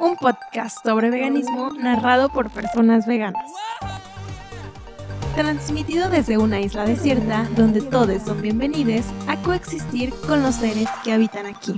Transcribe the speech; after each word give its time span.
un 0.00 0.16
podcast 0.16 0.84
sobre 0.84 1.10
veganismo 1.10 1.70
narrado 1.70 2.28
por 2.28 2.50
personas 2.50 3.06
veganas. 3.06 3.50
Transmitido 5.34 6.08
desde 6.08 6.38
una 6.38 6.60
isla 6.60 6.84
desierta 6.84 7.48
donde 7.56 7.82
todos 7.82 8.22
son 8.22 8.40
bienvenidos 8.40 9.06
a 9.26 9.36
coexistir 9.42 10.12
con 10.26 10.42
los 10.42 10.56
seres 10.56 10.88
que 11.04 11.12
habitan 11.12 11.46
aquí. 11.46 11.74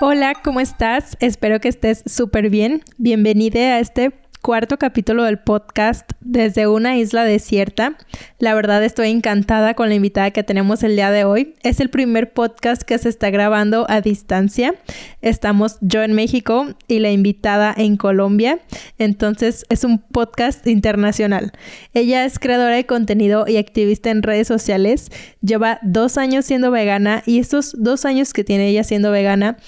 Hola, 0.00 0.32
¿cómo 0.42 0.60
estás? 0.60 1.16
Espero 1.20 1.60
que 1.60 1.68
estés 1.68 2.02
súper 2.06 2.48
bien. 2.48 2.82
Bienvenida 2.96 3.74
a 3.74 3.80
este 3.80 4.12
cuarto 4.42 4.78
capítulo 4.78 5.24
del 5.24 5.38
podcast 5.38 6.10
desde 6.20 6.66
una 6.66 6.96
isla 6.96 7.24
desierta. 7.24 7.98
La 8.38 8.54
verdad 8.54 8.82
estoy 8.82 9.10
encantada 9.10 9.74
con 9.74 9.88
la 9.88 9.94
invitada 9.94 10.30
que 10.30 10.42
tenemos 10.42 10.82
el 10.82 10.96
día 10.96 11.10
de 11.10 11.24
hoy. 11.24 11.54
Es 11.62 11.80
el 11.80 11.90
primer 11.90 12.32
podcast 12.32 12.82
que 12.82 12.96
se 12.96 13.10
está 13.10 13.28
grabando 13.30 13.86
a 13.90 14.00
distancia. 14.00 14.74
Estamos 15.20 15.76
yo 15.82 16.02
en 16.02 16.14
México 16.14 16.68
y 16.88 17.00
la 17.00 17.10
invitada 17.10 17.74
en 17.76 17.96
Colombia. 17.96 18.60
Entonces 18.98 19.66
es 19.68 19.84
un 19.84 19.98
podcast 19.98 20.66
internacional. 20.66 21.52
Ella 21.92 22.24
es 22.24 22.38
creadora 22.38 22.76
de 22.76 22.86
contenido 22.86 23.44
y 23.46 23.58
activista 23.58 24.10
en 24.10 24.22
redes 24.22 24.48
sociales. 24.48 25.10
Lleva 25.42 25.78
dos 25.82 26.16
años 26.16 26.46
siendo 26.46 26.70
vegana 26.70 27.22
y 27.26 27.40
estos 27.40 27.76
dos 27.78 28.06
años 28.06 28.32
que 28.32 28.44
tiene 28.44 28.68
ella 28.68 28.84
siendo 28.84 29.10
vegana 29.10 29.58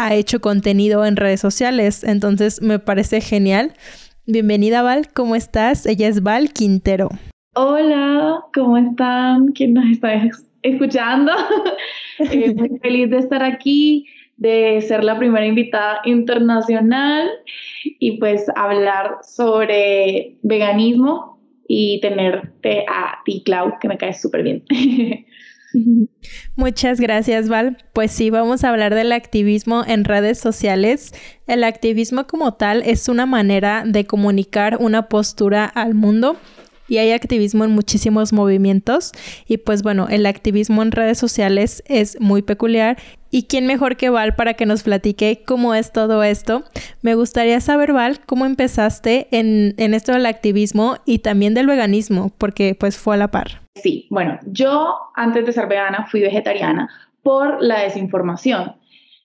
ha 0.00 0.14
hecho 0.14 0.40
contenido 0.40 1.04
en 1.04 1.16
redes 1.16 1.40
sociales. 1.40 2.04
Entonces 2.04 2.62
me 2.62 2.78
parece 2.78 3.20
genial. 3.20 3.74
Bienvenida 4.26 4.82
Val, 4.82 5.08
¿cómo 5.12 5.36
estás? 5.36 5.84
Ella 5.84 6.08
es 6.08 6.22
Val 6.22 6.52
Quintero. 6.52 7.10
Hola, 7.54 8.40
¿cómo 8.54 8.78
están? 8.78 9.48
¿Quién 9.48 9.74
nos 9.74 9.84
está 9.90 10.14
escuchando? 10.62 11.32
Eh, 12.30 12.54
muy 12.54 12.78
feliz 12.82 13.08
de 13.08 13.16
estar 13.16 13.42
aquí, 13.42 14.06
de 14.36 14.82
ser 14.82 15.02
la 15.02 15.18
primera 15.18 15.46
invitada 15.46 16.02
internacional 16.04 17.30
y 17.82 18.18
pues 18.18 18.44
hablar 18.56 19.16
sobre 19.22 20.36
veganismo 20.42 21.40
y 21.66 21.98
tenerte 22.02 22.84
a 22.86 23.20
ti, 23.24 23.42
Clau, 23.42 23.78
que 23.80 23.88
me 23.88 23.96
cae 23.96 24.12
súper 24.12 24.42
bien. 24.42 24.64
Muchas 26.56 27.00
gracias, 27.00 27.48
Val. 27.48 27.78
Pues 27.92 28.10
sí, 28.10 28.30
vamos 28.30 28.64
a 28.64 28.70
hablar 28.70 28.94
del 28.94 29.12
activismo 29.12 29.84
en 29.86 30.04
redes 30.04 30.38
sociales. 30.38 31.12
El 31.46 31.64
activismo 31.64 32.26
como 32.26 32.54
tal 32.54 32.82
es 32.84 33.08
una 33.08 33.26
manera 33.26 33.84
de 33.86 34.04
comunicar 34.04 34.78
una 34.80 35.08
postura 35.08 35.64
al 35.64 35.94
mundo 35.94 36.36
y 36.90 36.98
hay 36.98 37.12
activismo 37.12 37.64
en 37.64 37.70
muchísimos 37.70 38.32
movimientos 38.32 39.12
y 39.46 39.58
pues 39.58 39.82
bueno, 39.82 40.08
el 40.10 40.26
activismo 40.26 40.82
en 40.82 40.90
redes 40.90 41.18
sociales 41.18 41.84
es 41.86 42.20
muy 42.20 42.42
peculiar 42.42 42.98
y 43.30 43.44
quién 43.44 43.66
mejor 43.66 43.96
que 43.96 44.10
Val 44.10 44.34
para 44.34 44.54
que 44.54 44.66
nos 44.66 44.82
platique 44.82 45.44
cómo 45.46 45.74
es 45.74 45.92
todo 45.92 46.24
esto. 46.24 46.64
Me 47.00 47.14
gustaría 47.14 47.60
saber, 47.60 47.92
Val, 47.92 48.20
cómo 48.26 48.44
empezaste 48.44 49.28
en, 49.30 49.74
en 49.78 49.94
esto 49.94 50.12
del 50.12 50.26
activismo 50.26 50.96
y 51.06 51.20
también 51.20 51.54
del 51.54 51.68
veganismo, 51.68 52.32
porque 52.36 52.74
pues 52.74 52.98
fue 52.98 53.14
a 53.14 53.18
la 53.18 53.30
par. 53.30 53.62
Sí, 53.82 54.06
bueno, 54.10 54.38
yo 54.46 54.96
antes 55.14 55.46
de 55.46 55.52
ser 55.52 55.66
vegana 55.66 56.06
fui 56.10 56.20
vegetariana 56.20 56.88
por 57.22 57.62
la 57.62 57.80
desinformación. 57.80 58.76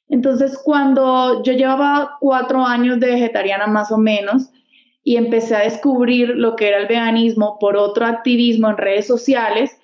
Entonces, 0.09 0.59
cuando 0.63 1.43
yo 1.43 1.53
llevaba 1.53 2.17
cuatro 2.19 2.65
años 2.65 2.99
de 2.99 3.07
vegetariana 3.07 3.67
más 3.67 3.91
o 3.91 3.97
menos 3.97 4.49
y 5.03 5.17
empecé 5.17 5.55
a 5.55 5.59
descubrir 5.59 6.29
lo 6.29 6.55
que 6.55 6.67
era 6.67 6.77
el 6.77 6.87
veganismo 6.87 7.57
por 7.59 7.75
otro 7.77 8.05
activismo 8.05 8.69
en 8.69 8.77
redes 8.77 9.07
sociales, 9.07 9.79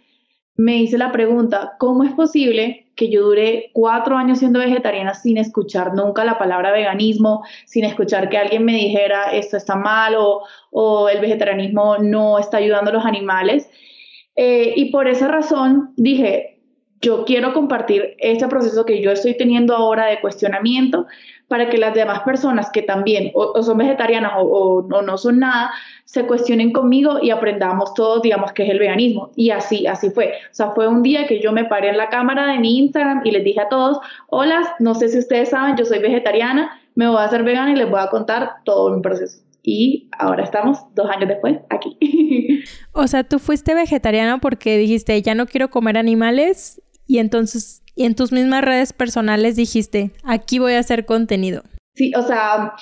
me 0.55 0.77
hice 0.77 0.97
la 0.97 1.11
pregunta, 1.11 1.73
¿cómo 1.79 2.03
es 2.03 2.11
posible 2.11 2.91
que 2.95 3.09
yo 3.09 3.23
dure 3.23 3.71
cuatro 3.73 4.15
años 4.15 4.39
siendo 4.39 4.59
vegetariana 4.59 5.15
sin 5.15 5.37
escuchar 5.37 5.95
nunca 5.95 6.23
la 6.23 6.37
palabra 6.37 6.71
veganismo, 6.71 7.43
sin 7.65 7.85
escuchar 7.85 8.29
que 8.29 8.37
alguien 8.37 8.63
me 8.63 8.73
dijera 8.73 9.31
esto 9.31 9.57
está 9.57 9.75
mal 9.75 10.15
o, 10.15 10.43
o 10.69 11.09
el 11.09 11.19
vegetarianismo 11.19 11.97
no 11.97 12.37
está 12.37 12.57
ayudando 12.57 12.91
a 12.91 12.93
los 12.93 13.05
animales? 13.05 13.71
Eh, 14.43 14.73
y 14.75 14.85
por 14.85 15.07
esa 15.07 15.27
razón 15.27 15.93
dije, 15.97 16.57
yo 16.99 17.25
quiero 17.25 17.53
compartir 17.53 18.15
este 18.17 18.47
proceso 18.47 18.87
que 18.87 18.99
yo 18.99 19.11
estoy 19.11 19.37
teniendo 19.37 19.75
ahora 19.75 20.07
de 20.07 20.19
cuestionamiento 20.19 21.05
para 21.47 21.69
que 21.69 21.77
las 21.77 21.93
demás 21.93 22.21
personas 22.21 22.71
que 22.71 22.81
también 22.81 23.29
o, 23.35 23.61
son 23.61 23.77
vegetarianas 23.77 24.31
o, 24.37 24.87
no 24.89 25.17
son 25.19 25.37
nada, 25.37 25.69
se 26.05 26.25
cuestionen 26.25 26.73
conmigo 26.73 27.19
y 27.21 27.29
aprendamos 27.29 27.93
todos, 27.93 28.23
digamos, 28.23 28.51
qué 28.53 28.63
es 28.63 28.71
el 28.71 28.79
veganismo. 28.79 29.29
Y 29.35 29.51
así, 29.51 29.85
así 29.85 30.09
fue. 30.09 30.33
O 30.49 30.53
sea, 30.55 30.71
fue 30.71 30.87
un 30.87 31.03
día 31.03 31.27
que 31.27 31.39
yo 31.39 31.51
me 31.51 31.65
paré 31.65 31.89
en 31.89 31.97
la 31.97 32.09
cámara 32.09 32.47
de 32.47 32.57
mi 32.57 32.79
Instagram 32.79 33.21
y 33.23 33.29
les 33.29 33.43
dije 33.43 33.61
a 33.61 33.69
todos, 33.69 33.99
hola, 34.25 34.75
no 34.79 34.95
sé 34.95 35.09
si 35.09 35.19
ustedes 35.19 35.49
saben, 35.49 35.77
yo 35.77 35.85
soy 35.85 35.99
vegetariana, 35.99 36.81
me 36.95 37.07
voy 37.07 37.17
a 37.17 37.25
hacer 37.25 37.43
vegana 37.43 37.73
y 37.73 37.75
les 37.75 37.87
voy 37.87 37.99
a 37.99 38.07
contar 38.07 38.55
todo 38.63 38.89
mi 38.89 39.03
proceso 39.03 39.43
y 39.63 40.09
ahora 40.17 40.43
estamos 40.43 40.79
dos 40.95 41.09
años 41.09 41.29
después 41.29 41.57
aquí. 41.69 41.97
o 42.93 43.07
sea, 43.07 43.23
tú 43.23 43.39
fuiste 43.39 43.75
vegetariano 43.75 44.39
porque 44.39 44.77
dijiste, 44.77 45.21
ya 45.21 45.35
no 45.35 45.45
quiero 45.45 45.69
comer 45.69 45.97
animales 45.97 46.81
y 47.07 47.19
entonces 47.19 47.81
y 47.95 48.05
en 48.05 48.15
tus 48.15 48.31
mismas 48.31 48.63
redes 48.63 48.93
personales 48.93 49.55
dijiste, 49.55 50.11
aquí 50.23 50.59
voy 50.59 50.73
a 50.73 50.79
hacer 50.79 51.05
contenido. 51.05 51.63
Sí, 51.93 52.13
o 52.15 52.21
sea, 52.21 52.73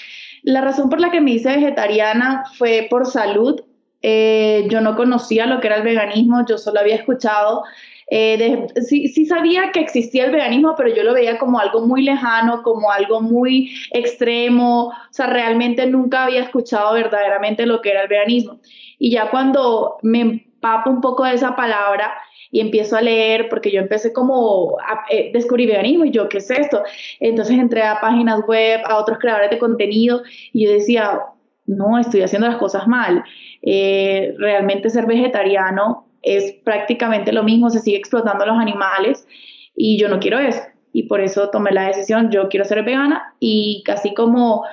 la 0.43 0.61
razón 0.61 0.89
por 0.89 1.01
la 1.01 1.11
que 1.11 1.21
me 1.21 1.31
hice 1.31 1.49
vegetariana 1.49 2.43
fue 2.57 2.87
por 2.89 3.07
salud. 3.07 3.61
Eh, 4.01 4.67
yo 4.69 4.81
no 4.81 4.95
conocía 4.95 5.45
lo 5.45 5.59
que 5.59 5.67
era 5.67 5.77
el 5.77 5.83
veganismo, 5.83 6.45
yo 6.47 6.57
solo 6.57 6.79
había 6.79 6.95
escuchado 6.95 7.63
eh, 8.11 8.67
sí, 8.81 9.07
sí, 9.07 9.25
sabía 9.25 9.71
que 9.71 9.79
existía 9.79 10.25
el 10.25 10.31
veganismo, 10.31 10.73
pero 10.75 10.93
yo 10.93 11.03
lo 11.03 11.13
veía 11.13 11.37
como 11.37 11.59
algo 11.59 11.85
muy 11.85 12.03
lejano, 12.03 12.63
como 12.63 12.91
algo 12.91 13.21
muy 13.21 13.71
extremo, 13.91 14.87
o 14.87 14.93
sea, 15.11 15.27
realmente 15.27 15.85
nunca 15.85 16.23
había 16.23 16.41
escuchado 16.41 16.93
verdaderamente 16.93 17.65
lo 17.65 17.81
que 17.81 17.91
era 17.91 18.01
el 18.03 18.07
veganismo. 18.07 18.59
Y 18.97 19.11
ya 19.11 19.29
cuando 19.29 19.97
me 20.01 20.21
empapo 20.21 20.89
un 20.89 21.01
poco 21.01 21.23
de 21.23 21.35
esa 21.35 21.55
palabra 21.55 22.13
y 22.51 22.61
empiezo 22.61 22.97
a 22.97 23.01
leer, 23.01 23.47
porque 23.47 23.71
yo 23.71 23.79
empecé 23.79 24.11
como 24.11 24.77
a 24.79 25.05
eh, 25.09 25.29
descubrir 25.31 25.69
veganismo 25.69 26.05
y 26.05 26.11
yo, 26.11 26.27
¿qué 26.29 26.39
es 26.39 26.49
esto? 26.49 26.81
Entonces 27.19 27.59
entré 27.59 27.83
a 27.83 28.01
páginas 28.01 28.41
web, 28.47 28.81
a 28.85 28.97
otros 28.97 29.19
creadores 29.19 29.51
de 29.51 29.59
contenido 29.59 30.23
y 30.51 30.65
yo 30.65 30.71
decía, 30.71 31.21
no, 31.67 31.99
estoy 31.99 32.23
haciendo 32.23 32.47
las 32.47 32.57
cosas 32.57 32.87
mal. 32.87 33.23
Eh, 33.61 34.33
realmente 34.39 34.89
ser 34.89 35.05
vegetariano 35.05 36.08
es 36.21 36.53
prácticamente 36.63 37.31
lo 37.31 37.43
mismo, 37.43 37.69
se 37.69 37.79
sigue 37.79 37.97
explotando 37.97 38.43
a 38.43 38.47
los 38.47 38.57
animales 38.57 39.27
y 39.75 39.97
yo 39.97 40.09
no 40.09 40.19
quiero 40.19 40.39
eso. 40.39 40.61
Y 40.91 41.03
por 41.03 41.21
eso 41.21 41.49
tomé 41.49 41.71
la 41.71 41.87
decisión, 41.87 42.31
yo 42.31 42.49
quiero 42.49 42.65
ser 42.65 42.83
vegana 42.83 43.35
y 43.39 43.83
casi 43.85 44.13
como, 44.13 44.63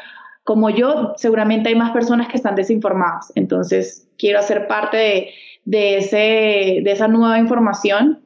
como 0.44 0.70
yo, 0.70 1.12
seguramente 1.16 1.68
hay 1.68 1.74
más 1.74 1.92
personas 1.92 2.28
que 2.28 2.36
están 2.36 2.54
desinformadas. 2.54 3.32
Entonces, 3.34 4.08
quiero 4.18 4.38
hacer 4.38 4.66
parte 4.66 4.96
de, 4.96 5.30
de, 5.64 5.98
ese, 5.98 6.80
de 6.82 6.90
esa 6.92 7.08
nueva 7.08 7.38
información 7.38 8.22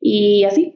y 0.00 0.44
así. 0.44 0.74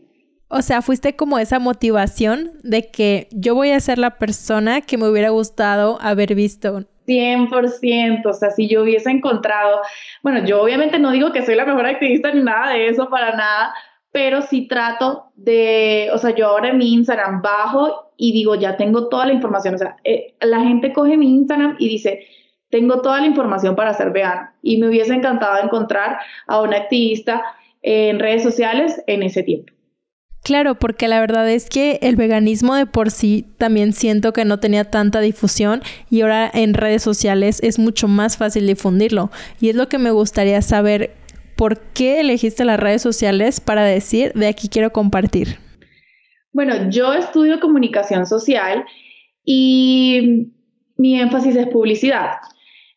O 0.49 0.61
sea, 0.61 0.83
fuiste 0.83 1.17
como 1.17 1.39
esa 1.39 1.59
motivación 1.59 2.51
de 2.63 2.91
que 2.91 3.29
yo 3.31 3.55
voy 3.55 3.71
a 3.71 3.81
ser 3.81 3.97
la 3.97 4.19
persona 4.19 4.83
que 4.83 4.99
me 4.99 5.09
hubiera 5.09 5.31
gustado 5.31 5.99
haber 6.03 6.35
visto 6.35 6.85
100%, 7.07 8.27
o 8.27 8.33
sea, 8.33 8.51
si 8.51 8.69
yo 8.69 8.83
hubiese 8.83 9.11
encontrado, 9.11 9.81
bueno, 10.23 10.45
yo 10.45 10.63
obviamente 10.63 10.99
no 10.99 11.11
digo 11.11 11.33
que 11.33 11.45
soy 11.45 11.55
la 11.55 11.65
mejor 11.65 11.87
activista 11.87 12.33
ni 12.33 12.43
nada 12.43 12.73
de 12.73 12.89
eso, 12.89 13.09
para 13.09 13.37
nada, 13.37 13.75
pero 14.13 14.43
sí 14.43 14.69
trato 14.69 15.33
de, 15.35 16.11
o 16.13 16.19
sea, 16.19 16.35
yo 16.35 16.47
ahora 16.47 16.69
en 16.69 16.79
mi 16.79 16.93
Instagram 16.93 17.43
bajo 17.43 18.13
y 18.17 18.33
digo, 18.33 18.55
ya 18.55 18.77
tengo 18.77 19.09
toda 19.09 19.27
la 19.27 19.33
información, 19.33 19.75
o 19.75 19.79
sea, 19.79 19.97
eh, 20.05 20.35
la 20.41 20.61
gente 20.61 20.93
coge 20.93 21.17
mi 21.17 21.35
Instagram 21.35 21.77
y 21.79 21.89
dice, 21.89 22.27
tengo 22.71 23.01
toda 23.03 23.21
la 23.21 23.27
información 23.27 23.75
para 23.75 23.95
ser 23.95 24.11
vegana 24.11 24.55
y 24.63 24.79
me 24.79 24.89
hubiese 24.89 25.15
encantado 25.15 25.63
encontrar 25.63 26.19
a 26.47 26.61
una 26.61 26.77
activista 26.77 27.43
en 27.83 28.19
redes 28.19 28.43
sociales 28.43 29.03
en 29.07 29.23
ese 29.23 29.43
tiempo. 29.43 29.73
Claro, 30.43 30.75
porque 30.75 31.07
la 31.07 31.21
verdad 31.21 31.49
es 31.49 31.71
que 31.71 32.01
el 32.03 32.17
veganismo 32.17 32.75
de 32.75 32.87
por 32.87 33.13
sí 33.13 33.47
también 33.59 33.93
siento 33.93 34.33
que 34.33 34.45
no 34.45 34.59
tenía 34.59 34.91
tanta 34.91 35.21
difusión 35.21 35.83
y 36.11 36.23
ahora 36.23 36.51
en 36.53 36.75
redes 36.75 37.03
sociales 37.03 37.61
es 37.63 37.79
mucho 37.79 38.09
más 38.09 38.37
fácil 38.37 38.67
difundirlo. 38.67 39.31
Y 39.61 39.69
es 39.69 39.77
lo 39.77 39.89
que 39.89 39.99
me 39.99 40.11
gustaría 40.11 40.61
saber, 40.61 41.15
¿por 41.55 41.79
qué 41.79 42.21
elegiste 42.21 42.65
las 42.65 42.81
redes 42.81 43.03
sociales 43.03 43.61
para 43.61 43.85
decir 43.85 44.33
de 44.33 44.49
aquí 44.49 44.69
quiero 44.69 44.93
compartir? 44.93 45.59
Bueno, 46.53 46.91
yo 46.91 47.13
estudio 47.13 47.61
comunicación 47.61 48.27
social 48.27 48.85
y 49.45 50.49
mi 50.97 51.21
énfasis 51.21 51.55
es 51.55 51.69
publicidad. 51.69 52.33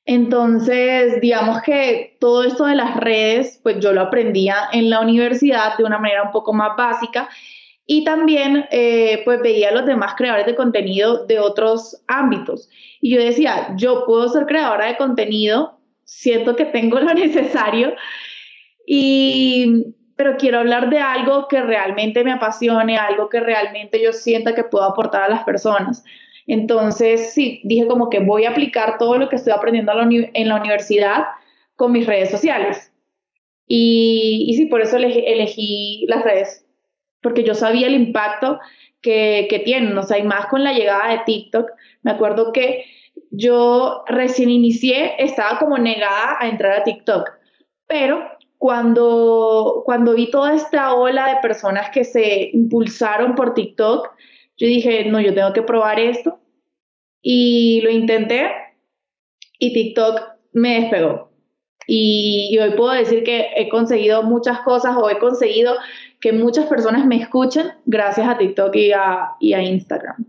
Entonces, 0.06 1.20
digamos 1.20 1.64
que 1.64 2.18
todo 2.20 2.44
esto 2.44 2.66
de 2.66 2.76
las 2.76 2.96
redes, 2.98 3.60
pues 3.64 3.80
yo 3.80 3.92
lo 3.92 4.02
aprendía 4.02 4.56
en 4.72 4.90
la 4.90 5.02
universidad 5.02 5.78
de 5.78 5.84
una 5.84 5.98
manera 5.98 6.24
un 6.24 6.32
poco 6.32 6.54
más 6.54 6.78
básica 6.78 7.28
y 7.88 8.04
también 8.04 8.66
eh, 8.72 9.22
pues 9.26 9.42
veía 9.42 9.70
a 9.70 9.74
los 9.74 9.86
demás 9.86 10.14
creadores 10.16 10.46
de 10.46 10.56
contenido 10.56 11.26
de 11.26 11.40
otros 11.40 12.04
ámbitos. 12.08 12.70
Y 13.02 13.16
yo 13.16 13.22
decía, 13.22 13.74
yo 13.78 14.06
puedo 14.06 14.28
ser 14.30 14.46
creadora 14.46 14.86
de 14.86 14.98
contenido, 14.98 15.80
siento 16.04 16.56
que 16.56 16.66
tengo 16.66 17.00
lo 17.00 17.14
necesario 17.16 17.96
y 18.86 19.96
pero 20.16 20.38
quiero 20.38 20.60
hablar 20.60 20.90
de 20.90 21.00
algo 21.00 21.48
que 21.50 21.62
realmente 21.62 22.24
me 22.24 22.32
apasione, 22.32 22.98
algo 22.98 23.28
que 23.28 23.42
realmente 23.42 24.02
yo 24.02 24.14
sienta 24.14 24.56
que 24.56 24.64
puedo 24.64 24.86
aportar 24.86 25.24
a 25.24 25.30
las 25.30 25.44
personas. 25.44 26.06
Entonces, 26.48 27.34
sí, 27.34 27.62
dije 27.64 27.88
como 27.88 28.10
que 28.10 28.20
voy 28.20 28.46
a 28.46 28.52
aplicar 28.52 28.98
todo 28.98 29.18
lo 29.18 29.30
que 29.30 29.36
estoy 29.36 29.54
aprendiendo 29.54 29.92
en 30.02 30.48
la 30.48 30.56
universidad 30.56 31.24
con 31.76 31.92
mis 31.92 32.06
redes 32.06 32.30
sociales. 32.30 32.92
Y, 33.68 34.54
sí, 34.56 34.68
por 34.68 34.82
eso 34.82 34.98
elegí, 34.98 36.06
las 36.08 36.24
redes, 36.24 36.66
porque 37.22 37.44
yo 37.44 37.56
sabía 37.56 37.88
el 37.88 37.96
impacto 37.96 38.60
que, 39.02 39.48
que 39.50 39.60
tienen, 39.60 39.98
o 39.98 40.04
sea, 40.04 40.20
y 40.20 40.24
más 40.24 40.46
con 40.48 40.64
la 40.64 40.74
llegada 40.74 41.12
de 41.12 41.22
TikTok. 41.26 41.72
Me 42.04 42.12
acuerdo 42.12 42.52
que 42.52 42.86
yo 43.32 44.04
recién 44.08 44.50
inicié, 44.50 45.16
estaba 45.18 45.58
como 45.58 45.78
negada 45.78 46.38
a 46.40 46.48
entrar 46.48 46.80
a 46.80 46.84
TikTok, 46.84 47.32
pero 47.88 48.24
cuando, 48.58 49.82
cuando 49.86 50.14
vi 50.14 50.30
toda 50.32 50.56
esta 50.56 50.94
ola 50.94 51.28
de 51.28 51.42
personas 51.42 51.90
que 51.90 52.04
se 52.04 52.50
impulsaron 52.54 53.36
por 53.36 53.54
TikTok, 53.54 54.12
yo 54.58 54.68
dije, 54.68 55.06
no, 55.06 55.20
yo 55.20 55.34
tengo 55.34 55.54
que 55.54 55.62
probar 55.62 56.00
esto. 56.00 56.40
Y 57.22 57.82
lo 57.82 57.90
intenté 57.90 58.52
y 59.60 59.74
TikTok 59.74 60.22
me 60.54 60.82
despegó. 60.82 61.32
Y, 61.88 62.58
hoy 62.60 62.72
puedo 62.72 62.92
decir 62.92 63.24
que 63.24 63.48
he 63.56 63.70
conseguido 63.70 64.24
muchas 64.24 64.62
cosas 64.62 64.96
o 64.98 65.10
he 65.10 65.20
conseguido 65.20 65.76
que 66.20 66.34
muchas 66.34 66.66
personas 66.66 67.06
me 67.06 67.18
escuchen 67.18 67.68
gracias 67.86 68.28
a 68.28 68.38
TikTok 68.38 68.76
y 68.76 68.92
a, 68.92 69.32
y 69.40 69.54
a 69.54 69.62
Instagram. 69.62 70.26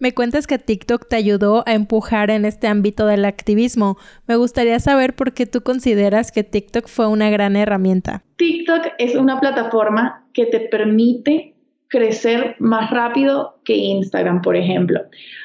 Me 0.00 0.14
cuentas 0.14 0.46
que 0.46 0.58
TikTok 0.58 1.06
te 1.08 1.16
ayudó 1.16 1.62
a 1.66 1.74
empujar 1.74 2.30
en 2.30 2.46
este 2.46 2.66
ámbito 2.66 3.06
del 3.06 3.24
activismo. 3.26 3.98
Me 4.26 4.36
gustaría 4.36 4.80
saber 4.80 5.14
por 5.14 5.34
qué 5.34 5.44
tú 5.46 5.60
consideras 5.60 6.32
que 6.32 6.42
TikTok 6.42 6.88
fue 6.88 7.06
una 7.06 7.28
gran 7.28 7.54
herramienta. 7.54 8.24
TikTok 8.36 8.94
es 8.98 9.14
una 9.14 9.38
plataforma 9.38 10.26
que 10.32 10.46
te 10.46 10.60
permite 10.60 11.54
crecer 11.90 12.56
más 12.60 12.90
rápido 12.90 13.60
que 13.64 13.74
Instagram, 13.74 14.40
por 14.40 14.56
ejemplo. 14.56 15.00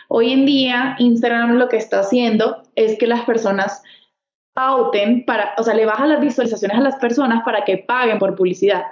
Hoy 0.07 0.31
en 0.31 0.45
día, 0.45 0.95
Instagram 0.99 1.57
lo 1.57 1.67
que 1.67 1.77
está 1.77 1.99
haciendo 1.99 2.61
es 2.75 2.97
que 2.97 3.07
las 3.07 3.25
personas 3.25 3.81
pauten 4.53 5.25
para, 5.25 5.53
o 5.57 5.63
sea, 5.63 5.73
le 5.73 5.85
bajan 5.85 6.07
las 6.07 6.21
visualizaciones 6.21 6.77
a 6.77 6.81
las 6.81 6.95
personas 6.95 7.43
para 7.43 7.65
que 7.65 7.79
paguen 7.79 8.19
por 8.19 8.35
publicidad. 8.35 8.83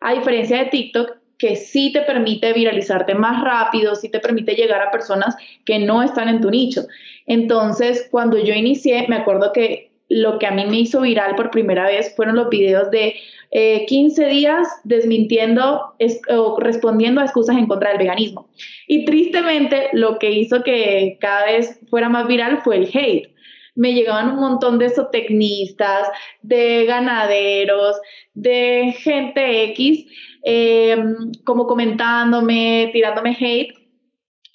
A 0.00 0.12
diferencia 0.12 0.58
de 0.58 0.66
TikTok, 0.66 1.16
que 1.38 1.56
sí 1.56 1.90
te 1.90 2.02
permite 2.02 2.52
viralizarte 2.52 3.14
más 3.14 3.42
rápido, 3.42 3.94
sí 3.94 4.10
te 4.10 4.20
permite 4.20 4.54
llegar 4.54 4.82
a 4.82 4.90
personas 4.90 5.34
que 5.64 5.78
no 5.78 6.02
están 6.02 6.28
en 6.28 6.42
tu 6.42 6.50
nicho. 6.50 6.82
Entonces, 7.26 8.08
cuando 8.10 8.36
yo 8.38 8.52
inicié, 8.52 9.06
me 9.08 9.16
acuerdo 9.16 9.52
que 9.54 9.89
lo 10.10 10.38
que 10.38 10.46
a 10.46 10.50
mí 10.50 10.66
me 10.66 10.80
hizo 10.80 11.00
viral 11.00 11.36
por 11.36 11.50
primera 11.50 11.86
vez 11.86 12.14
fueron 12.14 12.36
los 12.36 12.50
videos 12.50 12.90
de 12.90 13.14
15 13.86 14.22
eh, 14.22 14.28
días 14.28 14.68
desmintiendo 14.84 15.94
o 16.28 16.60
respondiendo 16.60 17.20
a 17.20 17.24
excusas 17.24 17.56
en 17.56 17.66
contra 17.66 17.90
del 17.90 17.98
veganismo. 17.98 18.50
Y 18.86 19.04
tristemente, 19.04 19.88
lo 19.92 20.18
que 20.18 20.30
hizo 20.32 20.62
que 20.62 21.16
cada 21.20 21.46
vez 21.46 21.80
fuera 21.88 22.08
más 22.08 22.26
viral 22.26 22.60
fue 22.62 22.76
el 22.76 22.90
hate 22.92 23.30
me 23.74 23.94
llegaban 23.94 24.32
un 24.32 24.40
montón 24.40 24.78
de 24.78 24.90
zootecnistas, 24.90 26.08
de 26.42 26.84
ganaderos, 26.84 27.96
de 28.34 28.94
gente 28.98 29.64
X, 29.70 30.06
em, 30.42 31.32
como 31.44 31.66
comentándome, 31.66 32.90
tirándome 32.92 33.36
hate. 33.40 33.72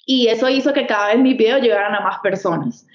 Y 0.06 0.28
eso 0.28 0.48
hizo 0.48 0.72
que 0.72 0.86
cada 0.86 1.08
vez 1.08 1.18
mis 1.18 1.36
videos 1.36 1.60
llegaran 1.60 1.94
a 1.94 2.00
más 2.00 2.18
personas. 2.22 2.86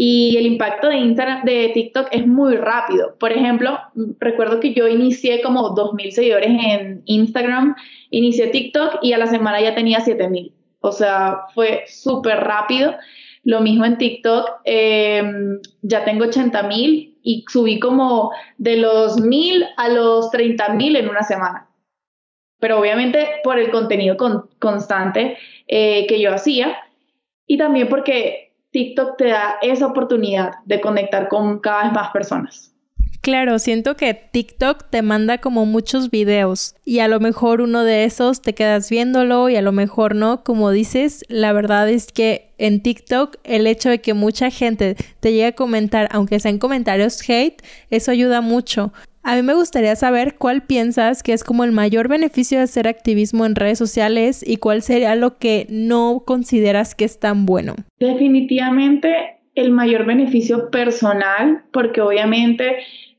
Y 0.00 0.36
el 0.36 0.46
impacto 0.46 0.88
de 0.88 0.96
Instagram, 0.98 1.42
de 1.42 1.72
TikTok 1.74 2.06
es 2.12 2.24
muy 2.24 2.54
rápido. 2.54 3.16
Por 3.18 3.32
ejemplo, 3.32 3.80
recuerdo 4.20 4.60
que 4.60 4.72
yo 4.72 4.86
inicié 4.86 5.42
como 5.42 5.74
2.000 5.74 6.10
seguidores 6.12 6.50
en 6.50 7.02
Instagram, 7.06 7.74
inicié 8.10 8.46
TikTok 8.46 9.00
y 9.02 9.12
a 9.12 9.18
la 9.18 9.26
semana 9.26 9.60
ya 9.60 9.74
tenía 9.74 9.98
7.000. 9.98 10.52
O 10.78 10.92
sea, 10.92 11.46
fue 11.52 11.82
súper 11.88 12.38
rápido. 12.38 12.94
Lo 13.42 13.60
mismo 13.60 13.86
en 13.86 13.98
TikTok, 13.98 14.60
em, 14.62 15.58
ya 15.82 16.04
tengo 16.04 16.26
80 16.26 16.62
mil 16.62 17.18
y 17.24 17.44
subí 17.48 17.80
como 17.80 18.30
de 18.56 18.76
los 18.76 19.20
mil 19.20 19.64
a 19.76 19.88
los 19.88 20.30
30 20.30 20.74
mil 20.74 20.94
en 20.94 21.08
una 21.08 21.24
semana. 21.24 21.68
Pero 22.60 22.78
obviamente 22.78 23.40
por 23.42 23.58
el 23.58 23.72
contenido 23.72 24.16
constante 24.60 25.38
eh, 25.66 26.06
que 26.06 26.20
yo 26.20 26.32
hacía 26.32 26.76
y 27.48 27.58
también 27.58 27.88
porque 27.88 28.47
TikTok 28.70 29.16
te 29.16 29.28
da 29.28 29.56
esa 29.62 29.86
oportunidad 29.86 30.52
de 30.64 30.80
conectar 30.80 31.28
con 31.28 31.58
cada 31.60 31.84
vez 31.84 31.92
más 31.92 32.10
personas. 32.10 32.74
Claro, 33.20 33.58
siento 33.58 33.96
que 33.96 34.14
TikTok 34.14 34.90
te 34.90 35.02
manda 35.02 35.38
como 35.38 35.66
muchos 35.66 36.10
videos 36.10 36.76
y 36.84 37.00
a 37.00 37.08
lo 37.08 37.18
mejor 37.18 37.60
uno 37.60 37.82
de 37.82 38.04
esos 38.04 38.42
te 38.42 38.54
quedas 38.54 38.88
viéndolo 38.88 39.48
y 39.48 39.56
a 39.56 39.62
lo 39.62 39.72
mejor 39.72 40.14
no. 40.14 40.44
Como 40.44 40.70
dices, 40.70 41.24
la 41.28 41.52
verdad 41.52 41.88
es 41.90 42.12
que 42.12 42.52
en 42.58 42.80
TikTok 42.82 43.36
el 43.42 43.66
hecho 43.66 43.90
de 43.90 44.00
que 44.00 44.14
mucha 44.14 44.50
gente 44.50 44.96
te 45.20 45.32
llegue 45.32 45.46
a 45.46 45.52
comentar, 45.52 46.08
aunque 46.12 46.38
sean 46.38 46.58
comentarios 46.58 47.20
hate, 47.28 47.60
eso 47.90 48.12
ayuda 48.12 48.40
mucho. 48.40 48.92
A 49.22 49.36
mí 49.36 49.42
me 49.42 49.54
gustaría 49.54 49.94
saber 49.96 50.36
cuál 50.38 50.62
piensas 50.62 51.22
que 51.22 51.32
es 51.32 51.44
como 51.44 51.64
el 51.64 51.72
mayor 51.72 52.08
beneficio 52.08 52.58
de 52.58 52.64
hacer 52.64 52.88
activismo 52.88 53.44
en 53.44 53.54
redes 53.54 53.78
sociales 53.78 54.44
y 54.46 54.56
cuál 54.56 54.82
sería 54.82 55.14
lo 55.14 55.38
que 55.38 55.66
no 55.68 56.22
consideras 56.24 56.94
que 56.94 57.04
es 57.04 57.18
tan 57.18 57.44
bueno. 57.44 57.74
Definitivamente 57.98 59.38
el 59.54 59.72
mayor 59.72 60.06
beneficio 60.06 60.70
personal, 60.70 61.64
porque 61.72 62.00
obviamente 62.00 62.76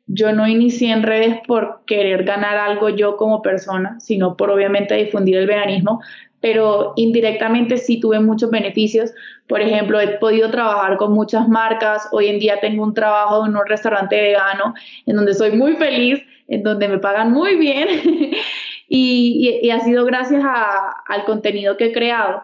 yo 0.08 0.32
no 0.32 0.48
inicié 0.48 0.92
en 0.92 1.04
redes 1.04 1.36
por 1.46 1.82
querer 1.86 2.24
ganar 2.24 2.58
algo 2.58 2.90
yo 2.90 3.18
como 3.18 3.42
persona, 3.42 4.00
sino 4.00 4.38
por 4.38 4.50
obviamente 4.50 4.96
difundir 4.96 5.38
el 5.38 5.48
veganismo, 5.48 6.02
pero 6.42 6.94
indirectamente 6.96 7.78
sí 7.78 8.00
tuve 8.00 8.20
muchos 8.20 8.50
beneficios. 8.50 9.12
Por 9.48 9.62
ejemplo, 9.62 10.00
he 10.00 10.08
podido 10.20 10.50
trabajar 10.50 10.98
con 10.98 11.14
muchas 11.14 11.48
marcas. 11.48 12.08
Hoy 12.12 12.28
en 12.28 12.40
día 12.40 12.60
tengo 12.60 12.84
un 12.84 12.94
trabajo 12.94 13.46
en 13.46 13.56
un 13.56 13.66
restaurante 13.66 14.22
vegano 14.22 14.74
en 15.06 15.16
donde 15.16 15.34
soy 15.34 15.52
muy 15.52 15.76
feliz, 15.76 16.22
en 16.48 16.64
donde 16.64 16.88
me 16.88 17.00
pagan 17.00 17.32
muy 17.32 17.56
bien 17.56 17.88
y, 18.88 19.70
ha 19.70 19.80
sido 19.82 20.06
gracias 20.06 20.44
al 20.44 21.26
contenido 21.26 21.78
que 21.78 21.88
he 21.88 21.94
creado. 21.94 22.44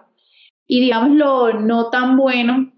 Y 0.68 0.82
digamos 0.82 1.12
lo 1.12 1.54
no 1.54 1.90
tan 1.90 2.18
bueno 2.18 2.72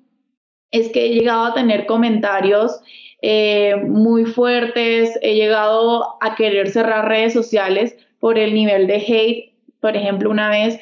es 0.72 0.90
que 0.90 1.06
he 1.06 1.10
llegado 1.14 1.46
a 1.46 1.54
tener 1.54 1.86
comentarios 1.86 2.82
eh, 3.22 3.76
muy 3.88 4.26
fuertes, 4.26 5.18
he 5.22 5.36
llegado 5.36 6.18
a 6.22 6.36
querer 6.36 6.70
cerrar 6.70 7.08
redes 7.08 7.34
sociales 7.34 7.96
por 8.20 8.38
el 8.38 8.54
nivel 8.54 8.88
de 8.88 8.96
hate. 8.96 9.54
Por 9.80 9.96
ejemplo, 9.96 10.30
una 10.30 10.50
vez 10.50 10.80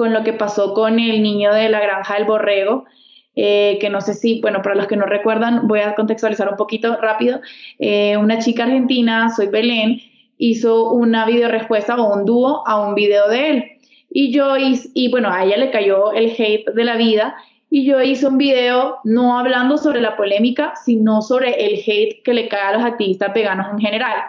con 0.00 0.14
lo 0.14 0.24
que 0.24 0.32
pasó 0.32 0.72
con 0.72 0.98
el 0.98 1.22
niño 1.22 1.52
de 1.52 1.68
la 1.68 1.78
granja 1.78 2.14
del 2.14 2.24
borrego, 2.24 2.86
eh, 3.36 3.76
que 3.82 3.90
no 3.90 4.00
sé 4.00 4.14
si, 4.14 4.40
bueno, 4.40 4.62
para 4.62 4.74
los 4.74 4.86
que 4.86 4.96
no 4.96 5.04
recuerdan, 5.04 5.68
voy 5.68 5.80
a 5.80 5.94
contextualizar 5.94 6.48
un 6.48 6.56
poquito 6.56 6.96
rápido. 6.96 7.42
Eh, 7.78 8.16
una 8.16 8.38
chica 8.38 8.62
argentina, 8.64 9.28
soy 9.28 9.48
Belén, 9.48 10.00
hizo 10.38 10.90
una 10.90 11.26
video 11.26 11.50
respuesta 11.50 11.96
o 11.96 12.16
un 12.16 12.24
dúo 12.24 12.66
a 12.66 12.80
un 12.80 12.94
video 12.94 13.28
de 13.28 13.50
él. 13.50 13.64
Y 14.08 14.32
yo 14.32 14.56
hice, 14.56 14.88
y 14.94 15.10
bueno, 15.10 15.30
a 15.30 15.44
ella 15.44 15.58
le 15.58 15.70
cayó 15.70 16.12
el 16.12 16.30
hate 16.30 16.70
de 16.70 16.84
la 16.84 16.96
vida 16.96 17.36
y 17.68 17.84
yo 17.84 18.00
hice 18.00 18.26
un 18.26 18.38
video 18.38 19.00
no 19.04 19.38
hablando 19.38 19.76
sobre 19.76 20.00
la 20.00 20.16
polémica, 20.16 20.72
sino 20.82 21.20
sobre 21.20 21.66
el 21.66 21.74
hate 21.86 22.22
que 22.24 22.32
le 22.32 22.48
cae 22.48 22.68
a 22.68 22.72
los 22.72 22.84
activistas 22.84 23.34
veganos 23.34 23.66
en 23.70 23.80
general. 23.80 24.22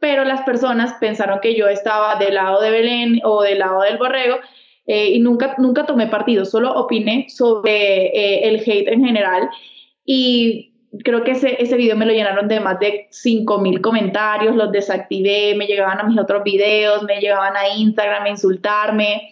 Pero 0.00 0.24
las 0.24 0.42
personas 0.42 0.94
pensaron 0.94 1.38
que 1.40 1.54
yo 1.54 1.68
estaba 1.68 2.16
del 2.16 2.34
lado 2.34 2.60
de 2.60 2.72
Belén 2.72 3.20
o 3.22 3.42
del 3.42 3.60
lado 3.60 3.82
del 3.82 3.98
borrego 3.98 4.38
eh, 4.86 5.10
y 5.10 5.20
nunca, 5.20 5.54
nunca 5.58 5.86
tomé 5.86 6.08
partido, 6.08 6.44
solo 6.44 6.72
opiné 6.74 7.26
sobre 7.28 8.06
eh, 8.06 8.48
el 8.48 8.56
hate 8.60 8.88
en 8.88 9.04
general. 9.04 9.48
Y 10.04 10.72
creo 11.04 11.24
que 11.24 11.32
ese, 11.32 11.62
ese 11.62 11.76
video 11.76 11.96
me 11.96 12.06
lo 12.06 12.12
llenaron 12.12 12.48
de 12.48 12.60
más 12.60 12.78
de 12.80 13.08
5.000 13.10 13.80
comentarios, 13.80 14.56
los 14.56 14.72
desactivé, 14.72 15.54
me 15.54 15.66
llegaban 15.66 16.00
a 16.00 16.04
mis 16.04 16.18
otros 16.18 16.42
videos, 16.44 17.02
me 17.04 17.20
llegaban 17.20 17.56
a 17.56 17.76
Instagram 17.76 18.24
a 18.24 18.30
insultarme. 18.30 19.30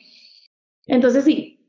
Entonces 0.87 1.25
sí, 1.25 1.60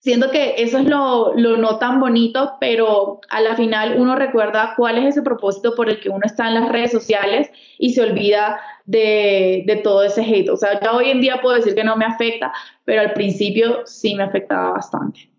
Siento 0.00 0.30
que 0.30 0.54
eso 0.56 0.78
es 0.78 0.86
lo, 0.86 1.34
lo, 1.36 1.58
no 1.58 1.78
tan 1.78 2.00
bonito, 2.00 2.54
pero 2.58 3.20
a 3.28 3.42
la 3.42 3.54
final 3.54 4.00
uno 4.00 4.16
recuerda 4.16 4.72
cuál 4.74 4.96
es 4.96 5.08
ese 5.08 5.20
propósito 5.20 5.74
por 5.74 5.90
el 5.90 6.00
que 6.00 6.08
uno 6.08 6.22
está 6.24 6.48
en 6.48 6.54
las 6.54 6.70
redes 6.70 6.90
sociales 6.90 7.50
y 7.78 7.92
se 7.92 8.00
olvida 8.00 8.58
de, 8.86 9.62
de 9.66 9.76
todo 9.76 10.02
ese 10.02 10.22
hate. 10.22 10.48
O 10.48 10.56
sea, 10.56 10.80
ya 10.80 10.92
hoy 10.92 11.10
en 11.10 11.20
día 11.20 11.42
puedo 11.42 11.56
decir 11.56 11.74
que 11.74 11.84
no 11.84 11.96
me 11.96 12.06
afecta, 12.06 12.50
pero 12.86 13.02
al 13.02 13.12
principio 13.12 13.82
sí 13.84 14.14
me 14.14 14.22
afectaba 14.22 14.70
bastante. 14.70 15.30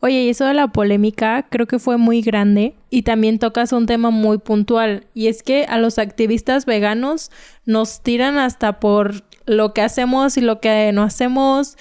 Oye, 0.00 0.24
y 0.24 0.28
eso 0.28 0.44
de 0.44 0.52
la 0.52 0.68
polémica 0.68 1.46
creo 1.48 1.66
que 1.66 1.78
fue 1.78 1.96
muy 1.96 2.20
grande 2.20 2.74
y 2.90 3.04
también 3.04 3.38
tocas 3.38 3.72
un 3.72 3.86
tema 3.86 4.10
muy 4.10 4.36
puntual 4.36 5.06
y 5.14 5.28
es 5.28 5.42
que 5.42 5.64
a 5.64 5.78
los 5.78 5.98
activistas 5.98 6.66
veganos 6.66 7.30
nos 7.64 8.02
tiran 8.02 8.36
hasta 8.36 8.80
por 8.80 9.24
lo 9.46 9.72
que 9.72 9.80
hacemos 9.80 10.36
y 10.36 10.42
lo 10.42 10.60
que 10.60 10.90
no 10.92 11.04
hacemos 11.04 11.78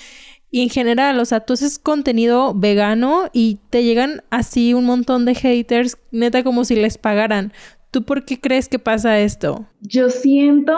y 0.54 0.62
en 0.62 0.70
general, 0.70 1.20
o 1.20 1.26
sea, 1.26 1.40
tú 1.40 1.54
haces 1.54 1.80
contenido 1.80 2.54
vegano 2.54 3.24
y 3.34 3.58
te 3.72 3.84
llegan 3.84 4.22
así 4.30 4.76
un 4.76 4.86
montón 4.86 5.26
de 5.26 5.34
haters, 5.34 5.98
neta 6.12 6.44
como 6.44 6.64
si 6.64 6.76
les 6.76 7.00
pagaran. 7.00 7.52
¿Tú 7.90 8.04
por 8.04 8.24
qué 8.24 8.40
crees 8.40 8.70
que 8.70 8.78
pasa 8.78 9.18
esto? 9.18 9.66
Yo 9.82 10.12
siento 10.12 10.78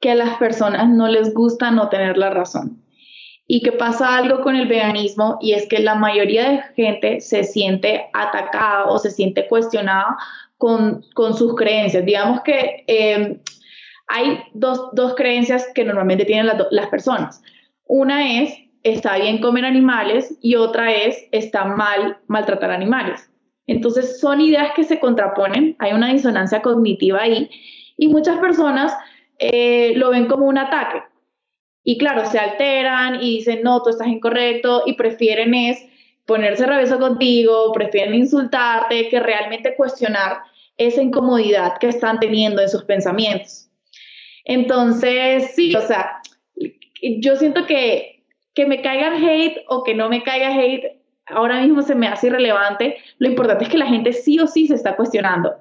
que 0.00 0.10
a 0.10 0.16
las 0.16 0.36
personas 0.38 0.88
no 0.88 1.06
les 1.06 1.32
gusta 1.32 1.70
no 1.70 1.90
tener 1.90 2.18
la 2.18 2.30
razón 2.30 2.82
y 3.46 3.62
que 3.62 3.70
pasa 3.70 4.16
algo 4.16 4.40
con 4.40 4.56
el 4.56 4.66
veganismo 4.66 5.38
y 5.40 5.52
es 5.52 5.68
que 5.68 5.78
la 5.78 5.94
mayoría 5.94 6.50
de 6.50 6.62
gente 6.74 7.20
se 7.20 7.44
siente 7.44 8.06
atacada 8.14 8.86
o 8.86 8.98
se 8.98 9.12
siente 9.12 9.46
cuestionada 9.46 10.16
con, 10.58 11.04
sus 11.38 11.54
creencias. 11.54 12.04
Digamos 12.04 12.40
que 12.40 12.82
em, 12.88 13.38
hay 14.08 14.40
dos, 14.54 14.90
creencias 15.16 15.68
que 15.72 15.84
normalmente 15.84 16.24
tienen 16.24 16.50
las 16.72 16.88
personas. 16.88 17.40
Una 17.86 18.42
es, 18.42 18.63
está 18.84 19.16
bien 19.16 19.40
comer 19.40 19.64
animales 19.64 20.38
y 20.40 20.54
otra 20.54 20.92
es, 20.92 21.26
está 21.32 21.64
mal 21.64 22.18
maltratar 22.28 22.70
animales. 22.70 23.28
Entonces 23.66 24.20
son 24.20 24.40
ideas 24.42 24.72
que 24.76 24.84
se 24.84 25.00
contraponen, 25.00 25.74
hay 25.78 25.92
una 25.92 26.12
disonancia 26.12 26.62
cognitiva 26.62 27.22
ahí 27.22 27.50
y 27.96 28.08
muchas 28.08 28.38
personas 28.38 28.94
eh, 29.38 29.94
lo 29.96 30.10
ven 30.10 30.26
como 30.26 30.46
un 30.46 30.58
ataque. 30.58 31.02
Y 31.82 31.98
claro, 31.98 32.26
se 32.26 32.38
alteran 32.38 33.16
y 33.16 33.38
dicen, 33.38 33.62
no, 33.62 33.82
tú 33.82 33.90
estás 33.90 34.06
incorrecto 34.06 34.82
y 34.86 34.94
prefieren 34.94 35.54
es 35.54 35.84
ponerse 36.26 36.66
reveso 36.66 36.98
contigo, 36.98 37.72
prefieren 37.72 38.14
insultarte 38.14 39.08
que 39.08 39.20
realmente 39.20 39.74
cuestionar 39.76 40.38
esa 40.76 41.02
incomodidad 41.02 41.78
que 41.78 41.88
están 41.88 42.20
teniendo 42.20 42.60
en 42.60 42.68
sus 42.68 42.84
pensamientos. 42.84 43.70
Entonces, 44.44 45.52
sí, 45.54 45.74
o 45.74 45.80
sea, 45.80 46.20
yo 47.00 47.36
siento 47.36 47.66
que 47.66 48.13
que 48.54 48.66
me 48.66 48.82
caigan 48.82 49.22
hate 49.22 49.64
o 49.68 49.82
que 49.82 49.94
no 49.94 50.08
me 50.08 50.22
caiga 50.22 50.54
hate 50.54 51.04
ahora 51.26 51.62
mismo 51.62 51.82
se 51.82 51.94
me 51.94 52.06
hace 52.06 52.28
irrelevante. 52.28 52.96
Lo 53.18 53.28
importante 53.28 53.64
es 53.64 53.70
que 53.70 53.78
la 53.78 53.86
gente 53.86 54.12
sí 54.12 54.38
o 54.40 54.46
sí 54.46 54.66
se 54.66 54.74
está 54.74 54.96
cuestionando. 54.96 55.52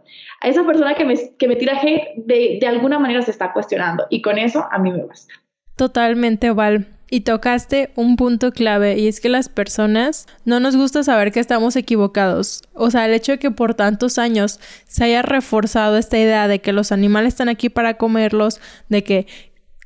A 0.42 0.48
esa 0.48 0.66
persona 0.66 0.96
que 0.96 1.06
me, 1.06 1.16
que 1.38 1.48
me 1.48 1.56
tira 1.56 1.80
hate, 1.80 2.16
de, 2.18 2.58
de 2.60 2.68
alguna 2.68 3.00
manera 3.00 3.22
se 3.22 3.32
está 3.32 3.54
cuestionando. 3.54 4.06
Y 4.10 4.22
con 4.22 4.38
eso 4.38 4.66
a 4.72 4.78
mí 4.78 4.92
me 4.92 5.04
basta. 5.06 5.34
Totalmente, 5.76 6.52
Val. 6.52 6.88
Y 7.10 7.22
tocaste 7.22 7.92
un 7.96 8.16
punto 8.16 8.52
clave 8.52 8.98
y 8.98 9.08
es 9.08 9.20
que 9.20 9.30
las 9.30 9.48
personas 9.48 10.26
no 10.46 10.60
nos 10.60 10.76
gusta 10.76 11.04
saber 11.04 11.32
que 11.32 11.40
estamos 11.40 11.76
equivocados. 11.76 12.64
O 12.74 12.90
sea, 12.90 13.06
el 13.06 13.14
hecho 13.14 13.34
de 13.34 13.40
que 13.40 13.52
por 13.52 13.76
tantos 13.76 14.18
años 14.18 14.60
se 14.88 15.04
haya 15.04 15.22
reforzado 15.22 15.98
esta 15.98 16.18
idea 16.18 16.48
de 16.48 16.60
que 16.60 16.74
los 16.74 16.92
animales 16.92 17.34
están 17.34 17.50
aquí 17.50 17.70
para 17.70 17.98
comerlos, 17.98 18.60
de 18.90 19.04
que 19.04 19.28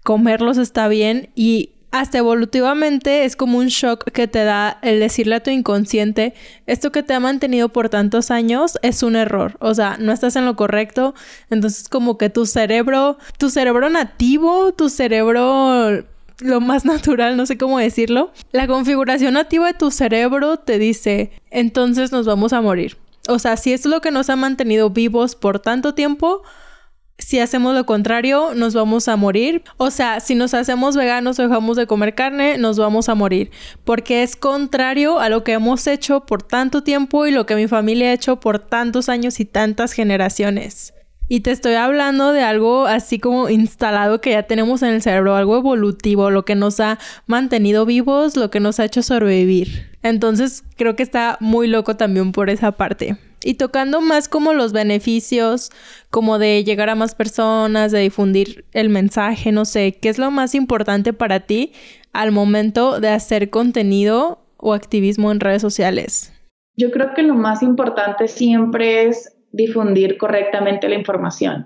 comerlos 0.03 0.57
está 0.57 0.87
bien 0.87 1.29
y 1.35 1.76
hasta 1.99 2.17
evolutivamente 2.17 3.25
es 3.25 3.35
como 3.35 3.57
un 3.57 3.67
shock 3.67 4.11
que 4.11 4.27
te 4.27 4.43
da 4.43 4.79
el 4.81 4.99
decirle 4.99 5.35
a 5.35 5.43
tu 5.43 5.49
inconsciente, 5.49 6.33
esto 6.65 6.91
que 6.91 7.03
te 7.03 7.13
ha 7.13 7.19
mantenido 7.19 7.69
por 7.69 7.89
tantos 7.89 8.31
años 8.31 8.77
es 8.81 9.03
un 9.03 9.15
error, 9.15 9.57
o 9.59 9.73
sea, 9.73 9.97
no 9.99 10.11
estás 10.11 10.35
en 10.35 10.45
lo 10.45 10.55
correcto, 10.55 11.15
entonces 11.49 11.89
como 11.89 12.17
que 12.17 12.29
tu 12.29 12.45
cerebro, 12.45 13.17
tu 13.37 13.49
cerebro 13.49 13.89
nativo, 13.89 14.71
tu 14.73 14.89
cerebro 14.89 16.03
lo 16.39 16.61
más 16.61 16.85
natural, 16.85 17.37
no 17.37 17.45
sé 17.45 17.57
cómo 17.57 17.79
decirlo, 17.79 18.31
la 18.51 18.67
configuración 18.67 19.33
nativa 19.33 19.67
de 19.67 19.73
tu 19.73 19.91
cerebro 19.91 20.57
te 20.57 20.79
dice, 20.79 21.31
entonces 21.51 22.11
nos 22.11 22.25
vamos 22.25 22.53
a 22.53 22.61
morir. 22.61 22.97
O 23.29 23.39
sea, 23.39 23.57
si 23.57 23.73
es 23.73 23.85
lo 23.85 23.99
que 23.99 24.11
nos 24.11 24.29
ha 24.29 24.37
mantenido 24.37 24.89
vivos 24.89 25.35
por 25.35 25.59
tanto 25.59 25.93
tiempo, 25.93 26.43
si 27.19 27.39
hacemos 27.39 27.73
lo 27.73 27.85
contrario, 27.85 28.53
nos 28.55 28.73
vamos 28.73 29.07
a 29.07 29.15
morir. 29.15 29.63
O 29.77 29.91
sea, 29.91 30.19
si 30.19 30.35
nos 30.35 30.53
hacemos 30.53 30.95
veganos 30.95 31.39
o 31.39 31.43
dejamos 31.43 31.77
de 31.77 31.87
comer 31.87 32.15
carne, 32.15 32.57
nos 32.57 32.77
vamos 32.77 33.09
a 33.09 33.15
morir. 33.15 33.51
Porque 33.83 34.23
es 34.23 34.35
contrario 34.35 35.19
a 35.19 35.29
lo 35.29 35.43
que 35.43 35.53
hemos 35.53 35.87
hecho 35.87 36.25
por 36.25 36.43
tanto 36.43 36.83
tiempo 36.83 37.25
y 37.25 37.31
lo 37.31 37.45
que 37.45 37.55
mi 37.55 37.67
familia 37.67 38.09
ha 38.09 38.13
hecho 38.13 38.39
por 38.39 38.59
tantos 38.59 39.09
años 39.09 39.39
y 39.39 39.45
tantas 39.45 39.93
generaciones. 39.93 40.93
Y 41.29 41.41
te 41.41 41.51
estoy 41.51 41.73
hablando 41.73 42.31
de 42.31 42.41
algo 42.41 42.85
así 42.85 43.19
como 43.19 43.49
instalado 43.49 44.21
que 44.21 44.31
ya 44.31 44.43
tenemos 44.43 44.81
en 44.81 44.89
el 44.89 45.01
cerebro, 45.01 45.35
algo 45.35 45.57
evolutivo, 45.57 46.29
lo 46.29 46.45
que 46.45 46.55
nos 46.55 46.79
ha 46.79 46.99
mantenido 47.25 47.85
vivos, 47.85 48.37
lo 48.37 48.49
que 48.49 48.61
nos 48.61 48.79
ha 48.79 48.85
hecho 48.85 49.03
sobrevivir. 49.03 49.97
Entonces 50.03 50.63
creo 50.77 50.95
que 50.95 51.03
está 51.03 51.37
muy 51.41 51.67
loco 51.67 51.97
también 51.97 52.31
por 52.31 52.49
esa 52.49 52.71
parte. 52.71 53.17
Y 53.43 53.55
tocando 53.55 53.99
más 54.01 54.29
como 54.29 54.53
los 54.53 54.71
beneficios, 54.71 55.69
como 56.09 56.39
de 56.39 56.63
llegar 56.63 56.89
a 56.89 56.95
más 56.95 57.13
personas, 57.13 57.91
de 57.91 57.99
difundir 57.99 58.65
el 58.71 58.89
mensaje, 58.89 59.51
no 59.51 59.65
sé, 59.65 59.97
¿qué 60.01 60.09
es 60.09 60.17
lo 60.17 60.31
más 60.31 60.55
importante 60.55 61.13
para 61.13 61.41
ti 61.41 61.73
al 62.13 62.31
momento 62.31 62.99
de 62.99 63.09
hacer 63.09 63.49
contenido 63.49 64.45
o 64.57 64.73
activismo 64.73 65.31
en 65.31 65.41
redes 65.41 65.61
sociales? 65.61 66.33
Yo 66.77 66.89
creo 66.91 67.13
que 67.13 67.23
lo 67.23 67.35
más 67.35 67.61
importante 67.63 68.27
siempre 68.27 69.07
es 69.07 69.36
difundir 69.51 70.17
correctamente 70.17 70.89
la 70.89 70.95
información, 70.95 71.65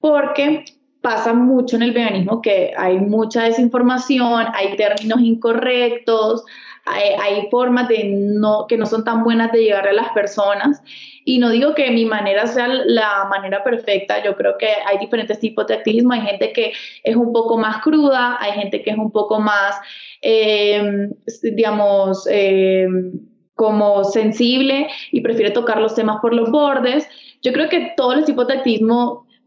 porque 0.00 0.64
pasa 1.00 1.34
mucho 1.34 1.76
en 1.76 1.82
el 1.82 1.92
veganismo 1.92 2.40
que 2.40 2.72
hay 2.76 2.98
mucha 2.98 3.44
desinformación, 3.44 4.46
hay 4.54 4.76
términos 4.76 5.20
incorrectos, 5.20 6.44
hay, 6.84 7.48
formas 7.50 7.88
de 7.88 8.04
no, 8.04 8.66
que 8.68 8.76
no 8.76 8.86
son 8.86 9.04
tan 9.04 9.22
buenas 9.22 9.52
de 9.52 9.62
llegar 9.62 9.86
a 9.86 9.92
las 9.92 10.10
personas. 10.12 10.82
Y 11.24 11.38
no 11.38 11.50
digo 11.50 11.74
que 11.74 11.90
mi 11.90 12.04
manera 12.04 12.46
sea 12.46 12.66
la 12.66 13.26
manera 13.30 13.62
perfecta, 13.62 14.22
yo 14.24 14.36
creo 14.36 14.58
que 14.58 14.68
hay 14.86 14.98
diferentes 14.98 15.38
tipos 15.38 15.66
de 15.68 15.74
activismo, 15.74 16.12
hay 16.12 16.22
gente 16.22 16.52
que 16.52 16.72
es 17.04 17.14
un 17.14 17.32
poco 17.32 17.56
más 17.56 17.82
cruda, 17.82 18.36
hay 18.40 18.52
gente 18.52 18.82
que 18.82 18.90
es 18.90 18.98
un 18.98 19.12
poco 19.12 19.38
más, 19.38 19.76
em, 20.20 21.12
digamos, 21.42 22.26
em, 22.28 23.12
como 23.54 24.04
sensible 24.04 24.88
y 25.10 25.20
prefiere 25.20 25.50
tocar 25.50 25.80
los 25.80 25.94
temas 25.94 26.18
por 26.20 26.34
los 26.34 26.50
bordes. 26.50 27.08
Yo 27.42 27.52
creo 27.52 27.68
que 27.68 27.92
todos 27.96 28.16
los 28.16 28.24
tipos 28.24 28.46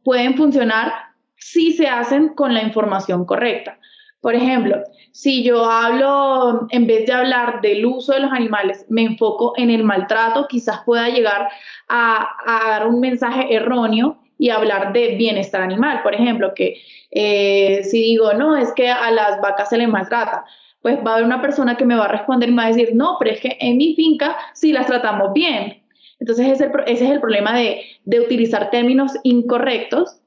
pueden 0.04 0.36
funcionar 0.36 0.94
si 1.38 1.74
se 1.74 1.88
hacen 1.88 2.30
con 2.30 2.54
la 2.54 2.62
información 2.62 3.26
correcta. 3.26 3.80
Por 4.22 4.34
ejemplo, 4.34 4.82
si 5.12 5.44
yo 5.44 5.70
hablo, 5.70 6.66
en 6.72 6.88
vez 6.88 7.06
de 7.06 7.14
hablar 7.14 7.62
del 7.62 7.86
uso 7.86 8.14
de 8.14 8.22
los 8.22 8.32
animales, 8.32 8.86
me 8.90 9.04
enfoco 9.04 9.54
en 9.56 9.70
el 9.70 9.84
maltrato, 9.84 10.48
quizás 10.48 10.82
pueda 10.84 11.10
llegar 11.10 11.50
a, 11.88 12.28
dar 12.48 12.88
un 12.88 13.00
mensaje 13.00 13.54
erróneo 13.54 14.18
y 14.40 14.50
hablar 14.50 14.94
de 14.94 15.16
bienestar 15.16 15.62
animal. 15.62 16.02
Por 16.02 16.16
ejemplo, 16.16 16.54
que 16.56 16.82
eh, 17.12 17.84
si 17.84 18.02
digo, 18.02 18.34
no, 18.34 18.58
es 18.58 18.74
que 18.74 18.90
a 18.90 19.12
las 19.12 19.40
vacas 19.42 19.70
se 19.70 19.78
les 19.78 19.88
maltrata, 19.88 20.44
pues 20.86 21.00
va 21.00 21.10
a 21.10 21.14
haber 21.16 21.26
una 21.26 21.42
persona 21.42 21.78
que 21.78 21.84
me 21.84 21.96
va 21.96 22.06
a 22.06 22.10
responder 22.10 22.48
y 22.48 22.52
me 22.52 22.62
va 22.62 22.68
a 22.68 22.72
decir, 22.72 22.92
no, 22.94 23.16
pero 23.18 23.32
es 23.32 23.40
que 23.40 23.58
en 23.60 23.76
mi 23.76 23.96
finca 23.96 24.38
sí 24.54 24.72
las 24.72 24.86
tratamos 24.86 25.34
bien. 25.34 25.82
Entonces 26.20 26.46
ese, 26.46 26.70
es 26.86 27.02
el 27.02 27.20
problema 27.20 27.58
de, 27.58 27.82
de 28.04 28.20
utilizar 28.20 28.70
términos 28.70 29.14
incorrectos 29.24 30.22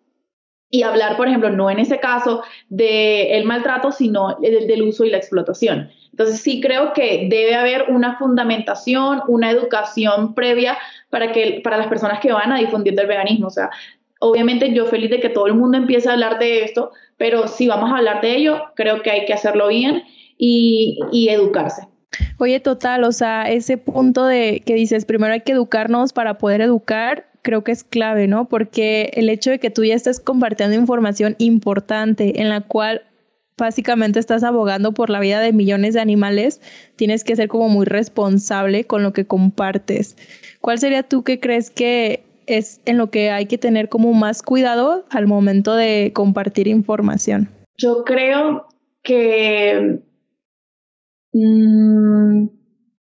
y 0.69 0.83
hablar, 0.83 1.17
por 1.17 1.29
ejemplo, 1.29 1.51
no 1.51 1.71
en 1.71 1.79
ese 1.79 2.01
caso 2.01 2.43
del 2.71 3.45
maltrato, 3.45 3.93
sino 3.93 4.37
del, 4.41 4.67
del, 4.67 4.83
uso 4.83 5.05
y 5.05 5.11
la 5.11 5.19
explotación. 5.19 5.91
Entonces 6.11 6.41
sí 6.41 6.61
creo 6.61 6.93
que 6.93 7.29
debe 7.31 7.55
haber 7.55 7.85
una 7.91 8.19
fundamentación, 8.19 9.23
una 9.29 9.53
educación 9.53 10.35
previa 10.35 10.77
para, 11.09 11.31
que, 11.31 11.61
para 11.63 11.77
las 11.77 11.87
personas 11.87 12.19
que 12.19 12.33
van 12.33 12.51
a 12.51 12.59
difundir 12.59 12.97
del 12.97 13.07
veganismo. 13.07 13.47
O 13.47 13.51
sea, 13.51 13.71
obviamente 14.19 14.75
yo 14.75 14.87
feliz 14.87 15.11
de 15.11 15.21
que 15.21 15.29
todo 15.29 15.47
el 15.47 15.55
mundo 15.55 15.79
empiece 15.79 16.09
a 16.09 16.15
hablar 16.15 16.41
de 16.41 16.65
esto, 16.65 16.91
pero 17.17 17.47
si 17.47 17.69
vamos 17.69 17.93
a 17.93 17.99
hablar 17.99 18.21
de 18.23 18.35
ello, 18.35 18.65
creo 18.75 19.03
que 19.03 19.13
hay 19.13 19.25
que 19.25 19.35
hacerlo 19.35 19.69
bien 19.69 20.03
y, 20.39 20.99
y 21.13 21.29
educarse. 21.29 21.83
Oye, 22.39 22.61
total, 22.61 23.05
o 23.05 23.13
sea, 23.13 23.43
ese 23.51 23.77
punto 23.77 24.25
de 24.25 24.63
que 24.65 24.75
dices, 24.75 25.05
primero 25.05 25.35
hay 25.35 25.43
que 25.43 25.53
educarnos 25.53 26.13
para 26.13 26.39
poder 26.39 26.63
educar, 26.63 27.29
creo 27.43 27.65
que 27.65 27.73
es 27.73 27.85
clave, 27.85 28.27
¿no? 28.29 28.49
Porque 28.49 29.11
el 29.15 29.29
hecho 29.29 29.51
de 29.51 29.59
que 29.59 29.71
tú 29.71 29.85
ya 29.85 29.95
estés 29.95 30.21
compartiendo 30.21 30.75
información 30.75 31.35
importante 31.39 32.41
en 32.41 32.49
la 32.49 32.63
cual 32.63 33.03
básicamente 33.59 34.21
estás 34.21 34.45
abogando 34.45 34.95
por 34.95 35.11
la 35.11 35.21
vida 35.21 35.41
de 35.41 35.53
millones 35.53 35.95
de 35.95 36.01
animales, 36.01 36.61
tienes 36.97 37.25
que 37.25 37.37
ser 37.37 37.49
como 37.49 37.69
muy 37.69 37.85
responsable 37.85 38.85
con 38.85 39.03
lo 39.03 39.13
que 39.13 39.27
compartes. 39.27 40.17
¿Cuál 40.61 40.79
sería 40.79 41.03
tú 41.03 41.25
que 41.25 41.41
crees 41.41 41.71
que 41.71 42.23
es 42.47 42.81
en 42.87 42.97
lo 42.97 43.11
que 43.11 43.31
hay 43.31 43.47
que 43.47 43.59
tener 43.59 43.89
como 43.89 44.13
más 44.15 44.43
cuidado 44.43 45.05
al 45.11 45.27
momento 45.27 45.75
de 45.75 46.13
compartir 46.15 46.69
información? 46.69 47.51
Yo 47.77 48.05
creo 48.05 48.67
que 49.03 50.01
mm, 51.33 52.49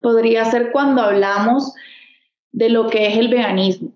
podría 0.02 0.46
ser 0.46 0.72
cuando 0.72 1.02
hablamos 1.02 1.74
de 2.52 2.70
lo 2.70 2.88
que 2.88 3.08
es 3.08 3.18
el 3.18 3.28
veganismo 3.28 3.94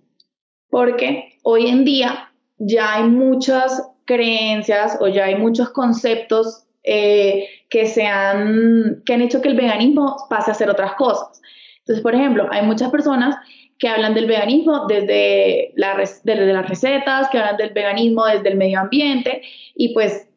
porque 0.73 1.37
hoy 1.43 1.67
en 1.67 1.85
día 1.85 2.31
ya 2.57 2.95
hay 2.95 3.03
muchas 3.03 3.91
creencias 4.05 4.97
o 4.99 5.07
ya 5.07 5.25
hay 5.25 5.35
muchos 5.35 5.69
conceptos 5.69 6.65
eh, 6.81 7.47
que, 7.69 7.85
se 7.85 8.07
han, 8.07 9.03
que 9.05 9.13
han 9.13 9.21
hecho 9.21 9.39
que 9.39 9.49
el 9.49 9.55
veganismo 9.55 10.25
pase 10.31 10.49
a 10.49 10.55
ser 10.55 10.71
otras 10.71 10.95
cosas. 10.95 11.39
Entonces, 11.77 12.01
por 12.01 12.15
ejemplo, 12.15 12.47
hay 12.49 12.65
muchas 12.65 12.89
personas 12.89 13.35
que 13.77 13.87
hablan 13.87 14.15
del 14.15 14.25
veganismo 14.25 14.87
desde, 14.87 15.73
la, 15.75 15.95
desde 15.95 16.53
las 16.53 16.67
recetas, 16.67 17.29
que 17.29 17.37
hablan 17.37 17.57
del 17.57 17.69
veganismo 17.69 18.25
desde 18.25 18.49
el 18.49 18.57
medio 18.57 18.79
ambiente 18.79 19.43
y 19.75 19.93
pues 19.93 20.27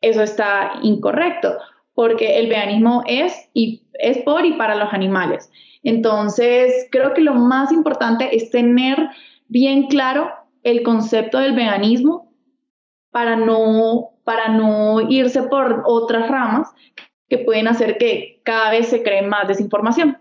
eso 0.00 0.24
está 0.24 0.72
incorrecto 0.82 1.56
porque 1.94 2.38
el 2.38 2.48
veganismo 2.48 3.02
es, 3.06 3.48
y, 3.54 3.82
es 3.94 4.18
por 4.18 4.44
y 4.44 4.54
para 4.54 4.74
los 4.74 4.92
animales. 4.92 5.50
Entonces, 5.82 6.88
creo 6.90 7.14
que 7.14 7.20
lo 7.20 7.34
más 7.34 7.70
importante 7.72 8.34
es 8.34 8.50
tener 8.50 9.08
bien 9.48 9.86
claro 9.86 10.32
el 10.62 10.82
concepto 10.82 11.38
del 11.38 11.54
veganismo 11.54 12.32
para 13.10 13.36
no, 13.36 14.10
para 14.24 14.48
no 14.48 15.00
irse 15.08 15.42
por 15.44 15.82
otras 15.86 16.28
ramas 16.28 16.72
que 17.28 17.38
pueden 17.38 17.68
hacer 17.68 17.96
que 17.98 18.40
cada 18.42 18.70
vez 18.70 18.88
se 18.88 19.02
cree 19.02 19.22
más 19.22 19.46
desinformación. 19.46 20.18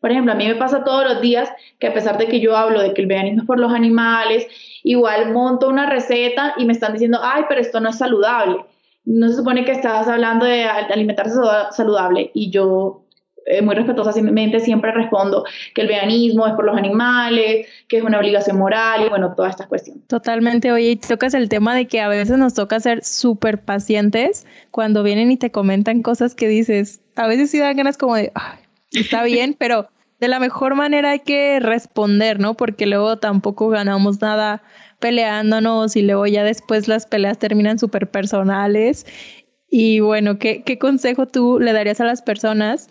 Por 0.00 0.10
ejemplo, 0.10 0.32
a 0.32 0.36
mí 0.36 0.46
me 0.46 0.54
pasa 0.54 0.84
todos 0.84 1.04
los 1.04 1.20
días 1.20 1.50
que 1.78 1.86
a 1.86 1.94
pesar 1.94 2.18
de 2.18 2.26
que 2.26 2.40
yo 2.40 2.56
hablo 2.56 2.80
de 2.80 2.92
que 2.92 3.02
el 3.02 3.08
veganismo 3.08 3.42
es 3.42 3.46
por 3.46 3.58
los 3.58 3.72
animales, 3.72 4.46
igual 4.82 5.32
monto 5.32 5.68
una 5.68 5.88
receta 5.88 6.54
y 6.56 6.66
me 6.66 6.72
están 6.72 6.92
diciendo, 6.92 7.20
ay, 7.22 7.44
pero 7.48 7.60
esto 7.60 7.80
no 7.80 7.88
es 7.88 7.98
saludable. 7.98 8.64
No 9.04 9.28
se 9.28 9.36
supone 9.36 9.64
que 9.64 9.72
estabas 9.72 10.08
hablando 10.08 10.46
de 10.46 10.64
alimentarse 10.64 11.34
saludable 11.72 12.30
y 12.34 12.50
yo 12.50 13.04
eh, 13.46 13.60
muy 13.60 13.74
respetuosamente 13.74 14.58
siempre 14.60 14.90
respondo 14.92 15.44
que 15.74 15.82
el 15.82 15.88
veganismo 15.88 16.46
es 16.46 16.54
por 16.54 16.64
los 16.64 16.78
animales, 16.78 17.66
que 17.88 17.98
es 17.98 18.02
una 18.02 18.18
obligación 18.18 18.56
moral 18.56 19.04
y 19.04 19.08
bueno, 19.10 19.34
todas 19.36 19.50
estas 19.50 19.66
cuestiones. 19.66 20.06
Totalmente, 20.06 20.72
oye, 20.72 20.92
y 20.92 20.96
tocas 20.96 21.34
el 21.34 21.50
tema 21.50 21.74
de 21.74 21.86
que 21.86 22.00
a 22.00 22.08
veces 22.08 22.38
nos 22.38 22.54
toca 22.54 22.80
ser 22.80 23.04
súper 23.04 23.60
pacientes 23.60 24.46
cuando 24.70 25.02
vienen 25.02 25.30
y 25.30 25.36
te 25.36 25.50
comentan 25.50 26.02
cosas 26.02 26.34
que 26.34 26.48
dices, 26.48 27.02
a 27.16 27.26
veces 27.26 27.50
sí 27.50 27.58
dan 27.58 27.76
ganas 27.76 27.98
como 27.98 28.16
de, 28.16 28.32
está 28.92 29.22
bien, 29.24 29.54
pero 29.58 29.88
de 30.20 30.28
la 30.28 30.40
mejor 30.40 30.74
manera 30.74 31.10
hay 31.10 31.20
que 31.20 31.60
responder, 31.60 32.40
¿no? 32.40 32.54
Porque 32.54 32.86
luego 32.86 33.18
tampoco 33.18 33.68
ganamos 33.68 34.22
nada 34.22 34.62
peleándonos 35.04 35.96
y 35.96 36.02
luego 36.02 36.26
ya 36.26 36.44
después 36.44 36.88
las 36.88 37.04
peleas 37.04 37.38
terminan 37.38 37.78
súper 37.78 38.10
personales. 38.10 39.04
Y 39.68 40.00
bueno, 40.00 40.38
¿qué, 40.38 40.62
¿qué 40.62 40.78
consejo 40.78 41.26
tú 41.26 41.60
le 41.60 41.74
darías 41.74 42.00
a 42.00 42.06
las 42.06 42.22
personas 42.22 42.88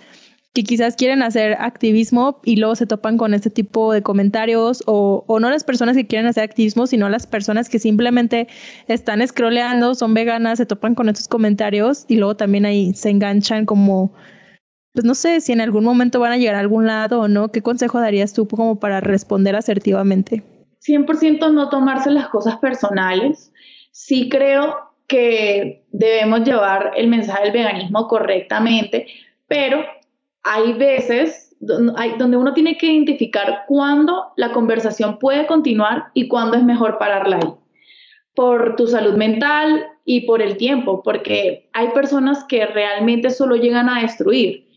que 0.54 0.64
quizás 0.64 0.96
quieren 0.96 1.24
hacer 1.24 1.54
activismo 1.60 2.40
y 2.44 2.58
luego 2.58 2.76
se 2.76 2.86
topan 2.86 3.18
con 3.18 3.34
este 3.34 3.50
tipo 3.50 3.92
de 3.92 4.04
comentarios 4.04 4.84
o, 4.86 5.24
o 5.26 5.40
no 5.40 5.50
las 5.50 5.64
personas 5.64 5.98
que 5.98 6.06
quieren 6.06 6.28
hacer 6.28 6.44
activismo, 6.44 6.86
sino 6.86 7.10
las 7.10 7.26
personas 7.26 7.68
que 7.68 7.80
simplemente 7.80 8.48
están 8.88 9.28
scrolleando, 9.28 9.96
son 9.96 10.14
veganas, 10.14 10.60
se 10.60 10.68
topan 10.68 10.94
con 10.94 11.10
estos 11.10 11.28
comentarios 11.28 12.06
y 12.08 12.18
luego 12.18 12.36
también 12.36 12.68
ahí 12.68 12.94
se 12.94 13.10
enganchan 13.10 13.66
como 13.66 14.14
pues 14.94 15.04
no 15.04 15.16
sé 15.16 15.42
si 15.42 15.52
en 15.52 15.62
algún 15.62 15.84
momento 15.84 16.20
van 16.20 16.34
a 16.34 16.38
llegar 16.38 16.54
a 16.54 16.60
algún 16.60 16.86
lado 16.86 17.22
o 17.22 17.28
no. 17.28 17.52
¿Qué 17.52 17.64
consejo 17.64 18.00
darías 18.00 18.34
tú 18.34 18.48
como 18.48 18.80
para 18.80 19.02
responder 19.02 19.56
asertivamente? 19.56 20.44
100% 20.86 21.52
no 21.52 21.70
tomarse 21.70 22.12
las 22.12 22.30
cosas 22.30 22.58
personales. 22.58 23.54
Sí 23.92 24.30
creo 24.30 24.76
que 25.08 25.84
debemos 25.92 26.44
llevar 26.44 26.92
el 26.96 27.08
mensaje 27.08 27.44
del 27.44 27.54
veganismo 27.54 28.08
correctamente, 28.08 29.08
pero 29.48 29.86
hay 30.44 30.74
veces 30.74 31.56
donde 31.60 32.36
uno 32.36 32.54
tiene 32.54 32.78
que 32.78 32.88
identificar 32.88 33.64
cuándo 33.68 34.34
la 34.36 34.52
conversación 34.52 35.18
puede 35.18 35.46
continuar 35.46 36.06
y 36.14 36.28
cuándo 36.28 36.58
es 36.58 36.64
mejor 36.64 36.98
pararla 36.98 37.38
ahí. 37.38 37.54
Por 38.36 38.76
tu 38.76 38.88
salud 38.88 39.14
mental 39.14 39.86
y 40.04 40.22
por 40.22 40.42
el 40.42 40.58
tiempo, 40.58 41.02
porque 41.04 41.70
hay 41.72 41.90
personas 41.90 42.44
que 42.46 42.66
realmente 42.66 43.30
solo 43.30 43.56
llegan 43.56 43.88
a 43.88 44.02
destruir 44.02 44.68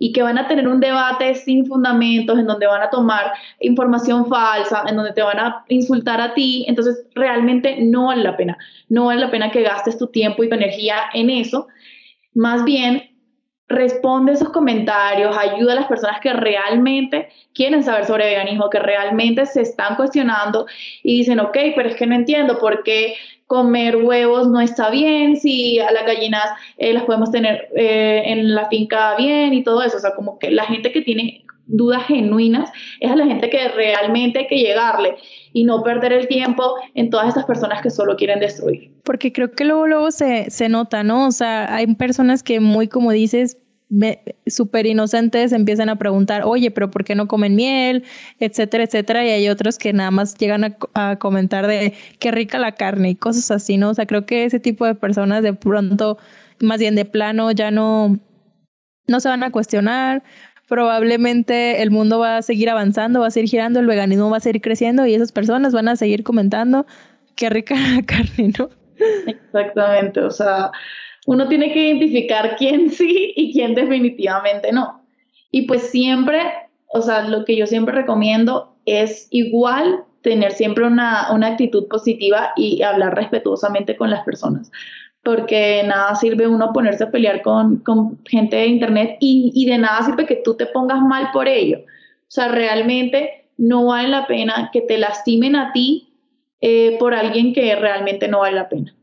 y 0.00 0.12
que 0.12 0.22
van 0.22 0.38
a 0.38 0.48
tener 0.48 0.66
un 0.66 0.80
debate 0.80 1.34
sin 1.36 1.66
fundamentos, 1.66 2.38
en 2.38 2.46
donde 2.46 2.66
van 2.66 2.82
a 2.82 2.90
tomar 2.90 3.32
información 3.60 4.26
falsa, 4.26 4.82
en 4.88 4.96
donde 4.96 5.12
te 5.12 5.22
van 5.22 5.38
a 5.38 5.64
insultar 5.68 6.20
a 6.20 6.34
ti, 6.34 6.64
entonces 6.66 7.06
realmente 7.14 7.76
no 7.82 8.06
vale 8.06 8.24
la 8.24 8.36
pena, 8.36 8.58
no 8.88 9.04
vale 9.04 9.20
la 9.20 9.30
pena 9.30 9.52
que 9.52 9.62
gastes 9.62 9.98
tu 9.98 10.08
tiempo 10.08 10.42
y 10.42 10.48
tu 10.48 10.54
energía 10.54 10.96
en 11.12 11.28
eso, 11.28 11.68
más 12.34 12.64
bien 12.64 13.10
responde 13.68 14.32
esos 14.32 14.48
comentarios, 14.48 15.36
ayuda 15.36 15.72
a 15.72 15.76
las 15.76 15.86
personas 15.86 16.20
que 16.20 16.32
realmente 16.32 17.28
quieren 17.54 17.84
saber 17.84 18.04
sobre 18.04 18.24
veganismo, 18.24 18.68
que 18.68 18.80
realmente 18.80 19.46
se 19.46 19.62
están 19.62 19.94
cuestionando 19.94 20.66
y 21.04 21.18
dicen, 21.18 21.38
ok, 21.38 21.56
pero 21.76 21.88
es 21.88 21.94
que 21.94 22.06
no 22.06 22.16
entiendo 22.16 22.58
por 22.58 22.82
qué 22.82 23.14
comer 23.50 23.96
huevos 23.96 24.48
no 24.48 24.60
está 24.60 24.90
bien, 24.90 25.36
si 25.36 25.80
a 25.80 25.90
las 25.90 26.06
gallinas 26.06 26.50
eh, 26.78 26.92
las 26.92 27.02
podemos 27.02 27.32
tener 27.32 27.68
eh, 27.74 28.22
en 28.26 28.54
la 28.54 28.68
finca 28.68 29.16
bien 29.16 29.52
y 29.52 29.64
todo 29.64 29.82
eso. 29.82 29.96
O 29.96 30.00
sea, 30.00 30.14
como 30.14 30.38
que 30.38 30.52
la 30.52 30.62
gente 30.66 30.92
que 30.92 31.02
tiene 31.02 31.44
dudas 31.66 32.04
genuinas 32.06 32.70
es 33.00 33.10
a 33.10 33.16
la 33.16 33.26
gente 33.26 33.50
que 33.50 33.66
realmente 33.70 34.38
hay 34.38 34.46
que 34.46 34.60
llegarle 34.60 35.16
y 35.52 35.64
no 35.64 35.82
perder 35.82 36.12
el 36.12 36.28
tiempo 36.28 36.76
en 36.94 37.10
todas 37.10 37.26
estas 37.26 37.44
personas 37.44 37.82
que 37.82 37.90
solo 37.90 38.14
quieren 38.14 38.38
destruir. 38.38 38.92
Porque 39.02 39.32
creo 39.32 39.50
que 39.50 39.64
luego, 39.64 39.88
luego 39.88 40.12
se, 40.12 40.48
se 40.48 40.68
nota, 40.68 41.02
¿no? 41.02 41.26
O 41.26 41.32
sea, 41.32 41.74
hay 41.74 41.92
personas 41.96 42.44
que 42.44 42.60
muy, 42.60 42.86
como 42.86 43.10
dices, 43.10 43.58
súper 44.46 44.86
inocentes 44.86 45.52
empiezan 45.52 45.88
a 45.88 45.96
preguntar, 45.96 46.42
oye, 46.44 46.70
pero 46.70 46.90
¿por 46.90 47.04
qué 47.04 47.14
no 47.14 47.26
comen 47.26 47.56
miel? 47.56 48.04
Etcétera, 48.38 48.84
etcétera. 48.84 49.24
Y 49.24 49.30
hay 49.30 49.48
otros 49.48 49.78
que 49.78 49.92
nada 49.92 50.10
más 50.10 50.36
llegan 50.36 50.76
a, 50.94 51.16
comentar 51.16 51.66
de 51.66 51.94
qué 52.18 52.30
rica 52.30 52.58
la 52.58 52.72
carne 52.72 53.10
y 53.10 53.14
cosas 53.16 53.50
así, 53.50 53.76
¿no? 53.76 53.90
O 53.90 53.94
sea, 53.94 54.06
creo 54.06 54.26
que 54.26 54.44
ese 54.44 54.60
tipo 54.60 54.86
de 54.86 54.94
personas 54.94 55.42
de 55.42 55.54
pronto, 55.54 56.18
más 56.60 56.78
bien 56.78 56.94
de 56.94 57.04
plano, 57.04 57.50
ya 57.50 57.70
no, 57.70 58.18
no 59.06 59.20
se 59.20 59.28
van 59.28 59.42
a 59.42 59.50
cuestionar. 59.50 60.22
Probablemente 60.68 61.82
el 61.82 61.90
mundo 61.90 62.20
va 62.20 62.36
a 62.36 62.42
seguir 62.42 62.70
avanzando, 62.70 63.20
va 63.20 63.26
a 63.26 63.30
seguir 63.32 63.50
girando, 63.50 63.80
el 63.80 63.86
veganismo 63.86 64.30
va 64.30 64.36
a 64.36 64.40
seguir 64.40 64.62
creciendo 64.62 65.04
y 65.04 65.14
esas 65.14 65.32
personas 65.32 65.72
van 65.72 65.88
a 65.88 65.96
seguir 65.96 66.22
comentando 66.22 66.86
qué 67.34 67.50
rica 67.50 67.74
la 67.96 68.02
carne, 68.02 68.52
¿no? 68.56 68.70
Exactamente, 69.26 70.20
o 70.20 70.30
sea, 70.30 70.70
uno 71.30 71.46
tiene 71.46 71.72
que 71.72 71.86
identificar 71.86 72.56
quién 72.56 72.90
sí 72.90 73.32
y 73.36 73.52
quién 73.52 73.76
definitivamente 73.76 74.72
no. 74.72 75.00
Y 75.52 75.62
pues 75.62 75.82
siempre, 75.82 76.40
o 76.88 77.00
sea, 77.00 77.22
lo 77.22 77.44
que 77.44 77.56
yo 77.56 77.68
siempre 77.68 77.94
recomiendo 77.94 78.74
es 78.84 79.28
igual 79.30 80.02
tener 80.22 80.50
siempre 80.50 80.84
una, 80.84 81.32
una 81.32 81.46
actitud 81.46 81.86
positiva 81.86 82.50
y 82.56 82.82
hablar 82.82 83.14
respetuosamente 83.14 83.96
con 83.96 84.10
las 84.10 84.24
personas 84.24 84.72
porque 85.22 85.82
nada 85.86 86.16
sirve 86.16 86.48
uno 86.48 86.72
ponerse 86.72 87.04
a 87.04 87.10
pelear 87.10 87.42
con, 87.42 87.76
con 87.76 88.18
gente 88.24 88.56
de 88.56 88.66
internet 88.66 89.18
y, 89.20 89.52
y, 89.54 89.66
de 89.66 89.78
nada 89.78 90.02
sirve 90.02 90.26
que 90.26 90.36
tú 90.36 90.56
te 90.56 90.64
pongas 90.64 91.02
mal 91.02 91.28
por 91.30 91.46
ello. 91.46 91.80
O 91.80 92.30
sea, 92.30 92.48
realmente 92.48 93.44
no 93.58 93.84
vale 93.84 94.08
la 94.08 94.26
pena 94.26 94.70
que 94.72 94.80
te 94.80 94.96
lastimen 94.96 95.56
a 95.56 95.72
ti 95.72 96.14
eh, 96.62 96.96
por 96.98 97.14
alguien 97.14 97.52
que 97.52 97.76
realmente 97.76 98.28
no 98.28 98.40
vale 98.40 98.56
la 98.56 98.68
pena. 98.70 98.94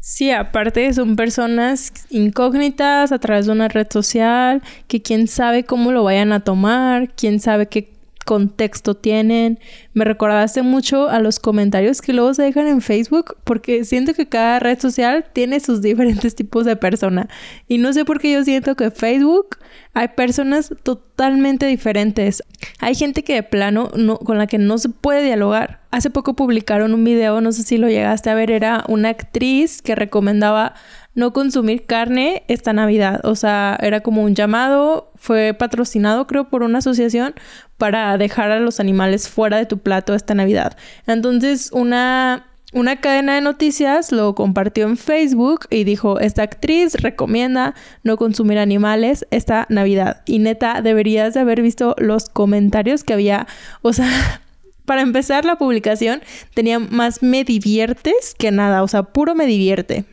Sí, 0.00 0.30
aparte 0.30 0.92
son 0.94 1.14
personas 1.14 1.92
incógnitas 2.08 3.12
a 3.12 3.18
través 3.18 3.46
de 3.46 3.52
una 3.52 3.68
red 3.68 3.86
social, 3.90 4.62
que 4.88 5.02
quién 5.02 5.28
sabe 5.28 5.64
cómo 5.64 5.92
lo 5.92 6.04
vayan 6.04 6.32
a 6.32 6.40
tomar, 6.40 7.10
quién 7.14 7.38
sabe 7.38 7.66
qué 7.66 7.99
contexto 8.30 8.94
tienen. 8.94 9.58
Me 9.92 10.04
recordaste 10.04 10.62
mucho 10.62 11.08
a 11.08 11.18
los 11.18 11.40
comentarios 11.40 12.00
que 12.00 12.12
luego 12.12 12.32
se 12.32 12.44
dejan 12.44 12.68
en 12.68 12.80
Facebook, 12.80 13.34
porque 13.42 13.82
siento 13.82 14.14
que 14.14 14.28
cada 14.28 14.60
red 14.60 14.78
social 14.78 15.24
tiene 15.32 15.58
sus 15.58 15.82
diferentes 15.88 16.36
tipos 16.36 16.64
de 16.64 16.76
persona. 16.76 17.28
Y 17.66 17.78
no 17.78 17.92
sé 17.92 18.04
por 18.04 18.20
qué 18.20 18.30
yo 18.30 18.44
siento 18.44 18.76
que 18.76 18.92
Facebook 18.92 19.58
hay 19.94 20.08
personas 20.08 20.72
totalmente 20.84 21.66
diferentes. 21.66 22.44
Hay 22.78 22.94
gente 22.94 23.24
que 23.24 23.34
de 23.34 23.42
plano 23.42 23.90
no, 23.96 24.18
con 24.18 24.38
la 24.38 24.46
que 24.46 24.58
no 24.58 24.78
se 24.78 24.90
puede 24.90 25.24
dialogar. 25.24 25.80
Hace 25.90 26.10
poco 26.10 26.34
publicaron 26.36 26.94
un 26.94 27.02
video, 27.02 27.40
no 27.40 27.50
sé 27.50 27.64
si 27.64 27.78
lo 27.78 27.88
llegaste 27.88 28.30
a 28.30 28.34
ver, 28.34 28.52
era 28.52 28.84
una 28.86 29.08
actriz 29.08 29.82
que 29.82 29.96
recomendaba 29.96 30.74
no 31.14 31.32
consumir 31.32 31.86
carne 31.86 32.44
esta 32.48 32.72
Navidad. 32.72 33.20
O 33.24 33.34
sea, 33.34 33.78
era 33.82 34.00
como 34.00 34.22
un 34.22 34.34
llamado, 34.34 35.12
fue 35.16 35.54
patrocinado 35.54 36.26
creo 36.26 36.48
por 36.48 36.62
una 36.62 36.78
asociación 36.78 37.34
para 37.78 38.16
dejar 38.18 38.50
a 38.50 38.60
los 38.60 38.80
animales 38.80 39.28
fuera 39.28 39.56
de 39.56 39.66
tu 39.66 39.78
plato 39.78 40.14
esta 40.14 40.34
Navidad. 40.34 40.76
Entonces, 41.06 41.70
una 41.72 42.46
una 42.72 43.00
cadena 43.00 43.34
de 43.34 43.40
noticias 43.40 44.12
lo 44.12 44.34
compartió 44.36 44.86
en 44.86 44.96
Facebook 44.96 45.66
y 45.70 45.82
dijo, 45.82 46.20
esta 46.20 46.42
actriz 46.42 46.94
recomienda 46.94 47.74
no 48.04 48.16
consumir 48.16 48.58
animales 48.58 49.26
esta 49.32 49.66
Navidad. 49.70 50.22
Y 50.24 50.38
neta, 50.38 50.80
deberías 50.80 51.34
de 51.34 51.40
haber 51.40 51.62
visto 51.62 51.96
los 51.98 52.28
comentarios 52.28 53.02
que 53.02 53.12
había. 53.12 53.48
O 53.82 53.92
sea, 53.92 54.08
para 54.84 55.00
empezar 55.00 55.44
la 55.44 55.56
publicación 55.56 56.22
tenía 56.54 56.78
más 56.78 57.24
me 57.24 57.42
diviertes 57.42 58.36
que 58.38 58.52
nada. 58.52 58.84
O 58.84 58.88
sea, 58.88 59.02
puro 59.02 59.34
me 59.34 59.46
divierte. 59.46 60.04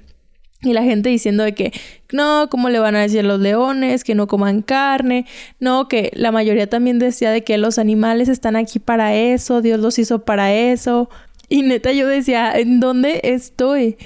Y 0.63 0.73
la 0.73 0.83
gente 0.83 1.09
diciendo 1.09 1.43
de 1.43 1.53
que 1.53 1.71
no, 2.11 2.47
¿cómo 2.49 2.69
le 2.69 2.79
van 2.79 2.95
a 2.95 3.01
decir 3.01 3.23
los 3.23 3.39
leones 3.39 4.03
que 4.03 4.15
no 4.15 4.27
coman 4.27 4.63
carne? 4.63 5.25
No, 5.59 5.87
que 5.87 6.11
la 6.15 6.31
mayoría 6.31 6.67
también 6.67 6.97
decía 6.97 7.29
de 7.29 7.43
que 7.43 7.57
los 7.59 7.77
animales 7.77 8.27
están 8.27 8.55
aquí 8.55 8.79
para 8.79 9.13
eso, 9.13 9.61
Dios 9.61 9.79
los 9.79 9.99
hizo 9.99 10.25
para 10.25 10.53
eso. 10.53 11.09
Y 11.47 11.61
neta 11.61 11.91
yo 11.91 12.07
decía, 12.07 12.57
¿en 12.57 12.79
dónde 12.79 13.21
estoy? 13.23 13.97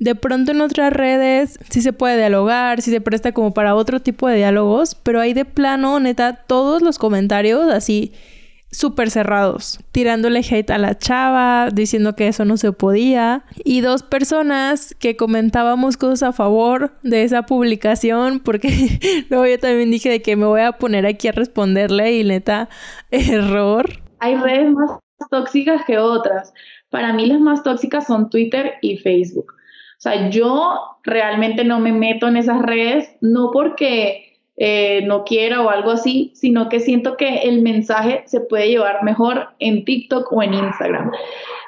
De 0.00 0.16
pronto 0.16 0.50
en 0.50 0.60
otras 0.60 0.92
redes 0.92 1.60
sí 1.70 1.80
se 1.80 1.92
puede 1.92 2.16
dialogar, 2.16 2.82
sí 2.82 2.90
se 2.90 3.00
presta 3.00 3.30
como 3.30 3.54
para 3.54 3.76
otro 3.76 4.00
tipo 4.00 4.26
de 4.26 4.36
diálogos, 4.36 4.96
pero 4.96 5.20
hay 5.20 5.32
de 5.32 5.44
plano, 5.44 6.00
neta, 6.00 6.34
todos 6.34 6.82
los 6.82 6.98
comentarios 6.98 7.70
así 7.70 8.12
súper 8.72 9.10
cerrados, 9.10 9.78
tirándole 9.92 10.40
hate 10.40 10.70
a 10.70 10.78
la 10.78 10.98
chava, 10.98 11.68
diciendo 11.70 12.16
que 12.16 12.26
eso 12.26 12.44
no 12.44 12.56
se 12.56 12.72
podía, 12.72 13.44
y 13.64 13.82
dos 13.82 14.02
personas 14.02 14.96
que 14.98 15.16
comentábamos 15.16 15.96
cosas 15.96 16.22
a 16.24 16.32
favor 16.32 16.92
de 17.02 17.22
esa 17.22 17.42
publicación, 17.42 18.40
porque 18.40 18.68
luego 19.30 19.46
yo 19.46 19.58
también 19.60 19.92
dije 19.92 20.10
de 20.10 20.22
que 20.22 20.34
me 20.34 20.46
voy 20.46 20.62
a 20.62 20.72
poner 20.72 21.06
aquí 21.06 21.28
a 21.28 21.32
responderle 21.32 22.18
y 22.18 22.24
neta, 22.24 22.68
error. 23.12 23.88
Hay 24.18 24.36
redes 24.36 24.72
más 24.72 24.98
tóxicas 25.30 25.84
que 25.86 25.98
otras. 25.98 26.52
Para 26.90 27.12
mí 27.12 27.26
las 27.26 27.40
más 27.40 27.62
tóxicas 27.62 28.06
son 28.06 28.28
Twitter 28.28 28.74
y 28.82 28.98
Facebook, 28.98 29.54
sea, 30.02 30.30
yo 30.30 30.98
realmente 31.04 31.64
no 31.64 31.78
me 31.78 31.92
meto 31.92 32.26
en 32.26 32.36
esas 32.36 32.60
redes, 32.60 33.08
no 33.20 33.50
porque 33.52 34.31
eh, 34.64 35.02
no 35.06 35.24
quiera 35.24 35.60
o 35.60 35.70
algo 35.70 35.90
así, 35.90 36.30
sino 36.36 36.68
que 36.68 36.78
siento 36.78 37.16
que 37.16 37.38
el 37.38 37.62
mensaje 37.62 38.22
se 38.26 38.38
puede 38.38 38.68
llevar 38.68 39.02
mejor 39.02 39.48
en 39.58 39.84
TikTok 39.84 40.32
o 40.32 40.40
en 40.40 40.54
Instagram. 40.54 41.10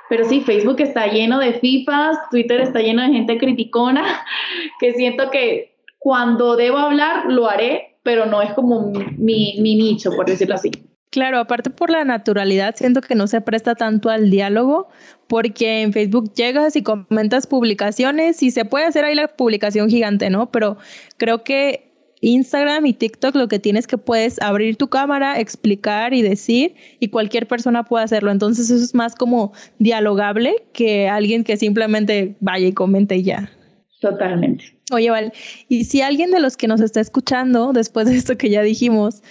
Pero 0.09 0.25
sí, 0.29 0.43
Facebook 0.43 0.77
está 0.79 1.09
lleno 1.09 1.41
de 1.41 1.55
FIFAs, 1.55 2.17
Twitter 2.31 2.61
está 2.61 2.79
lleno 2.79 3.03
de 3.03 3.09
gente 3.09 3.37
criticona, 3.37 4.05
que 4.79 4.93
siento 4.93 5.29
que 5.31 5.75
cuando 5.99 6.55
debo 6.55 6.79
hablar 6.79 7.25
lo 7.27 7.51
haré, 7.51 7.97
pero 8.05 8.27
no 8.27 8.41
es 8.43 8.53
como 8.53 8.93
mi, 9.19 9.57
mi 9.61 9.75
nicho, 9.75 10.13
por 10.15 10.27
decirlo 10.27 10.55
así. 10.55 10.71
Claro, 11.11 11.41
aparte 11.41 11.71
por 11.71 11.91
la 11.91 12.05
naturalidad, 12.05 12.77
siento 12.77 13.01
que 13.01 13.17
no 13.17 13.27
se 13.27 13.41
presta 13.41 13.75
tanto 13.75 14.09
al 14.09 14.31
diálogo, 14.31 14.87
porque 15.27 15.83
en 15.83 15.93
Facebook 15.93 16.33
llegas 16.35 16.77
y 16.77 16.85
comentas 16.85 17.49
publicaciones 17.49 18.41
y 18.45 18.53
se 18.53 18.65
puede 18.65 18.85
hacer 18.85 19.05
ahí 19.05 19.17
la 19.17 19.27
publicación 19.27 19.91
gigante, 19.91 20.31
¿no? 20.31 20.53
Pero 20.53 20.77
creo 21.17 21.43
que 21.43 21.94
Instagram 22.25 22.87
y 22.87 22.93
TikTok 22.93 23.35
lo 23.37 23.49
que 23.49 23.59
tienes 23.59 23.87
que 23.87 23.99
puedes 23.99 24.41
abrir 24.41 24.77
tu 24.77 24.89
cámara, 24.89 25.39
explicar 25.39 26.15
y 26.15 26.23
decir 26.23 26.75
y 27.01 27.09
cualquier 27.09 27.47
persona 27.47 27.85
puede 27.85 28.05
hacerlo. 28.05 28.31
Entonces 28.31 28.71
eso 28.71 28.83
es 28.83 28.95
más 28.95 29.15
como 29.15 29.53
dialogable 29.79 30.65
que 30.73 31.09
alguien 31.09 31.45
que 31.45 31.57
simplemente 31.57 32.37
vaya 32.41 32.67
y 32.67 32.73
comente 32.73 33.17
y 33.17 33.23
ya. 33.25 33.51
Totalmente. 34.01 34.65
Oye, 34.93 35.11
Val, 35.11 35.33
y 35.69 35.85
si 35.85 36.03
alguien 36.03 36.31
de 36.31 36.41
los 36.41 36.57
que 36.57 36.69
nos 36.69 36.81
está 36.81 37.01
escuchando, 37.01 37.73
después 37.73 38.07
de 38.07 38.17
esto 38.17 38.37
que 38.37 38.51
ya 38.51 38.63
dijimos, 38.63 39.23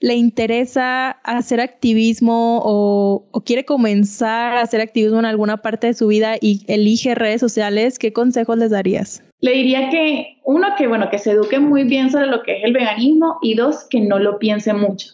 le 0.00 0.14
interesa 0.14 1.10
hacer 1.10 1.60
activismo 1.60 2.60
o, 2.64 3.24
quiere 3.44 3.64
comenzar 3.64 4.56
a 4.56 4.62
hacer 4.62 4.80
activismo 4.80 5.20
en 5.20 5.26
alguna 5.26 5.58
parte 5.58 5.86
de 5.86 5.94
su 5.94 6.08
vida 6.08 6.36
y 6.40 6.64
elige 6.66 7.14
redes 7.14 7.40
sociales, 7.40 7.98
¿qué 7.98 8.12
consejos 8.12 8.58
les 8.58 8.70
darías? 8.70 9.22
Le 9.42 9.52
diría 9.52 9.90
que 9.90 10.38
uno, 10.44 10.68
que 10.78 10.86
bueno, 10.86 11.10
que 11.10 11.18
se 11.18 11.32
eduque 11.32 11.58
muy 11.58 11.82
bien 11.82 12.10
sobre 12.10 12.28
lo 12.28 12.42
que 12.42 12.58
es 12.58 12.64
el 12.64 12.72
veganismo 12.72 13.38
y 13.42 13.54
dos, 13.54 13.86
que 13.90 14.00
no 14.00 14.18
lo 14.20 14.38
piense 14.38 14.72
mucho. 14.72 15.08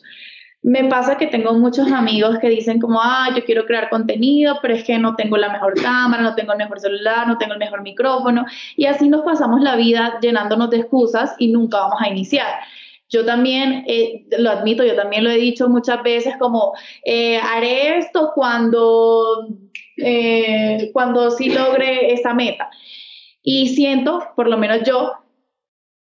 Me 0.62 0.85
pasa 0.85 1.17
que 1.17 1.29
tengo 1.29 1.55
muchos 1.55 1.91
amigos 1.91 2.38
que 2.38 2.51
dicen 2.51 2.79
como, 2.79 3.01
ah, 3.01 3.31
yo 3.35 3.43
quiero 3.45 3.64
crear 3.64 3.88
contenido, 3.88 4.59
pero 4.61 4.75
es 4.75 4.85
que 4.85 4.99
no 4.99 5.17
tengo 5.17 5.38
la 5.38 5.51
mejor 5.51 5.81
cámara, 5.81 6.23
no 6.23 6.35
tengo 6.35 6.53
el 6.53 6.59
mejor 6.59 6.79
celular, 6.79 7.27
no 7.27 7.38
tengo 7.38 7.55
el 7.55 7.59
mejor 7.59 7.81
micrófono, 7.83 8.45
y 8.77 8.85
así 8.85 9.09
nos 9.09 9.23
pasamos 9.23 9.62
la 9.62 9.77
vida 9.77 10.19
llenándonos 10.21 10.69
de 10.71 10.79
excusas 10.79 11.35
y 11.38 11.49
nunca 11.49 11.79
vamos 11.79 12.03
a 12.03 12.09
iniciar. 12.09 12.49
Yo 13.09 13.25
también, 13.25 13.85
eh, 13.87 14.27
lo 14.37 14.51
admito, 14.51 14.85
yo 14.85 14.95
también 14.95 15.25
lo 15.25 15.31
he 15.31 15.38
dicho 15.38 15.71
muchas 15.71 16.03
veces 16.03 16.35
como, 16.38 16.75
eh, 17.03 17.38
haré 17.38 17.97
esto 17.97 18.33
cuando, 18.35 19.49
eh, 19.97 20.91
cuando 20.93 21.31
sí 21.31 21.49
logre 21.49 22.12
esta 22.12 22.35
meta. 22.35 22.69
Y 23.50 23.68
siento, 23.68 24.28
por 24.37 24.46
lo 24.46 24.58
menos 24.58 24.82
yo, 24.84 25.12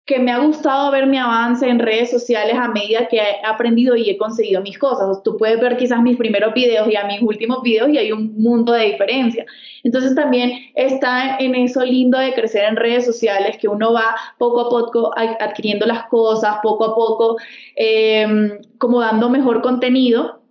que 0.05 0.17
me 0.17 0.31
ha 0.31 0.37
gustado 0.37 0.89
ver 0.91 1.07
mi 1.07 1.17
avance 1.17 1.67
en 1.67 1.77
redes 1.77 2.09
sociales 2.09 2.55
a 2.55 2.69
medida 2.69 3.09
que 3.09 3.17
he 3.17 3.45
aprendido 3.45 3.97
y 3.97 4.09
he 4.09 4.17
conseguido 4.17 4.61
mis 4.61 4.77
cosas. 4.77 5.21
Tú 5.23 5.35
puedes 5.35 5.59
ver 5.59 5.75
quizás 5.75 6.01
mis 6.01 6.15
primeros 6.15 6.53
videos 6.53 6.87
y 6.89 6.95
a 6.95 7.03
mis 7.03 7.21
últimos 7.21 7.61
videos 7.61 7.89
y 7.89 7.97
hay 7.97 8.13
un 8.13 8.33
mundo 8.41 8.71
de 8.71 8.85
diferencia. 8.85 9.45
Entonces 9.83 10.15
también 10.15 10.53
está 10.75 11.35
en 11.37 11.53
eso 11.55 11.83
lindo 11.83 12.17
de 12.17 12.33
crecer 12.33 12.63
en 12.63 12.77
redes 12.77 13.05
sociales, 13.05 13.57
que 13.57 13.67
uno 13.67 13.91
va 13.91 14.15
poco 14.37 14.61
a 14.61 14.69
poco 14.69 15.11
adquiriendo 15.13 15.85
las 15.85 16.05
cosas, 16.07 16.59
poco 16.63 16.85
a 16.85 16.95
poco 16.95 17.35
em, 17.75 18.57
como 18.77 19.01
dando 19.01 19.29
mejor 19.29 19.61
contenido 19.61 20.42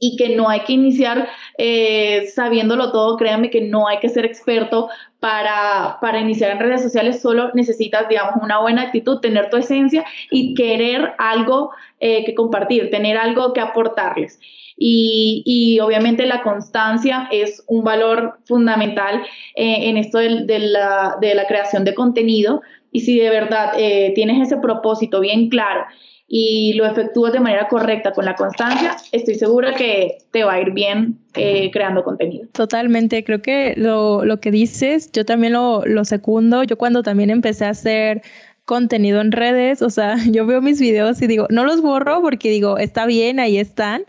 y 0.00 0.16
que 0.16 0.34
no 0.34 0.48
hay 0.48 0.60
que 0.60 0.72
iniciar 0.72 1.28
eh, 1.58 2.26
sabiéndolo 2.34 2.90
todo, 2.90 3.16
créanme 3.16 3.50
que 3.50 3.60
no 3.60 3.86
hay 3.86 3.98
que 3.98 4.08
ser 4.08 4.24
experto 4.24 4.88
para, 5.20 5.98
para 6.00 6.20
iniciar 6.20 6.52
en 6.52 6.58
redes 6.58 6.82
sociales, 6.82 7.20
solo 7.20 7.50
necesitas, 7.52 8.08
digamos, 8.08 8.42
una 8.42 8.58
buena 8.58 8.82
actitud, 8.82 9.20
tener 9.20 9.50
tu 9.50 9.58
esencia 9.58 10.04
y 10.30 10.54
querer 10.54 11.12
algo 11.18 11.72
eh, 12.00 12.24
que 12.24 12.34
compartir, 12.34 12.90
tener 12.90 13.18
algo 13.18 13.52
que 13.52 13.60
aportarles. 13.60 14.40
Y, 14.82 15.42
y, 15.44 15.78
obviamente 15.80 16.24
la 16.24 16.42
constancia 16.42 17.28
es 17.30 17.62
un 17.66 17.84
valor 17.84 18.38
fundamental 18.46 19.22
eh, 19.54 19.90
en 19.90 19.98
esto 19.98 20.16
de, 20.16 20.58
la, 20.58 21.18
de, 21.20 21.34
la, 21.34 21.46
creación 21.46 21.84
de 21.84 21.94
contenido. 21.94 22.62
Y 22.90 23.00
si 23.00 23.18
de 23.18 23.28
verdad 23.28 23.74
tienes 24.14 24.40
ese 24.40 24.56
propósito 24.56 25.20
bien 25.20 25.50
claro 25.50 25.84
y 26.32 26.74
lo 26.74 26.86
efectúas 26.86 27.32
de 27.32 27.40
manera 27.40 27.66
correcta 27.66 28.12
con 28.12 28.24
la 28.24 28.36
constancia, 28.36 28.96
estoy 29.10 29.34
segura 29.34 29.74
que 29.74 30.18
te 30.30 30.44
va 30.44 30.54
a 30.54 30.60
ir 30.60 30.70
bien 30.70 31.18
eh, 31.34 31.72
creando 31.72 32.04
contenido. 32.04 32.46
Totalmente, 32.52 33.24
creo 33.24 33.42
que 33.42 33.74
lo, 33.76 34.24
lo 34.24 34.38
que 34.38 34.52
dices, 34.52 35.10
yo 35.10 35.24
también 35.24 35.54
lo, 35.54 35.84
lo 35.84 36.04
secundo. 36.04 36.62
Yo 36.62 36.78
cuando 36.78 37.02
también 37.02 37.30
empecé 37.30 37.64
a 37.64 37.70
hacer 37.70 38.22
contenido 38.64 39.20
en 39.20 39.32
redes, 39.32 39.82
o 39.82 39.90
sea, 39.90 40.18
yo 40.30 40.46
veo 40.46 40.62
mis 40.62 40.80
videos 40.80 41.20
y 41.20 41.26
digo, 41.26 41.48
no 41.50 41.64
los 41.64 41.82
borro 41.82 42.22
porque 42.22 42.48
digo, 42.48 42.78
está 42.78 43.06
bien, 43.06 43.40
ahí 43.40 43.58
están, 43.58 44.04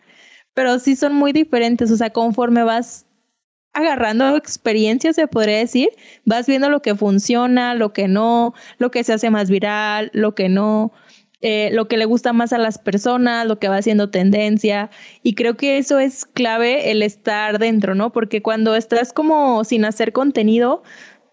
pero 0.54 0.78
sí 0.78 0.96
son 0.96 1.16
muy 1.16 1.34
diferentes, 1.34 1.90
o 1.90 1.98
sea, 1.98 2.12
conforme 2.12 2.64
vas 2.64 3.08
agarrando 3.74 4.36
experiencias, 4.36 5.16
se 5.16 5.28
podría 5.28 5.58
decir, 5.58 5.90
vas 6.26 6.46
viendo 6.46 6.70
lo 6.70 6.84
que 6.84 6.94
funciona, 6.94 7.74
lo 7.74 7.94
que 7.94 8.08
no, 8.08 8.54
lo 8.78 8.92
que 8.92 9.04
se 9.04 9.14
hace 9.14 9.32
más 9.32 9.50
viral, 9.50 10.12
lo 10.14 10.36
que 10.36 10.50
no. 10.50 10.92
Eh, 11.41 11.69
lo 11.73 11.88
que 11.88 11.97
le 11.97 12.06
gusta 12.06 12.34
más 12.34 12.54
a 12.54 12.60
las 12.60 12.77
personas, 12.77 13.47
lo 13.47 13.58
que 13.58 13.67
va 13.67 13.77
haciendo 13.77 14.10
tendencia. 14.10 14.91
Y 15.23 15.34
creo 15.34 15.58
que 15.58 15.77
eso 15.77 15.99
es 15.99 16.25
clave 16.25 16.91
el 16.91 17.01
estar 17.01 17.58
dentro, 17.58 17.95
¿no? 17.95 18.12
Porque 18.12 18.41
cuando 18.41 18.75
estás 18.75 19.12
como 19.12 19.63
sin 19.63 19.86
hacer 19.86 20.13
contenido, 20.13 20.84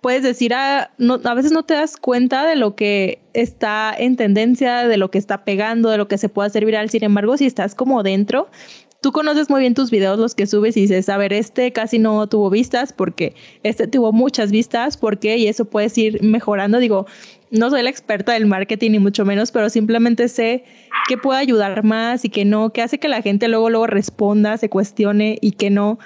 puedes 0.01 0.23
decir, 0.23 0.55
ah, 0.55 0.91
a 1.25 1.35
veces 1.35 1.53
no 1.53 1.65
te 1.65 1.75
das 1.75 1.97
cuenta 1.97 2.47
de 2.47 2.57
lo 2.57 2.75
que 2.75 3.21
está 3.35 3.95
en 3.97 4.17
tendencia, 4.17 4.89
de 4.89 4.97
lo 4.97 5.11
que 5.11 5.19
está 5.19 5.45
pegando, 5.45 5.91
de 5.91 5.99
lo 5.99 6.09
que 6.09 6.19
se 6.19 6.29
puede 6.29 6.47
hacer 6.47 6.65
viral. 6.65 6.89
Sin 6.91 7.05
embargo, 7.05 7.37
si 7.37 7.47
estás 7.47 7.75
como 7.75 8.03
dentro, 8.03 8.49
tú 9.01 9.13
conoces 9.13 9.49
muy 9.49 9.61
bien 9.61 9.75
tus 9.75 9.91
videos, 9.91 10.19
los 10.19 10.35
que 10.35 10.47
subes 10.47 10.77
y 10.77 10.83
dices, 10.83 11.09
a 11.09 11.17
ver, 11.17 11.33
este 11.33 11.73
casi 11.73 11.99
no 11.99 12.27
tuvo 12.27 12.51
vistas 12.51 12.93
porque 12.93 13.35
este 13.63 13.87
tuvo 13.87 14.13
muchas 14.13 14.51
vistas, 14.51 14.97
¿por 14.97 15.19
qué? 15.19 15.37
Y 15.37 15.47
eso 15.47 15.65
puedes 15.65 15.97
ir 15.99 16.23
mejorando. 16.23 16.79
Digo, 16.79 17.07
no 17.51 17.71
soy 17.71 17.83
la 17.83 17.91
experta 17.91 18.33
del 18.33 18.47
marketing 18.47 18.93
ni 18.93 18.99
mucho 18.99 19.25
menos, 19.25 19.53
pero 19.53 19.71
simplemente 19.71 20.29
sé 20.29 20.65
qué 21.09 21.17
puede 21.17 21.41
ayudar 21.41 21.85
más 21.85 22.25
y 22.25 22.29
qué 22.29 22.45
no, 22.45 22.71
qué 22.71 22.83
hace 22.83 22.99
que 22.99 23.09
la 23.09 23.23
gente 23.23 23.49
luego, 23.49 23.71
luego 23.71 23.87
responda, 23.87 24.57
se 24.57 24.69
cuestione 24.69 25.39
y 25.41 25.53
que 25.53 25.71
no. 25.71 25.99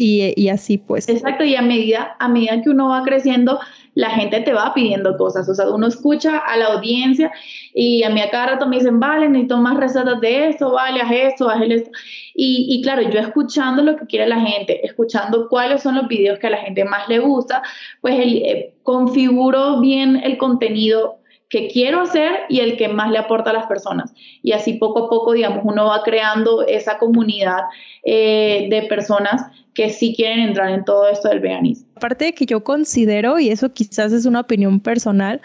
Y, 0.00 0.32
y, 0.36 0.48
así 0.48 0.78
pues. 0.78 1.08
Exacto, 1.08 1.42
y 1.42 1.56
a 1.56 1.62
medida, 1.62 2.16
a 2.20 2.28
medida 2.28 2.62
que 2.62 2.70
uno 2.70 2.90
va 2.90 3.02
creciendo, 3.02 3.58
la 3.94 4.10
gente 4.10 4.40
te 4.42 4.52
va 4.52 4.72
pidiendo 4.72 5.16
cosas, 5.16 5.48
o 5.48 5.54
sea, 5.56 5.68
uno 5.70 5.88
escucha 5.88 6.38
a 6.38 6.56
la 6.56 6.66
audiencia 6.66 7.32
y 7.74 8.04
a 8.04 8.10
mí 8.10 8.20
a 8.20 8.30
cada 8.30 8.46
rato 8.46 8.68
me 8.68 8.76
dicen, 8.76 9.00
vale, 9.00 9.28
necesito 9.28 9.56
más 9.56 9.76
recetas 9.76 10.20
de 10.20 10.50
esto, 10.50 10.70
vale, 10.70 11.00
haz 11.00 11.10
esto, 11.10 11.50
haz 11.50 11.62
esto. 11.62 11.90
Y, 12.32 12.66
y 12.68 12.80
claro, 12.80 13.02
yo 13.10 13.18
escuchando 13.18 13.82
lo 13.82 13.96
que 13.96 14.06
quiere 14.06 14.28
la 14.28 14.38
gente, 14.40 14.86
escuchando 14.86 15.48
cuáles 15.48 15.82
son 15.82 15.96
los 15.96 16.06
videos 16.06 16.38
que 16.38 16.46
a 16.46 16.50
la 16.50 16.58
gente 16.58 16.84
más 16.84 17.08
le 17.08 17.18
gusta, 17.18 17.64
pues 18.00 18.20
el, 18.20 18.36
eh, 18.36 18.74
configuro 18.84 19.80
bien 19.80 20.20
el 20.22 20.38
contenido 20.38 21.17
que 21.48 21.68
quiero 21.68 22.02
hacer 22.02 22.30
y 22.48 22.60
el 22.60 22.76
que 22.76 22.88
más 22.88 23.10
le 23.10 23.18
aporta 23.18 23.50
a 23.50 23.52
las 23.52 23.66
personas. 23.66 24.12
Y 24.42 24.52
así 24.52 24.74
poco 24.74 25.06
a 25.06 25.08
poco, 25.08 25.32
digamos, 25.32 25.60
uno 25.64 25.86
va 25.86 26.02
creando 26.02 26.66
esa 26.66 26.98
comunidad 26.98 27.62
eh, 28.04 28.66
de 28.70 28.82
personas 28.82 29.46
que 29.74 29.90
sí 29.90 30.14
quieren 30.14 30.40
entrar 30.40 30.70
en 30.70 30.84
todo 30.84 31.08
esto 31.08 31.28
del 31.28 31.40
veganismo. 31.40 31.86
Aparte 31.96 32.26
de 32.26 32.34
que 32.34 32.46
yo 32.46 32.64
considero, 32.64 33.38
y 33.38 33.50
eso 33.50 33.72
quizás 33.72 34.12
es 34.12 34.26
una 34.26 34.40
opinión 34.40 34.80
personal, 34.80 35.40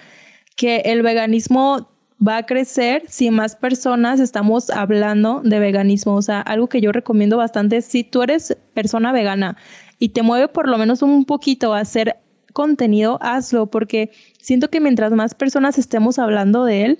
que 0.56 0.78
el 0.86 1.04
veganismo 1.04 1.88
va 2.26 2.38
a 2.38 2.46
crecer 2.46 3.04
si 3.08 3.32
más 3.32 3.56
personas 3.56 4.20
estamos 4.20 4.70
hablando 4.70 5.42
de 5.44 5.60
veganismo. 5.60 6.16
O 6.16 6.22
sea, 6.22 6.42
algo 6.42 6.68
que 6.68 6.82
yo 6.82 6.92
recomiendo 6.92 7.38
bastante, 7.38 7.82
si 7.82 8.04
tú 8.04 8.24
eres 8.24 8.58
persona 8.74 9.12
vegana 9.12 9.58
y 10.00 10.10
te 10.10 10.22
mueve 10.22 10.48
por 10.48 10.68
lo 10.68 10.78
menos 10.78 11.02
un 11.02 11.26
poquito 11.26 11.74
a 11.74 11.80
hacer 11.80 12.18
contenido, 12.54 13.18
hazlo, 13.22 13.68
porque 13.68 14.12
siento 14.40 14.70
que 14.70 14.80
mientras 14.80 15.12
más 15.12 15.36
personas 15.36 15.78
estemos 15.78 16.20
hablando 16.20 16.64
de 16.64 16.86
él, 16.86 17.00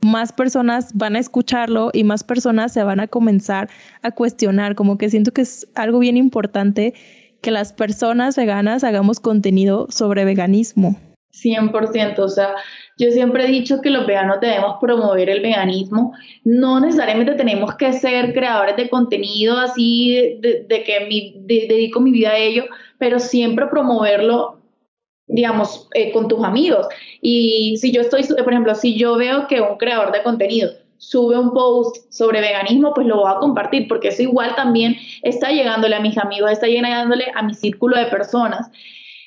más 0.00 0.32
personas 0.32 0.90
van 0.94 1.16
a 1.16 1.18
escucharlo 1.18 1.90
y 1.92 2.04
más 2.04 2.24
personas 2.24 2.72
se 2.72 2.82
van 2.84 3.00
a 3.00 3.08
comenzar 3.08 3.68
a 4.02 4.10
cuestionar, 4.10 4.74
como 4.74 4.98
que 4.98 5.10
siento 5.10 5.32
que 5.32 5.42
es 5.42 5.68
algo 5.74 5.98
bien 5.98 6.16
importante 6.16 6.94
que 7.40 7.50
las 7.50 7.72
personas 7.72 8.36
veganas 8.36 8.84
hagamos 8.84 9.20
contenido 9.20 9.86
sobre 9.90 10.24
veganismo. 10.24 10.96
100%, 11.32 12.18
o 12.18 12.28
sea, 12.28 12.54
yo 12.96 13.10
siempre 13.10 13.44
he 13.44 13.48
dicho 13.48 13.80
que 13.80 13.90
los 13.90 14.06
veganos 14.06 14.40
debemos 14.40 14.76
promover 14.80 15.30
el 15.30 15.40
veganismo, 15.40 16.12
no 16.44 16.80
necesariamente 16.80 17.34
tenemos 17.34 17.76
que 17.76 17.92
ser 17.92 18.32
creadores 18.32 18.76
de 18.76 18.88
contenido 18.88 19.58
así, 19.58 20.40
de, 20.40 20.82
que 20.84 21.06
mi, 21.06 21.34
dedico 21.46 22.00
mi 22.00 22.10
vida 22.10 22.30
a 22.30 22.38
ello, 22.38 22.64
pero 22.98 23.20
siempre 23.20 23.66
promoverlo 23.66 24.57
digamos, 25.28 25.88
eh, 25.94 26.10
con 26.12 26.28
tus 26.28 26.42
amigos. 26.44 26.86
Y 27.20 27.76
si 27.78 27.92
yo 27.92 28.00
estoy, 28.00 28.24
por 28.24 28.52
ejemplo, 28.52 28.74
si 28.74 28.96
yo 28.96 29.16
veo 29.16 29.46
que 29.46 29.60
un 29.60 29.76
creador 29.76 30.12
de 30.12 30.22
contenido 30.22 30.70
sube 30.96 31.38
un 31.38 31.52
post 31.52 32.10
sobre 32.12 32.40
veganismo, 32.40 32.92
pues 32.92 33.06
lo 33.06 33.18
voy 33.18 33.30
a 33.30 33.38
compartir, 33.38 33.86
porque 33.86 34.08
eso 34.08 34.22
igual 34.22 34.54
también 34.56 34.96
está 35.22 35.50
llegándole 35.50 35.94
a 35.94 36.00
mis 36.00 36.18
amigos, 36.18 36.50
está 36.50 36.66
llegándole 36.66 37.26
a 37.34 37.42
mi 37.42 37.54
círculo 37.54 37.96
de 37.96 38.06
personas. 38.06 38.70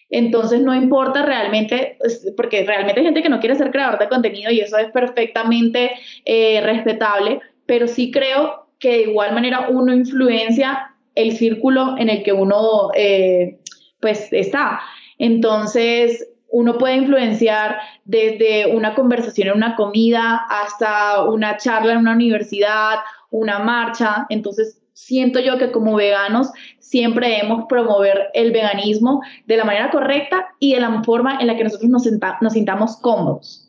Entonces 0.09 0.59
no 0.61 0.75
importa 0.75 1.25
realmente, 1.25 1.97
porque 2.35 2.65
realmente 2.65 2.99
hay 2.99 3.05
gente 3.05 3.23
que 3.23 3.29
no 3.29 3.39
quiere 3.39 3.55
ser 3.55 3.71
creador 3.71 3.97
de 3.97 4.09
contenido 4.09 4.51
y 4.51 4.59
eso 4.59 4.77
es 4.77 4.91
perfectamente 4.91 5.91
eh, 6.25 6.59
respetable, 6.61 7.39
pero 7.65 7.87
sí 7.87 8.11
creo 8.11 8.67
que 8.77 8.89
de 8.89 9.01
igual 9.03 9.33
manera 9.33 9.69
uno 9.69 9.93
influencia 9.93 10.93
el 11.15 11.37
círculo 11.37 11.95
en 11.97 12.09
el 12.09 12.23
que 12.23 12.33
uno 12.33 12.89
eh, 12.93 13.59
pues 14.01 14.27
está. 14.33 14.81
Entonces, 15.21 16.27
uno 16.49 16.79
puede 16.79 16.95
influenciar 16.95 17.77
desde 18.05 18.75
una 18.75 18.95
conversación 18.95 19.49
en 19.49 19.53
una 19.53 19.75
comida 19.75 20.47
hasta 20.49 21.25
una 21.25 21.57
charla 21.57 21.91
en 21.91 21.99
una 21.99 22.13
universidad, 22.13 22.95
una 23.29 23.59
marcha. 23.59 24.25
Entonces, 24.29 24.81
siento 24.93 25.39
yo 25.39 25.59
que 25.59 25.71
como 25.71 25.95
veganos 25.95 26.51
siempre 26.79 27.29
debemos 27.29 27.65
promover 27.69 28.31
el 28.33 28.51
veganismo 28.51 29.21
de 29.45 29.57
la 29.57 29.63
manera 29.63 29.91
correcta 29.91 30.47
y 30.59 30.73
de 30.73 30.79
la 30.79 31.03
forma 31.03 31.37
en 31.39 31.45
la 31.45 31.55
que 31.55 31.65
nosotros 31.65 31.91
nos, 31.91 32.09
nos 32.41 32.53
sintamos 32.53 32.97
cómodos. 32.97 33.67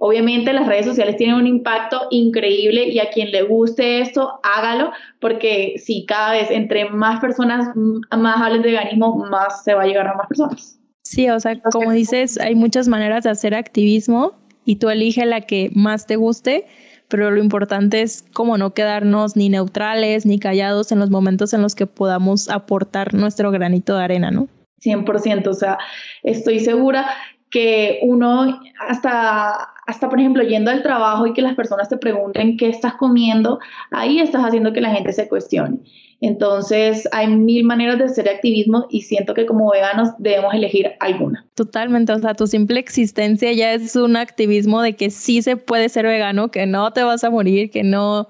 Obviamente 0.00 0.52
las 0.52 0.66
redes 0.66 0.86
sociales 0.86 1.16
tienen 1.16 1.36
un 1.36 1.46
impacto 1.46 2.08
increíble 2.10 2.88
y 2.88 2.98
a 2.98 3.10
quien 3.10 3.30
le 3.30 3.42
guste 3.42 4.00
esto, 4.00 4.40
hágalo, 4.42 4.90
porque 5.20 5.74
si 5.78 6.06
cada 6.06 6.32
vez 6.32 6.50
entre 6.50 6.90
más 6.90 7.20
personas 7.20 7.68
más 7.76 8.42
hablen 8.42 8.62
de 8.62 8.72
veganismo, 8.72 9.14
más 9.30 9.62
se 9.62 9.74
va 9.74 9.82
a 9.82 9.86
llegar 9.86 10.08
a 10.08 10.14
más 10.14 10.26
personas. 10.26 10.77
Sí, 11.08 11.28
o 11.30 11.40
sea, 11.40 11.60
como 11.60 11.92
dices, 11.92 12.38
hay 12.38 12.54
muchas 12.54 12.88
maneras 12.88 13.24
de 13.24 13.30
hacer 13.30 13.54
activismo 13.54 14.32
y 14.64 14.76
tú 14.76 14.90
elige 14.90 15.24
la 15.24 15.40
que 15.40 15.70
más 15.74 16.06
te 16.06 16.16
guste 16.16 16.66
pero 17.08 17.30
lo 17.30 17.42
importante 17.42 18.02
es 18.02 18.24
como 18.34 18.58
no 18.58 18.74
quedarnos 18.74 19.34
ni 19.34 19.48
neutrales 19.48 20.26
ni 20.26 20.38
callados 20.38 20.92
en 20.92 20.98
los 20.98 21.10
momentos 21.10 21.54
en 21.54 21.62
los 21.62 21.74
que 21.74 21.86
podamos 21.86 22.48
aportar 22.50 23.14
nuestro 23.14 23.50
granito 23.50 23.96
de 23.96 24.04
arena, 24.04 24.30
¿no? 24.30 24.48
100%, 24.80 25.48
o 25.48 25.54
sea, 25.54 25.78
estoy 26.22 26.60
segura 26.60 27.08
que 27.50 27.98
uno 28.02 28.60
hasta, 28.86 29.70
hasta, 29.86 30.08
por 30.08 30.20
ejemplo, 30.20 30.42
yendo 30.42 30.70
al 30.70 30.82
trabajo 30.82 31.26
y 31.26 31.32
que 31.32 31.42
las 31.42 31.56
personas 31.56 31.88
te 31.88 31.96
pregunten 31.96 32.56
qué 32.58 32.68
estás 32.68 32.94
comiendo, 32.94 33.58
ahí 33.90 34.20
estás 34.20 34.42
haciendo 34.42 34.72
que 34.72 34.82
la 34.82 34.90
gente 34.90 35.12
se 35.12 35.28
cuestione. 35.28 35.78
Entonces, 36.20 37.08
hay 37.12 37.28
mil 37.28 37.64
maneras 37.64 37.98
de 37.98 38.04
hacer 38.04 38.28
activismo 38.28 38.86
y 38.90 39.02
siento 39.02 39.34
que 39.34 39.46
como 39.46 39.70
veganos 39.70 40.10
debemos 40.18 40.52
elegir 40.52 40.92
alguna. 40.98 41.46
Totalmente, 41.54 42.12
o 42.12 42.18
sea, 42.18 42.34
tu 42.34 42.46
simple 42.46 42.80
existencia 42.80 43.52
ya 43.52 43.72
es 43.72 43.94
un 43.94 44.16
activismo 44.16 44.82
de 44.82 44.96
que 44.96 45.10
sí 45.10 45.42
se 45.42 45.56
puede 45.56 45.88
ser 45.88 46.06
vegano, 46.06 46.50
que 46.50 46.66
no 46.66 46.92
te 46.92 47.04
vas 47.04 47.22
a 47.22 47.30
morir, 47.30 47.70
que 47.70 47.84
no 47.84 48.28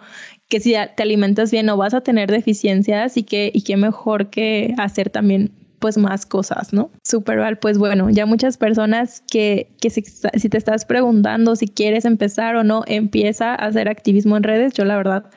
que 0.48 0.60
si 0.60 0.72
te 0.72 1.02
alimentas 1.02 1.50
bien 1.50 1.66
no 1.66 1.76
vas 1.76 1.92
a 1.92 2.00
tener 2.00 2.30
deficiencias 2.30 3.18
y 3.18 3.22
que 3.22 3.50
y 3.52 3.62
qué 3.62 3.76
mejor 3.76 4.30
que 4.30 4.74
hacer 4.78 5.10
también 5.10 5.52
pues 5.78 5.96
más 5.96 6.26
cosas, 6.26 6.72
¿no? 6.72 6.90
Súper 7.04 7.38
mal, 7.38 7.58
pues 7.58 7.78
bueno, 7.78 8.10
ya 8.10 8.26
muchas 8.26 8.56
personas 8.56 9.22
que, 9.30 9.70
que 9.80 9.90
si, 9.90 10.02
si, 10.02 10.48
te 10.48 10.58
estás 10.58 10.84
preguntando 10.84 11.54
si 11.54 11.68
quieres 11.68 12.04
empezar 12.04 12.56
o 12.56 12.64
no, 12.64 12.82
empieza 12.86 13.52
a 13.52 13.66
hacer 13.66 13.88
activismo 13.88 14.36
en 14.36 14.42
redes. 14.42 14.72
Yo 14.74 14.84
la 14.84 14.96
verdad 14.96 15.30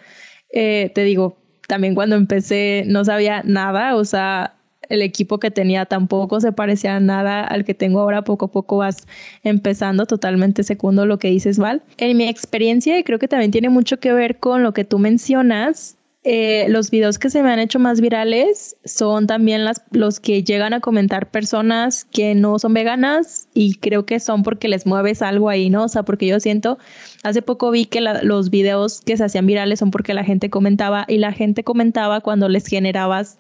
eh, 0.52 0.92
te 0.96 1.04
digo, 1.04 1.41
también 1.72 1.96
cuando 1.96 2.18
empecé 2.18 2.84
no 2.86 3.06
sabía 3.06 3.44
nada, 3.46 3.96
o 3.96 4.04
sea, 4.04 4.56
el 4.90 5.02
equipo 5.02 5.40
que 5.40 5.52
tenía 5.52 5.86
tampoco 5.86 6.42
se 6.42 6.52
parecía 6.52 6.98
a 6.98 7.00
nada 7.00 7.46
al 7.46 7.64
que 7.64 7.74
tengo 7.74 8.02
ahora, 8.02 8.26
poco 8.26 8.48
a 8.48 8.52
poco 8.52 8.76
vas 8.76 9.08
empezando 9.44 10.06
totalmente 10.06 10.64
segundo 10.64 11.06
lo 11.06 11.18
que 11.18 11.30
dices, 11.30 11.60
Val. 11.60 11.82
En 11.98 12.18
mi 12.18 12.28
experiencia, 12.28 13.02
creo 13.06 13.20
que 13.20 13.30
también 13.30 13.52
tiene 13.52 13.70
mucho 13.70 14.02
que 14.02 14.12
ver 14.12 14.38
con 14.38 14.64
lo 14.64 14.74
que 14.74 14.84
tú 14.84 15.00
mencionas, 15.00 15.96
eh, 16.24 16.68
los 16.70 16.92
videos 16.92 17.18
que 17.18 17.32
se 17.32 17.42
me 17.42 17.52
han 17.52 17.58
hecho 17.58 17.80
más 17.80 18.00
virales 18.00 18.78
son 18.86 19.26
también 19.26 19.66
las, 19.66 19.82
los 19.90 20.20
que 20.20 20.44
llegan 20.44 20.72
a 20.74 20.80
comentar 20.80 21.32
personas 21.32 22.06
que 22.06 22.36
no 22.36 22.60
son 22.60 22.76
veganas 22.76 23.48
y 23.56 23.76
creo 23.76 24.06
que 24.06 24.20
son 24.20 24.44
porque 24.44 24.68
les 24.68 24.86
mueves 24.86 25.24
algo 25.24 25.50
ahí, 25.50 25.72
¿no? 25.72 25.86
O 25.86 25.88
sea, 25.88 26.04
porque 26.04 26.28
yo 26.28 26.40
siento, 26.40 26.78
hace 27.24 27.42
poco 27.42 27.72
vi 27.72 27.86
que 27.86 28.02
los 28.02 28.52
videos 28.52 29.02
que 29.02 29.18
se 29.18 29.24
hacían 29.24 29.48
virales 29.48 29.80
son 29.80 29.90
porque 29.90 30.14
la 30.14 30.24
gente 30.24 30.52
comentaba 30.52 31.06
y 31.08 31.18
la 31.18 31.32
gente 31.32 31.64
comentaba 31.64 32.22
cuando 32.22 32.50
les 32.50 32.68
generabas 32.68 33.40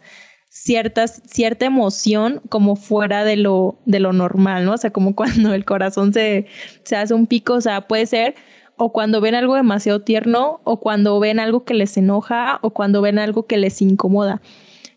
ciertas, 0.49 1.21
cierta 1.25 1.65
emoción 1.67 2.41
como 2.49 2.75
fuera 2.75 3.23
de 3.23 3.37
lo, 3.37 3.79
de 3.85 3.99
lo 3.99 4.11
normal, 4.11 4.65
¿no? 4.65 4.73
O 4.73 4.77
sea, 4.77 4.91
como 4.91 5.15
cuando 5.15 5.53
el 5.53 5.65
corazón 5.65 6.13
se, 6.13 6.47
se 6.83 6.95
hace 6.95 7.13
un 7.13 7.27
pico, 7.27 7.53
o 7.53 7.61
sea, 7.61 7.81
puede 7.81 8.07
ser 8.07 8.33
o 8.77 8.91
cuando 8.91 9.21
ven 9.21 9.35
algo 9.35 9.55
demasiado 9.55 10.01
tierno, 10.01 10.61
o 10.63 10.79
cuando 10.79 11.19
ven 11.19 11.39
algo 11.39 11.63
que 11.63 11.73
les 11.73 11.97
enoja, 11.97 12.59
o 12.61 12.71
cuando 12.71 13.01
ven 13.01 13.19
algo 13.19 13.45
que 13.45 13.57
les 13.57 13.81
incomoda. 13.81 14.41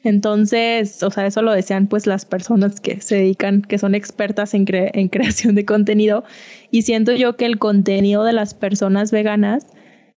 Entonces, 0.04 1.02
o 1.02 1.10
sea, 1.10 1.26
eso 1.26 1.40
lo 1.40 1.52
desean 1.52 1.86
pues 1.86 2.06
las 2.06 2.26
personas 2.26 2.78
que 2.80 3.00
se 3.00 3.16
dedican, 3.16 3.62
que 3.62 3.78
son 3.78 3.94
expertas 3.94 4.52
en, 4.52 4.66
en 4.68 5.08
creación 5.10 5.54
de 5.54 5.64
contenido. 5.64 6.24
Y 6.70 6.82
siento 6.82 7.12
yo 7.12 7.36
que 7.36 7.46
el 7.46 7.58
contenido 7.58 8.22
de 8.24 8.34
las 8.34 8.54
personas 8.54 9.10
veganas 9.10 9.66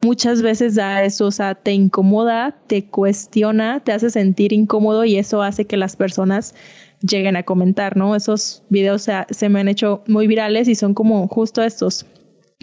muchas 0.01 0.41
veces 0.41 0.75
da 0.75 1.03
eso, 1.03 1.27
o 1.27 1.31
sea, 1.31 1.55
te 1.55 1.71
incomoda, 1.71 2.55
te 2.67 2.85
cuestiona, 2.85 3.79
te 3.79 3.93
hace 3.93 4.09
sentir 4.09 4.53
incómodo 4.53 5.05
y 5.05 5.17
eso 5.17 5.41
hace 5.41 5.65
que 5.65 5.77
las 5.77 5.95
personas 5.95 6.53
lleguen 7.01 7.35
a 7.35 7.43
comentar, 7.43 7.95
¿no? 7.97 8.15
Esos 8.15 8.63
videos 8.69 9.03
se, 9.03 9.13
se 9.29 9.49
me 9.49 9.59
han 9.59 9.67
hecho 9.69 10.03
muy 10.07 10.27
virales 10.27 10.67
y 10.67 10.75
son 10.75 10.93
como 10.93 11.27
justo 11.27 11.63
estos 11.63 12.05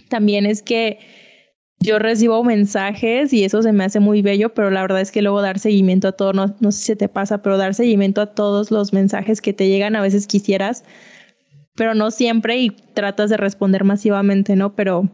también 0.08 0.46
es 0.46 0.62
que 0.62 0.98
yo 1.80 1.98
recibo 1.98 2.42
mensajes 2.44 3.32
y 3.32 3.44
eso 3.44 3.62
se 3.62 3.72
me 3.72 3.84
hace 3.84 4.00
muy 4.00 4.22
bello, 4.22 4.54
pero 4.54 4.70
la 4.70 4.80
verdad 4.80 5.00
es 5.00 5.12
que 5.12 5.22
luego 5.22 5.42
dar 5.42 5.58
seguimiento 5.58 6.08
a 6.08 6.12
todo, 6.12 6.32
no, 6.32 6.56
no 6.60 6.72
sé 6.72 6.84
si 6.84 6.96
te 6.96 7.08
pasa, 7.08 7.42
pero 7.42 7.58
dar 7.58 7.74
seguimiento 7.74 8.22
a 8.22 8.34
todos 8.34 8.70
los 8.70 8.92
mensajes 8.92 9.40
que 9.40 9.52
te 9.52 9.68
llegan, 9.68 9.94
a 9.94 10.00
veces 10.00 10.26
quisieras, 10.26 10.84
pero 11.74 11.94
no 11.94 12.10
siempre 12.10 12.56
y 12.56 12.70
tratas 12.70 13.28
de 13.28 13.36
responder 13.36 13.84
masivamente, 13.84 14.56
¿no? 14.56 14.74
Pero 14.74 15.10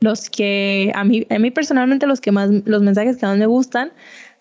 los 0.00 0.30
que 0.30 0.90
a 0.94 1.04
mí, 1.04 1.26
a 1.30 1.38
mí 1.38 1.50
personalmente 1.50 2.06
los 2.06 2.20
que 2.20 2.32
más, 2.32 2.50
los 2.64 2.82
mensajes 2.82 3.16
que 3.16 3.26
más 3.26 3.38
me 3.38 3.46
gustan 3.46 3.92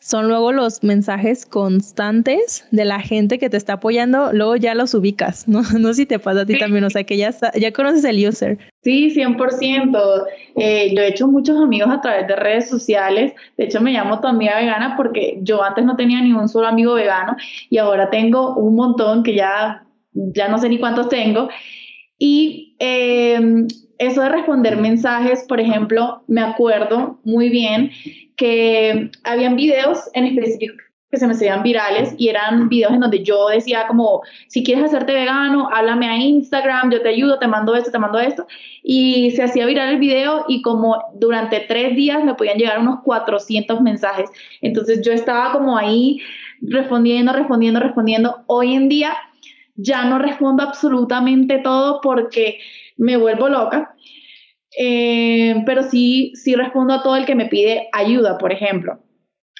son 0.04 0.28
luego 0.28 0.52
los 0.52 0.84
mensajes 0.84 1.46
constantes 1.46 2.68
de 2.72 2.84
la 2.84 3.00
gente 3.00 3.40
que 3.40 3.50
te 3.50 3.56
está 3.56 3.74
apoyando, 3.74 4.34
luego 4.34 4.58
ya 4.58 4.76
los 4.76 4.94
ubicas, 4.94 5.48
¿no? 5.48 5.62
No 5.80 5.88
sé 5.90 5.94
si 5.94 6.06
te 6.06 6.20
pasa 6.20 6.42
a 6.42 6.46
ti 6.46 6.58
también, 6.58 6.84
o 6.84 6.90
sea, 6.90 7.06
que 7.06 7.16
ya, 7.16 7.34
ya 7.56 7.72
conoces 7.72 8.04
el 8.04 8.28
user. 8.28 8.58
Sí, 8.82 9.12
100%. 9.16 10.26
Eh, 10.58 10.94
yo 10.94 11.02
he 11.02 11.08
hecho 11.08 11.28
muchos 11.28 11.58
amigos 11.58 11.90
a 11.90 12.02
través 12.02 12.28
de 12.28 12.36
redes 12.36 12.70
sociales, 12.70 13.34
de 13.58 13.64
hecho 13.64 13.80
me 13.80 13.94
llamo 13.94 14.20
tu 14.20 14.28
amiga 14.28 14.58
vegana 14.58 14.96
porque 14.98 15.40
yo 15.42 15.64
antes 15.64 15.86
no 15.86 15.96
tenía 15.96 16.22
ni 16.22 16.34
un 16.34 16.50
solo 16.50 16.68
amigo 16.68 16.96
vegano 16.96 17.38
y 17.70 17.78
ahora 17.78 18.10
tengo 18.10 18.56
un 18.56 18.76
montón 18.76 19.24
que 19.24 19.36
ya, 19.36 19.86
ya 20.12 20.50
no 20.50 20.58
sé 20.58 20.68
ni 20.68 20.80
cuántos 20.80 21.08
tengo. 21.08 21.48
Y 22.20 22.76
em, 22.80 23.68
eso 24.00 24.22
de 24.22 24.30
responder 24.30 24.76
mensajes, 24.76 25.46
por 25.48 25.62
ejemplo, 25.62 26.24
me 26.28 26.42
acuerdo 26.42 27.20
muy 27.24 27.48
bien 27.48 27.92
que 28.36 29.12
habían 29.24 29.56
videos 29.56 30.10
en 30.14 30.26
específico 30.26 30.84
que 31.14 31.20
se 31.20 31.28
me 31.28 31.34
hacían 31.34 31.62
virales 31.62 32.16
y 32.18 32.30
eran 32.30 32.70
videos 32.70 32.92
en 32.92 33.02
donde 33.02 33.24
yo 33.24 33.48
decía 33.50 33.86
como, 33.86 34.24
si 34.48 34.64
quieres 34.64 34.86
hacerte 34.86 35.14
vegano, 35.14 35.70
háblame 35.72 36.08
a 36.10 36.18
Instagram, 36.18 36.92
yo 36.92 37.04
te 37.04 37.10
ayudo, 37.10 37.38
te 37.38 37.48
mando 37.48 37.76
esto, 37.76 37.92
te 37.92 38.00
mando 38.00 38.18
esto. 38.20 38.48
Y 38.82 39.30
se 39.36 39.44
hacía 39.44 39.68
viral 39.68 39.90
el 39.90 40.00
video 40.00 40.46
y 40.48 40.64
como 40.64 40.98
durante 41.14 41.60
tres 41.60 41.96
días 41.96 42.24
me 42.24 42.34
podían 42.34 42.58
llegar 42.58 42.80
unos 42.80 43.02
400 43.04 43.80
mensajes. 43.82 44.28
Entonces 44.62 45.02
yo 45.06 45.12
estaba 45.12 45.52
como 45.52 45.78
ahí 45.78 46.20
respondiendo, 46.62 47.32
respondiendo, 47.32 47.80
respondiendo. 47.80 48.44
Hoy 48.48 48.74
en 48.74 48.90
día 48.90 49.16
ya 49.76 50.06
no 50.06 50.18
respondo 50.18 50.64
absolutamente 50.64 51.60
todo 51.60 52.02
porque 52.02 52.58
me 52.98 53.18
vuelvo 53.18 53.50
loca. 53.50 53.94
Eh, 54.78 55.64
pero 55.66 55.84
sí, 55.84 56.34
sí 56.36 56.56
respondo 56.56 56.94
a 56.94 57.04
todo 57.04 57.16
el 57.16 57.26
que 57.26 57.36
me 57.36 57.46
pide 57.46 57.90
ayuda, 57.92 58.38
por 58.38 58.52
ejemplo. 58.52 59.00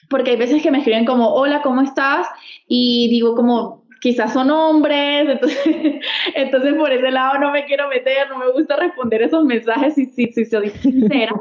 Porque 0.10 0.32
hay 0.32 0.38
veces 0.38 0.62
que 0.62 0.72
me 0.72 0.80
escriben 0.80 1.06
como, 1.06 1.34
hola, 1.34 1.62
¿cómo 1.62 1.82
estás? 1.82 2.28
Y 2.68 3.08
digo 3.10 3.36
como, 3.36 3.84
quizás 4.04 4.34
son 4.34 4.52
hombres, 4.52 5.30
entonces, 5.30 5.96
entonces 6.36 6.74
por 6.76 6.92
ese 6.92 7.10
lado 7.10 7.40
no 7.40 7.52
me 7.52 7.66
quiero 7.66 7.88
meter, 7.88 8.30
no 8.30 8.38
me 8.38 8.52
gusta 8.52 8.76
responder 8.76 9.22
esos 9.22 9.46
mensajes 9.46 9.96
si, 9.96 10.06
si, 10.08 10.28
si 10.28 10.46
soy 10.46 10.70
sincera. 10.70 11.34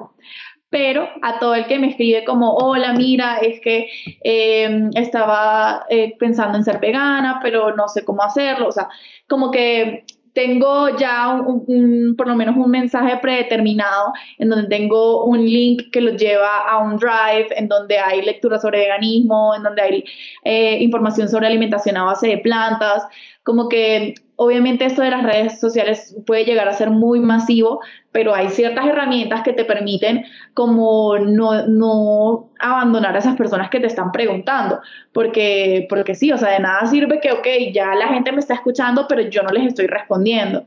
pero 0.70 1.06
a 1.20 1.38
todo 1.38 1.54
el 1.54 1.66
que 1.66 1.78
me 1.78 1.90
escribe 1.90 2.24
como, 2.24 2.54
hola, 2.54 2.94
mira, 2.94 3.38
es 3.38 3.61
que 3.61 3.88
eh, 4.24 4.88
estaba 4.94 5.85
eh, 5.90 6.16
pensando 6.18 6.56
en 6.56 6.64
ser 6.64 6.78
vegana, 6.78 7.40
pero 7.42 7.76
no 7.76 7.88
sé 7.88 8.04
cómo 8.04 8.22
hacerlo, 8.22 8.68
o 8.68 8.72
sea, 8.72 8.88
como 9.28 9.50
que 9.50 10.04
tengo 10.32 10.96
ya 10.96 11.30
un, 11.30 12.14
por 12.16 12.26
lo 12.26 12.34
menos 12.34 12.56
un 12.56 12.70
mensaje 12.70 13.18
predeterminado 13.18 14.12
en 14.38 14.48
donde 14.48 14.68
tengo 14.68 15.24
un 15.24 15.44
link 15.44 15.90
que 15.90 16.00
lo 16.00 16.12
lleva 16.12 16.58
a 16.58 16.78
un 16.78 16.96
drive, 16.96 17.48
en 17.56 17.68
donde 17.68 17.98
hay 17.98 18.22
lectura 18.22 18.58
sobre 18.58 18.80
veganismo, 18.80 19.54
en 19.54 19.62
donde 19.62 19.82
hay 19.82 20.04
eh, 20.44 20.78
información 20.80 21.28
sobre 21.28 21.48
alimentación 21.48 21.96
a 21.96 22.04
base 22.04 22.28
de 22.28 22.38
plantas, 22.38 23.04
como 23.42 23.68
que 23.68 24.14
Obviamente 24.44 24.85
esto 24.85 25.02
de 25.02 25.11
las 25.11 25.22
redes 25.22 25.61
sociales 25.61 26.16
puede 26.26 26.44
llegar 26.44 26.66
a 26.66 26.72
ser 26.72 26.90
muy 26.90 27.20
masivo, 27.20 27.81
pero 28.11 28.35
hay 28.35 28.48
ciertas 28.48 28.87
herramientas 28.87 29.42
que 29.42 29.52
te 29.52 29.64
permiten 29.64 30.24
como 30.52 31.16
no, 31.16 31.68
no 31.68 32.50
abandonar 32.59 33.14
a 33.14 33.20
esas 33.20 33.37
personas 33.37 33.70
que 33.70 33.78
te 33.78 33.87
están 33.87 34.11
preguntando, 34.11 34.81
porque, 35.12 35.87
porque 35.88 36.16
sí, 36.16 36.33
o 36.33 36.38
sea, 36.38 36.50
de 36.50 36.59
nada 36.59 36.87
sirve 36.87 37.20
que, 37.20 37.31
ok, 37.31 37.46
ya 37.72 37.94
la 37.94 38.09
gente 38.09 38.33
me 38.33 38.40
está 38.40 38.55
escuchando, 38.55 39.07
pero 39.09 39.22
yo 39.22 39.44
no 39.44 39.50
les 39.50 39.68
estoy 39.68 39.87
respondiendo. 39.87 40.64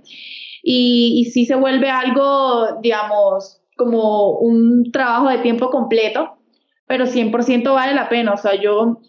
Y, 0.64 1.20
y 1.20 1.32
sí 1.32 1.46
se 1.46 1.56
vuelve 1.56 1.90
algo, 1.90 2.80
digamos, 2.82 3.62
como 3.76 4.38
un 4.40 4.90
trabajo 4.94 5.28
de 5.28 5.40
tiempo 5.40 5.70
completo, 5.70 6.38
pero 6.88 7.08
100% 7.08 7.74
vale 7.74 7.94
la 7.94 8.08
pena, 8.08 8.32
o 8.32 8.38
sea, 8.38 8.56
yo 8.56 9.00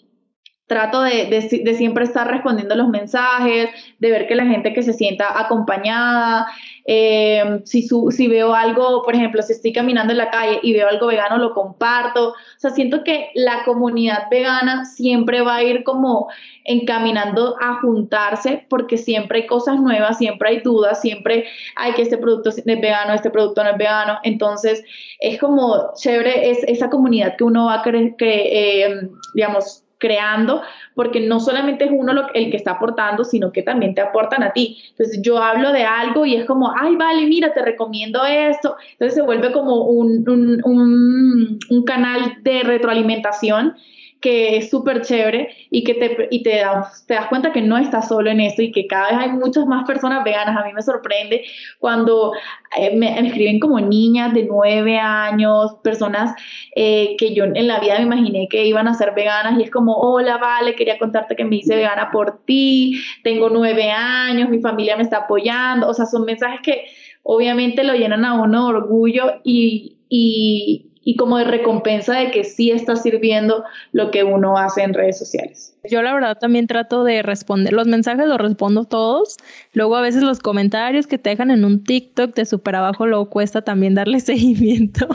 trato 0.66 1.00
de, 1.02 1.26
de, 1.26 1.74
siempre 1.74 2.04
estar 2.04 2.28
respondiendo 2.28 2.74
los 2.74 2.88
mensajes, 2.88 3.70
de 4.00 4.10
ver 4.10 4.26
que 4.26 4.34
la 4.34 4.46
gente 4.46 4.72
que 4.72 4.82
se 4.82 4.92
sienta 4.92 5.38
acompañada, 5.38 6.48
eh, 6.84 7.60
si, 7.64 7.86
si 8.10 8.28
veo 8.28 8.52
algo, 8.52 9.02
por 9.04 9.14
ejemplo, 9.14 9.42
si 9.42 9.52
estoy 9.52 9.72
caminando 9.72 10.12
en 10.12 10.18
la 10.18 10.30
calle 10.30 10.58
y 10.62 10.72
veo 10.72 10.88
algo 10.88 11.06
vegano, 11.06 11.38
lo 11.38 11.54
comparto. 11.54 12.30
O 12.30 12.34
sea, 12.58 12.70
siento 12.70 13.04
que 13.04 13.30
la 13.34 13.64
comunidad 13.64 14.28
vegana 14.28 14.84
siempre 14.84 15.40
va 15.40 15.56
a 15.56 15.62
ir 15.62 15.84
como 15.84 16.28
encaminando 16.64 17.56
a 17.60 17.80
juntarse 17.80 18.66
porque 18.68 18.98
siempre 18.98 19.42
hay 19.42 19.46
cosas 19.46 19.80
nuevas, 19.80 20.18
siempre 20.18 20.48
hay 20.48 20.60
dudas, 20.60 21.00
siempre 21.00 21.46
hay 21.76 21.92
que 21.92 22.02
este 22.02 22.18
producto 22.18 22.50
es 22.50 22.64
vegano, 22.64 23.14
este 23.14 23.30
producto 23.30 23.62
no 23.62 23.70
es 23.70 23.78
vegano. 23.78 24.18
Entonces, 24.24 24.84
es 25.20 25.38
como 25.38 25.92
chévere 25.94 26.50
es 26.50 26.64
esa 26.64 26.90
comunidad 26.90 27.36
que 27.36 27.44
uno 27.44 27.66
va 27.66 27.74
a 27.74 27.82
creer 27.82 28.16
que, 28.16 28.84
eh, 28.84 29.08
digamos, 29.34 29.85
creando, 29.98 30.62
porque 30.94 31.20
no 31.20 31.40
solamente 31.40 31.84
es 31.84 31.90
uno 31.92 32.12
el 32.34 32.50
que 32.50 32.56
está 32.56 32.72
aportando, 32.72 33.24
sino 33.24 33.52
que 33.52 33.62
también 33.62 33.94
te 33.94 34.00
aportan 34.00 34.42
a 34.42 34.52
ti. 34.52 34.82
Entonces 34.90 35.20
yo 35.22 35.38
hablo 35.38 35.72
de 35.72 35.84
algo 35.84 36.26
y 36.26 36.36
es 36.36 36.44
como, 36.44 36.72
ay, 36.78 36.96
vale, 36.96 37.26
mira, 37.26 37.54
te 37.54 37.62
recomiendo 37.62 38.24
esto. 38.24 38.76
Entonces 38.92 39.14
se 39.14 39.22
vuelve 39.22 39.52
como 39.52 39.84
un, 39.84 40.28
un, 40.28 40.60
un, 40.64 41.58
un 41.70 41.84
canal 41.84 42.38
de 42.42 42.62
retroalimentación 42.62 43.74
que 44.20 44.56
es 44.56 44.70
súper 44.70 45.02
chévere 45.02 45.54
y 45.70 45.84
que 45.84 45.94
te, 45.94 46.28
y 46.30 46.42
te, 46.42 46.62
te 47.06 47.14
das 47.14 47.26
cuenta 47.28 47.52
que 47.52 47.60
no 47.60 47.76
estás 47.76 48.08
solo 48.08 48.30
en 48.30 48.40
esto 48.40 48.62
y 48.62 48.72
que 48.72 48.86
cada 48.86 49.10
vez 49.10 49.18
hay 49.18 49.32
muchas 49.32 49.66
más 49.66 49.86
personas 49.86 50.24
veganas. 50.24 50.56
A 50.56 50.66
mí 50.66 50.72
me 50.72 50.82
sorprende 50.82 51.44
cuando 51.78 52.32
eh, 52.76 52.96
me, 52.96 53.18
escriben 53.26 53.60
como 53.60 53.78
niñas 53.80 54.32
de 54.34 54.44
nueve 54.44 54.98
años, 54.98 55.76
personas 55.82 56.34
eh, 56.74 57.16
que 57.18 57.34
yo 57.34 57.44
en 57.44 57.66
la 57.66 57.80
vida 57.80 57.98
me 57.98 58.04
imaginé 58.04 58.48
que 58.48 58.66
iban 58.66 58.88
a 58.88 58.94
ser 58.94 59.12
veganas 59.14 59.58
y 59.58 59.62
es 59.62 59.70
como, 59.70 59.94
hola, 59.96 60.38
vale, 60.38 60.74
quería 60.74 60.98
contarte 60.98 61.36
que 61.36 61.44
me 61.44 61.56
hice 61.56 61.76
vegana 61.76 62.10
por 62.10 62.44
ti, 62.44 63.00
tengo 63.22 63.50
nueve 63.50 63.90
años, 63.90 64.48
mi 64.48 64.60
familia 64.60 64.96
me 64.96 65.02
está 65.02 65.18
apoyando. 65.18 65.88
O 65.88 65.94
sea, 65.94 66.06
son 66.06 66.24
mensajes 66.24 66.60
que 66.62 66.86
obviamente 67.22 67.84
lo 67.84 67.94
llenan 67.94 68.24
a 68.24 68.40
uno 68.40 68.68
de 68.68 68.74
orgullo 68.76 69.40
y, 69.44 69.96
y, 70.08 70.86
y 71.06 71.14
como 71.14 71.38
de 71.38 71.44
recompensa 71.44 72.18
de 72.18 72.32
que 72.32 72.42
sí 72.42 72.72
está 72.72 72.96
sirviendo 72.96 73.62
lo 73.92 74.10
que 74.10 74.24
uno 74.24 74.58
hace 74.58 74.82
en 74.82 74.92
redes 74.92 75.16
sociales. 75.16 75.78
Yo 75.88 76.02
la 76.02 76.12
verdad 76.12 76.36
también 76.36 76.66
trato 76.66 77.04
de 77.04 77.22
responder, 77.22 77.72
los 77.72 77.86
mensajes 77.86 78.26
los 78.26 78.38
respondo 78.38 78.86
todos, 78.86 79.36
luego 79.72 79.94
a 79.94 80.00
veces 80.00 80.24
los 80.24 80.40
comentarios 80.40 81.06
que 81.06 81.16
te 81.16 81.30
dejan 81.30 81.52
en 81.52 81.64
un 81.64 81.84
TikTok 81.84 82.34
de 82.34 82.44
súper 82.44 82.74
abajo 82.74 83.06
luego 83.06 83.30
cuesta 83.30 83.62
también 83.62 83.94
darle 83.94 84.18
seguimiento. 84.20 85.06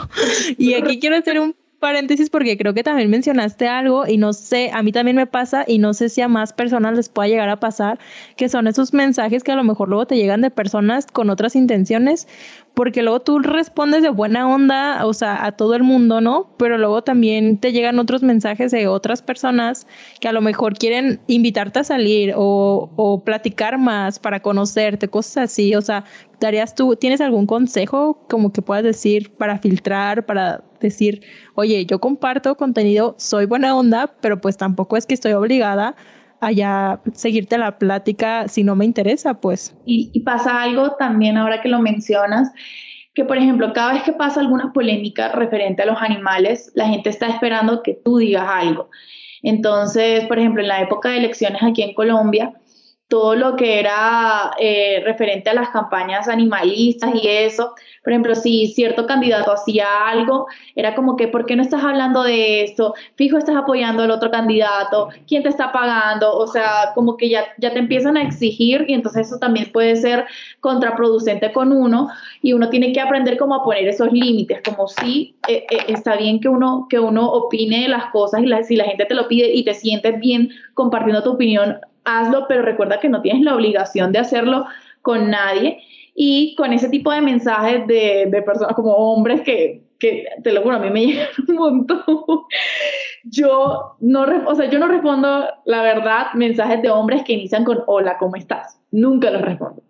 y 0.56 0.72
aquí 0.72 0.98
quiero 0.98 1.16
hacer 1.16 1.38
un 1.38 1.54
paréntesis 1.82 2.30
porque 2.30 2.56
creo 2.56 2.74
que 2.74 2.84
también 2.84 3.10
mencionaste 3.10 3.66
algo 3.66 4.06
y 4.06 4.16
no 4.16 4.32
sé, 4.32 4.70
a 4.72 4.84
mí 4.84 4.92
también 4.92 5.16
me 5.16 5.26
pasa 5.26 5.64
y 5.66 5.78
no 5.78 5.94
sé 5.94 6.08
si 6.08 6.20
a 6.20 6.28
más 6.28 6.52
personas 6.52 6.96
les 6.96 7.08
pueda 7.08 7.26
llegar 7.26 7.48
a 7.48 7.58
pasar, 7.58 7.98
que 8.36 8.48
son 8.48 8.68
esos 8.68 8.94
mensajes 8.94 9.42
que 9.42 9.50
a 9.50 9.56
lo 9.56 9.64
mejor 9.64 9.88
luego 9.88 10.06
te 10.06 10.14
llegan 10.14 10.42
de 10.42 10.50
personas 10.50 11.06
con 11.06 11.28
otras 11.28 11.56
intenciones, 11.56 12.28
porque 12.74 13.02
luego 13.02 13.20
tú 13.20 13.38
respondes 13.38 14.02
de 14.02 14.08
buena 14.08 14.48
onda, 14.48 15.04
o 15.06 15.12
sea, 15.12 15.44
a 15.44 15.52
todo 15.52 15.74
el 15.74 15.82
mundo, 15.82 16.20
¿no? 16.20 16.54
Pero 16.56 16.78
luego 16.78 17.02
también 17.02 17.58
te 17.58 17.72
llegan 17.72 17.98
otros 17.98 18.22
mensajes 18.22 18.70
de 18.72 18.88
otras 18.88 19.22
personas 19.22 19.86
que 20.20 20.28
a 20.28 20.32
lo 20.32 20.40
mejor 20.40 20.74
quieren 20.78 21.20
invitarte 21.26 21.80
a 21.80 21.84
salir 21.84 22.32
o, 22.36 22.90
o 22.96 23.24
platicar 23.24 23.78
más 23.78 24.18
para 24.18 24.40
conocerte, 24.40 25.08
cosas 25.08 25.50
así, 25.50 25.74
o 25.74 25.82
sea, 25.82 26.04
darías 26.40 26.74
tú, 26.74 26.96
¿tienes 26.96 27.20
algún 27.20 27.46
consejo 27.46 28.24
como 28.28 28.52
que 28.52 28.62
puedas 28.62 28.84
decir 28.84 29.30
para 29.34 29.58
filtrar, 29.58 30.24
para 30.24 30.64
decir, 30.80 31.22
oye, 31.54 31.84
yo 31.86 32.00
comparto 32.00 32.56
contenido, 32.56 33.14
soy 33.18 33.46
buena 33.46 33.76
onda, 33.76 34.14
pero 34.20 34.40
pues 34.40 34.56
tampoco 34.56 34.96
es 34.96 35.06
que 35.06 35.14
estoy 35.14 35.32
obligada 35.32 35.94
a 36.42 36.50
ya 36.50 37.00
seguirte 37.14 37.56
la 37.56 37.78
plática 37.78 38.48
si 38.48 38.64
no 38.64 38.74
me 38.74 38.84
interesa, 38.84 39.40
pues. 39.40 39.74
Y 39.86 40.20
pasa 40.20 40.60
algo 40.60 40.96
también 40.96 41.36
ahora 41.38 41.62
que 41.62 41.68
lo 41.68 41.78
mencionas, 41.78 42.52
que 43.14 43.24
por 43.24 43.38
ejemplo, 43.38 43.72
cada 43.72 43.94
vez 43.94 44.02
que 44.02 44.12
pasa 44.12 44.40
alguna 44.40 44.72
polémica 44.72 45.28
referente 45.28 45.82
a 45.82 45.86
los 45.86 46.02
animales, 46.02 46.72
la 46.74 46.88
gente 46.88 47.10
está 47.10 47.28
esperando 47.28 47.82
que 47.82 47.94
tú 47.94 48.18
digas 48.18 48.44
algo. 48.48 48.90
Entonces, 49.42 50.26
por 50.26 50.38
ejemplo, 50.38 50.62
en 50.62 50.68
la 50.68 50.80
época 50.80 51.10
de 51.10 51.18
elecciones 51.18 51.62
aquí 51.62 51.82
en 51.82 51.94
Colombia, 51.94 52.52
todo 53.12 53.34
lo 53.34 53.56
que 53.56 53.78
era 53.78 54.52
eh, 54.58 55.02
referente 55.04 55.50
a 55.50 55.52
las 55.52 55.68
campañas 55.68 56.28
animalistas 56.28 57.10
y 57.14 57.28
eso. 57.28 57.74
Por 58.02 58.10
ejemplo, 58.10 58.34
si 58.34 58.68
cierto 58.68 59.06
candidato 59.06 59.52
hacía 59.52 60.08
algo, 60.08 60.46
era 60.74 60.94
como 60.94 61.14
que, 61.14 61.28
¿por 61.28 61.44
qué 61.44 61.54
no 61.54 61.60
estás 61.60 61.84
hablando 61.84 62.22
de 62.22 62.64
esto? 62.64 62.94
Fijo, 63.16 63.36
estás 63.36 63.54
apoyando 63.54 64.02
al 64.02 64.10
otro 64.10 64.30
candidato, 64.30 65.10
¿quién 65.28 65.42
te 65.42 65.50
está 65.50 65.72
pagando? 65.72 66.34
O 66.34 66.46
sea, 66.46 66.92
como 66.94 67.18
que 67.18 67.28
ya, 67.28 67.44
ya 67.58 67.74
te 67.74 67.80
empiezan 67.80 68.16
a 68.16 68.22
exigir 68.22 68.86
y 68.88 68.94
entonces 68.94 69.26
eso 69.26 69.38
también 69.38 69.70
puede 69.72 69.94
ser 69.96 70.24
contraproducente 70.60 71.52
con 71.52 71.70
uno 71.70 72.08
y 72.40 72.54
uno 72.54 72.70
tiene 72.70 72.94
que 72.94 73.00
aprender 73.02 73.36
cómo 73.36 73.56
a 73.56 73.62
poner 73.62 73.88
esos 73.88 74.10
límites, 74.10 74.62
como 74.64 74.88
si 74.88 75.36
eh, 75.48 75.66
eh, 75.70 75.84
está 75.88 76.16
bien 76.16 76.40
que 76.40 76.48
uno, 76.48 76.86
que 76.88 76.98
uno 76.98 77.30
opine 77.30 77.88
las 77.88 78.06
cosas 78.06 78.40
y 78.42 78.64
si 78.64 78.74
la 78.74 78.84
gente 78.84 79.04
te 79.04 79.14
lo 79.14 79.28
pide 79.28 79.52
y 79.52 79.64
te 79.66 79.74
sientes 79.74 80.18
bien 80.18 80.48
compartiendo 80.72 81.22
tu 81.22 81.32
opinión, 81.32 81.76
hazlo, 82.04 82.46
pero 82.48 82.62
recuerda 82.62 83.00
que 83.00 83.08
no 83.08 83.22
tienes 83.22 83.42
la 83.42 83.54
obligación 83.54 84.12
de 84.12 84.18
hacerlo 84.18 84.66
con 85.02 85.30
nadie. 85.30 85.82
Y 86.14 86.54
con 86.56 86.72
ese 86.72 86.90
tipo 86.90 87.10
de 87.10 87.22
mensajes 87.22 87.86
de, 87.86 88.28
de 88.30 88.42
personas 88.42 88.74
como 88.74 88.92
hombres 88.92 89.40
que, 89.40 89.82
que, 89.98 90.26
te 90.42 90.52
lo 90.52 90.62
juro, 90.62 90.76
a 90.76 90.78
mí 90.78 90.90
me 90.90 91.06
llegan 91.06 91.28
un 91.48 91.54
montón. 91.54 92.04
Yo 93.24 93.96
no, 94.00 94.26
o 94.46 94.54
sea, 94.54 94.68
yo 94.68 94.78
no 94.78 94.88
respondo, 94.88 95.46
la 95.64 95.82
verdad, 95.82 96.26
mensajes 96.34 96.82
de 96.82 96.90
hombres 96.90 97.22
que 97.24 97.34
inician 97.34 97.64
con 97.64 97.82
hola, 97.86 98.18
¿cómo 98.18 98.36
estás? 98.36 98.78
Nunca 98.90 99.30
los 99.30 99.42
respondo. 99.42 99.82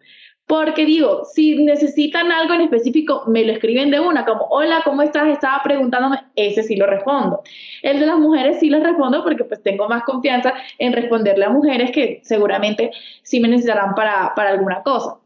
Porque 0.52 0.84
digo, 0.84 1.24
si 1.24 1.64
necesitan 1.64 2.30
algo 2.30 2.52
en 2.52 2.60
específico, 2.60 3.24
me 3.26 3.42
lo 3.42 3.54
escriben 3.54 3.90
de 3.90 4.00
una, 4.00 4.26
como, 4.26 4.44
hola, 4.50 4.82
¿cómo 4.84 5.00
estás? 5.00 5.28
Estaba 5.28 5.62
preguntándome, 5.64 6.18
ese 6.36 6.62
sí 6.62 6.76
lo 6.76 6.86
respondo. 6.86 7.40
El 7.80 7.98
de 7.98 8.04
las 8.04 8.18
mujeres 8.18 8.60
sí 8.60 8.68
les 8.68 8.82
respondo 8.82 9.24
porque 9.24 9.44
pues 9.44 9.62
tengo 9.62 9.88
más 9.88 10.02
confianza 10.02 10.52
en 10.76 10.92
responderle 10.92 11.46
a 11.46 11.48
mujeres 11.48 11.90
que 11.90 12.20
seguramente 12.22 12.90
sí 13.22 13.40
me 13.40 13.48
necesitarán 13.48 13.94
para, 13.94 14.34
para 14.34 14.50
alguna 14.50 14.82
cosa. 14.82 15.16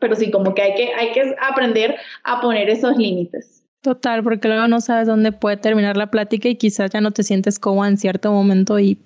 Pero 0.00 0.16
sí, 0.16 0.28
como 0.32 0.52
que 0.52 0.62
hay, 0.62 0.74
que 0.74 0.92
hay 0.92 1.12
que 1.12 1.36
aprender 1.40 1.94
a 2.24 2.40
poner 2.40 2.68
esos 2.68 2.96
límites. 2.96 3.64
Total, 3.80 4.24
porque 4.24 4.48
luego 4.48 4.66
no 4.66 4.80
sabes 4.80 5.06
dónde 5.06 5.30
puede 5.30 5.58
terminar 5.58 5.96
la 5.96 6.10
plática 6.10 6.48
y 6.48 6.56
quizás 6.56 6.90
ya 6.90 7.00
no 7.00 7.12
te 7.12 7.22
sientes 7.22 7.60
cómoda 7.60 7.90
en 7.90 7.96
cierto 7.96 8.32
momento 8.32 8.80
y 8.80 8.98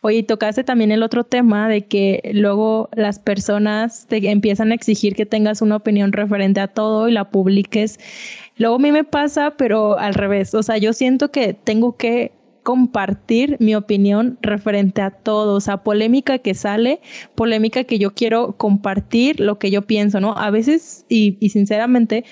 Oye, 0.00 0.22
tocaste 0.22 0.64
también 0.64 0.92
el 0.92 1.02
otro 1.02 1.24
tema 1.24 1.68
de 1.68 1.86
que 1.86 2.30
luego 2.34 2.88
las 2.94 3.18
personas 3.18 4.06
te 4.08 4.30
empiezan 4.30 4.72
a 4.72 4.74
exigir 4.74 5.14
que 5.14 5.26
tengas 5.26 5.62
una 5.62 5.76
opinión 5.76 6.12
referente 6.12 6.60
a 6.60 6.68
todo 6.68 7.08
y 7.08 7.12
la 7.12 7.30
publiques. 7.30 7.98
Luego 8.56 8.76
a 8.76 8.78
mí 8.78 8.92
me 8.92 9.04
pasa, 9.04 9.54
pero 9.56 9.98
al 9.98 10.14
revés. 10.14 10.54
O 10.54 10.62
sea, 10.62 10.78
yo 10.78 10.92
siento 10.92 11.30
que 11.30 11.54
tengo 11.54 11.96
que 11.96 12.32
compartir 12.62 13.56
mi 13.60 13.74
opinión 13.74 14.38
referente 14.40 15.02
a 15.02 15.10
todo, 15.10 15.54
o 15.56 15.60
sea, 15.60 15.78
polémica 15.78 16.38
que 16.38 16.54
sale, 16.54 17.00
polémica 17.34 17.84
que 17.84 17.98
yo 17.98 18.14
quiero 18.14 18.56
compartir 18.56 19.40
lo 19.40 19.58
que 19.58 19.70
yo 19.70 19.82
pienso, 19.82 20.20
¿no? 20.20 20.36
A 20.36 20.50
veces, 20.50 21.04
y, 21.08 21.36
y 21.40 21.50
sinceramente, 21.50 22.24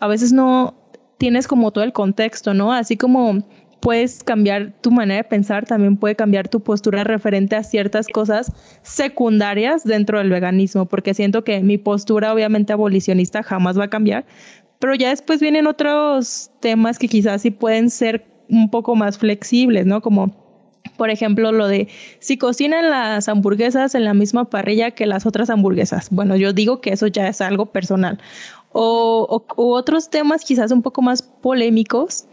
a 0.00 0.08
veces 0.08 0.32
no 0.32 0.74
tienes 1.18 1.46
como 1.48 1.70
todo 1.70 1.84
el 1.84 1.92
contexto, 1.92 2.52
¿no? 2.54 2.72
Así 2.72 2.96
como 2.96 3.44
puedes 3.80 4.22
cambiar 4.22 4.72
tu 4.80 4.90
manera 4.90 5.22
de 5.22 5.28
pensar, 5.28 5.66
también 5.66 5.96
puede 5.96 6.16
cambiar 6.16 6.48
tu 6.48 6.60
postura 6.60 7.04
referente 7.04 7.56
a 7.56 7.62
ciertas 7.62 8.08
cosas 8.08 8.52
secundarias 8.82 9.84
dentro 9.84 10.18
del 10.18 10.30
veganismo, 10.30 10.86
porque 10.86 11.14
siento 11.14 11.44
que 11.44 11.60
mi 11.60 11.78
postura 11.78 12.32
obviamente 12.32 12.72
abolicionista 12.72 13.42
jamás 13.42 13.78
va 13.78 13.84
a 13.84 13.90
cambiar, 13.90 14.24
pero 14.78 14.94
ya 14.94 15.10
después 15.10 15.40
vienen 15.40 15.66
otros 15.66 16.50
temas 16.60 16.98
que 16.98 17.08
quizás 17.08 17.42
sí 17.42 17.50
pueden 17.50 17.90
ser 17.90 18.24
un 18.48 18.70
poco 18.70 18.94
más 18.94 19.18
flexibles, 19.18 19.86
¿no? 19.86 20.00
Como 20.00 20.46
por 20.96 21.10
ejemplo, 21.10 21.52
lo 21.52 21.68
de 21.68 21.88
si 22.20 22.38
cocinan 22.38 22.90
las 22.90 23.28
hamburguesas 23.28 23.94
en 23.94 24.04
la 24.04 24.14
misma 24.14 24.46
parrilla 24.46 24.92
que 24.92 25.06
las 25.06 25.26
otras 25.26 25.50
hamburguesas. 25.50 26.08
Bueno, 26.10 26.36
yo 26.36 26.52
digo 26.52 26.80
que 26.80 26.90
eso 26.90 27.06
ya 27.06 27.28
es 27.28 27.40
algo 27.40 27.66
personal. 27.66 28.18
O, 28.72 29.44
otros 29.56 30.10
temas 30.10 30.44
quizás 30.44 30.70
un 30.70 30.82
poco 30.82 31.02
más 31.02 31.22
polémicos 31.22 32.26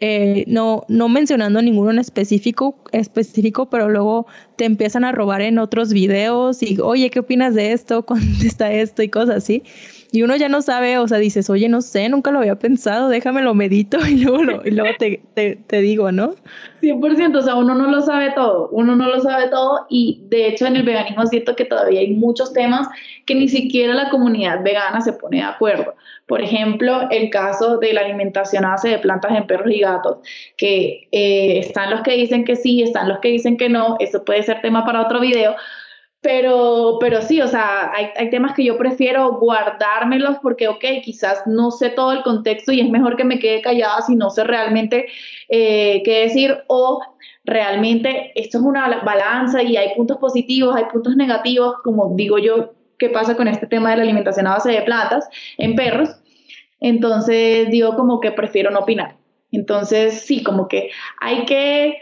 eh, 0.00 0.44
no, 0.46 0.84
no 0.88 1.10
mencionando 1.10 1.60
ninguno 1.60 1.90
en 1.90 1.98
específico, 1.98 2.74
específico, 2.92 3.68
pero 3.68 3.90
luego 3.90 4.26
te 4.56 4.64
empiezan 4.64 5.04
a 5.04 5.12
robar 5.12 5.42
en 5.42 5.58
otros 5.58 5.92
videos 5.92 6.62
y, 6.62 6.80
oye, 6.80 7.10
¿qué 7.10 7.20
opinas 7.20 7.54
de 7.54 7.72
esto? 7.72 8.06
está 8.44 8.72
esto? 8.72 9.02
Y 9.02 9.10
cosas 9.10 9.36
así. 9.36 9.62
Y 10.12 10.22
uno 10.22 10.34
ya 10.36 10.48
no 10.48 10.62
sabe, 10.62 10.98
o 10.98 11.06
sea, 11.06 11.18
dices, 11.18 11.50
oye, 11.50 11.68
no 11.68 11.82
sé, 11.82 12.08
nunca 12.08 12.30
lo 12.30 12.40
había 12.40 12.58
pensado, 12.58 13.08
déjamelo 13.08 13.54
medito 13.54 13.98
y 14.08 14.24
luego, 14.24 14.62
y 14.64 14.70
luego 14.70 14.96
te, 14.98 15.22
te, 15.34 15.56
te, 15.56 15.80
digo, 15.80 16.10
¿no? 16.10 16.34
100%, 16.82 17.36
o 17.36 17.42
sea, 17.42 17.54
uno 17.56 17.74
no 17.74 17.88
lo 17.88 18.00
sabe 18.00 18.32
todo, 18.32 18.70
uno 18.72 18.96
no 18.96 19.06
lo 19.06 19.20
sabe 19.20 19.48
todo 19.48 19.86
y 19.88 20.22
de 20.28 20.48
hecho 20.48 20.66
en 20.66 20.76
el 20.76 20.82
veganismo 20.82 21.26
siento 21.26 21.54
que 21.54 21.64
todavía 21.64 22.00
hay 22.00 22.14
muchos 22.14 22.52
temas 22.52 22.88
que 23.26 23.34
ni 23.34 23.48
siquiera 23.48 23.94
la 23.94 24.10
comunidad 24.10 24.64
vegana 24.64 25.00
se 25.00 25.12
pone 25.12 25.36
de 25.36 25.44
acuerdo. 25.44 25.94
Por 26.30 26.42
ejemplo, 26.42 27.08
el 27.10 27.28
caso 27.28 27.78
de 27.78 27.92
la 27.92 28.02
alimentación 28.02 28.64
a 28.64 28.70
base 28.70 28.88
de 28.88 29.00
plantas 29.00 29.32
en 29.32 29.48
perros 29.48 29.72
y 29.72 29.80
gatos, 29.80 30.18
que 30.56 31.08
eh, 31.10 31.58
están 31.58 31.90
los 31.90 32.02
que 32.02 32.12
dicen 32.12 32.44
que 32.44 32.54
sí, 32.54 32.84
están 32.84 33.08
los 33.08 33.18
que 33.18 33.30
dicen 33.30 33.56
que 33.56 33.68
no, 33.68 33.96
eso 33.98 34.24
puede 34.24 34.44
ser 34.44 34.62
tema 34.62 34.84
para 34.84 35.02
otro 35.02 35.18
video, 35.18 35.56
pero, 36.20 36.98
pero 37.00 37.20
sí, 37.20 37.40
o 37.40 37.48
sea, 37.48 37.90
hay, 37.92 38.10
hay, 38.16 38.30
temas 38.30 38.54
que 38.54 38.64
yo 38.64 38.78
prefiero 38.78 39.40
guardármelos 39.40 40.36
porque, 40.40 40.68
ok, 40.68 40.84
quizás 41.02 41.42
no 41.48 41.72
sé 41.72 41.90
todo 41.90 42.12
el 42.12 42.22
contexto 42.22 42.70
y 42.70 42.80
es 42.80 42.88
mejor 42.88 43.16
que 43.16 43.24
me 43.24 43.40
quede 43.40 43.60
callada 43.60 44.00
si 44.02 44.14
no 44.14 44.30
sé 44.30 44.44
realmente 44.44 45.06
eh, 45.48 46.00
qué 46.04 46.20
decir 46.20 46.58
o 46.68 47.02
realmente 47.44 48.30
esto 48.36 48.58
es 48.58 48.62
una 48.64 49.02
balanza 49.02 49.64
y 49.64 49.76
hay 49.76 49.96
puntos 49.96 50.18
positivos, 50.18 50.76
hay 50.76 50.84
puntos 50.92 51.16
negativos, 51.16 51.74
como 51.82 52.14
digo 52.14 52.38
yo, 52.38 52.70
qué 53.00 53.08
pasa 53.08 53.36
con 53.36 53.48
este 53.48 53.66
tema 53.66 53.90
de 53.90 53.96
la 53.96 54.02
alimentación 54.02 54.46
a 54.46 54.50
base 54.50 54.70
de 54.70 54.82
plantas 54.82 55.28
en 55.58 55.74
perros. 55.74 56.10
Entonces 56.78 57.68
digo 57.70 57.96
como 57.96 58.20
que 58.20 58.30
prefiero 58.30 58.70
no 58.70 58.80
opinar. 58.80 59.16
Entonces 59.50 60.20
sí, 60.20 60.44
como 60.44 60.68
que 60.68 60.90
hay 61.20 61.44
que 61.46 61.96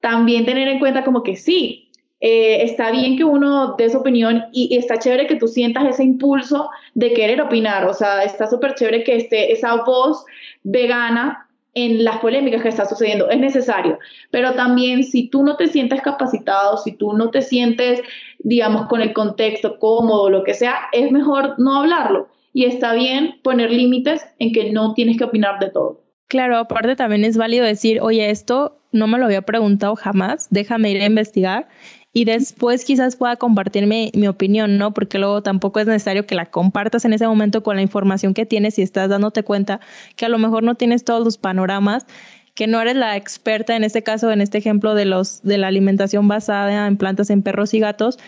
también 0.00 0.46
tener 0.46 0.68
en 0.68 0.78
cuenta 0.78 1.04
como 1.04 1.22
que 1.22 1.36
sí, 1.36 1.90
eh, 2.20 2.62
está 2.62 2.90
bien 2.90 3.18
que 3.18 3.24
uno 3.24 3.74
dé 3.76 3.90
su 3.90 3.98
opinión 3.98 4.44
y, 4.52 4.74
está 4.76 4.98
chévere 4.98 5.26
que 5.26 5.36
tú 5.36 5.46
sientas 5.46 5.84
ese 5.86 6.04
impulso 6.04 6.70
de 6.94 7.12
querer 7.12 7.42
opinar, 7.42 7.84
o 7.86 7.92
sea, 7.92 8.24
está 8.24 8.46
súper 8.46 8.74
chévere 8.74 9.04
que 9.04 9.16
esté 9.16 9.52
esa 9.52 9.84
voz 9.84 10.24
vegana 10.62 11.43
en 11.74 12.04
las 12.04 12.18
polémicas 12.18 12.62
que 12.62 12.68
está 12.68 12.86
sucediendo, 12.86 13.28
es 13.28 13.38
necesario, 13.38 13.98
pero 14.30 14.54
también 14.54 15.02
si 15.02 15.28
tú 15.28 15.42
no 15.42 15.56
te 15.56 15.66
sientes 15.66 16.00
capacitado, 16.02 16.78
si 16.78 16.92
tú 16.92 17.12
no 17.12 17.30
te 17.30 17.42
sientes, 17.42 18.00
digamos, 18.38 18.86
con 18.86 19.00
el 19.00 19.12
contexto 19.12 19.78
cómodo, 19.78 20.30
lo 20.30 20.44
que 20.44 20.54
sea, 20.54 20.76
es 20.92 21.10
mejor 21.10 21.54
no 21.58 21.76
hablarlo 21.76 22.28
y 22.52 22.64
está 22.64 22.94
bien 22.94 23.40
poner 23.42 23.70
límites 23.72 24.24
en 24.38 24.52
que 24.52 24.72
no 24.72 24.94
tienes 24.94 25.18
que 25.18 25.24
opinar 25.24 25.58
de 25.58 25.70
todo. 25.70 26.00
Claro, 26.28 26.56
aparte 26.56 26.96
también 26.96 27.24
es 27.24 27.36
válido 27.36 27.64
decir, 27.64 28.00
oye, 28.00 28.30
esto 28.30 28.78
no 28.92 29.08
me 29.08 29.18
lo 29.18 29.26
había 29.26 29.42
preguntado 29.42 29.96
jamás, 29.96 30.46
déjame 30.50 30.92
ir 30.92 31.02
a 31.02 31.06
investigar 31.06 31.68
y 32.14 32.24
después 32.24 32.84
quizás 32.84 33.16
pueda 33.16 33.36
compartirme 33.36 34.12
mi 34.14 34.28
opinión, 34.28 34.78
¿no? 34.78 34.94
Porque 34.94 35.18
luego 35.18 35.42
tampoco 35.42 35.80
es 35.80 35.86
necesario 35.88 36.26
que 36.26 36.36
la 36.36 36.46
compartas 36.46 37.04
en 37.04 37.12
ese 37.12 37.26
momento 37.26 37.64
con 37.64 37.74
la 37.74 37.82
información 37.82 38.34
que 38.34 38.46
tienes 38.46 38.78
y 38.78 38.82
estás 38.82 39.10
dándote 39.10 39.42
cuenta 39.42 39.80
que 40.14 40.24
a 40.24 40.28
lo 40.28 40.38
mejor 40.38 40.62
no 40.62 40.76
tienes 40.76 41.04
todos 41.04 41.24
los 41.24 41.36
panoramas 41.36 42.06
que 42.54 42.68
no 42.68 42.80
eres 42.80 42.94
la 42.94 43.16
experta 43.16 43.74
en 43.74 43.82
este 43.82 44.04
caso, 44.04 44.30
en 44.30 44.40
este 44.40 44.58
ejemplo 44.58 44.94
de 44.94 45.06
los 45.06 45.42
de 45.42 45.58
la 45.58 45.66
alimentación 45.66 46.28
basada 46.28 46.86
en 46.86 46.96
plantas 46.96 47.30
en 47.30 47.42
perros 47.42 47.74
y 47.74 47.80
gatos. 47.80 48.18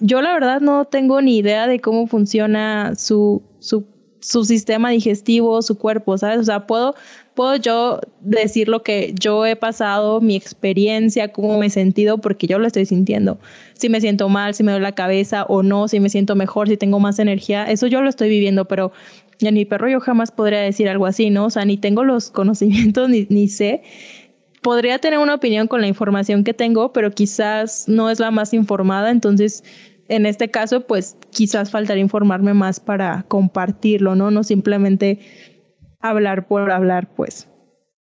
Yo 0.00 0.20
la 0.20 0.34
verdad 0.34 0.60
no 0.60 0.84
tengo 0.84 1.22
ni 1.22 1.38
idea 1.38 1.66
de 1.66 1.80
cómo 1.80 2.06
funciona 2.06 2.94
su, 2.96 3.42
su, 3.60 3.86
su 4.22 4.44
sistema 4.44 4.90
digestivo, 4.90 5.60
su 5.60 5.76
cuerpo, 5.76 6.16
¿sabes? 6.16 6.38
O 6.38 6.44
sea, 6.44 6.66
puedo 6.66 6.94
puedo 7.34 7.56
yo 7.56 8.00
decir 8.20 8.68
lo 8.68 8.82
que 8.82 9.14
yo 9.18 9.46
he 9.46 9.56
pasado, 9.56 10.20
mi 10.20 10.36
experiencia, 10.36 11.32
cómo 11.32 11.58
me 11.58 11.66
he 11.66 11.70
sentido, 11.70 12.18
porque 12.18 12.46
yo 12.46 12.58
lo 12.58 12.66
estoy 12.66 12.86
sintiendo. 12.86 13.38
Si 13.74 13.88
me 13.88 14.00
siento 14.00 14.28
mal, 14.28 14.54
si 14.54 14.62
me 14.62 14.72
duele 14.72 14.82
la 14.84 14.94
cabeza 14.94 15.44
o 15.44 15.62
no, 15.62 15.88
si 15.88 16.00
me 16.00 16.08
siento 16.08 16.36
mejor, 16.36 16.68
si 16.68 16.76
tengo 16.76 17.00
más 17.00 17.18
energía, 17.18 17.64
eso 17.64 17.86
yo 17.86 18.02
lo 18.02 18.08
estoy 18.08 18.28
viviendo, 18.28 18.66
pero 18.66 18.92
en 19.40 19.54
mi 19.54 19.64
perro 19.64 19.88
yo 19.88 20.00
jamás 20.00 20.30
podría 20.30 20.60
decir 20.60 20.88
algo 20.88 21.06
así, 21.06 21.30
¿no? 21.30 21.46
O 21.46 21.50
sea, 21.50 21.64
ni 21.64 21.76
tengo 21.76 22.04
los 22.04 22.30
conocimientos, 22.40 23.08
ni, 23.08 23.26
ni 23.30 23.48
sé. 23.48 23.82
Podría 24.60 24.98
tener 24.98 25.18
una 25.18 25.34
opinión 25.34 25.66
con 25.66 25.80
la 25.80 25.88
información 25.88 26.44
que 26.44 26.54
tengo, 26.54 26.92
pero 26.92 27.10
quizás 27.10 27.88
no 27.88 28.10
es 28.10 28.20
la 28.20 28.30
más 28.30 28.54
informada, 28.54 29.10
entonces 29.10 29.64
en 30.08 30.26
este 30.26 30.50
caso, 30.50 30.86
pues 30.86 31.16
quizás 31.30 31.70
faltaría 31.70 32.02
informarme 32.02 32.54
más 32.54 32.80
para 32.80 33.24
compartirlo, 33.28 34.14
¿no? 34.14 34.30
No 34.30 34.42
simplemente 34.42 35.20
hablar 36.00 36.46
por 36.46 36.70
hablar, 36.70 37.08
pues. 37.14 37.48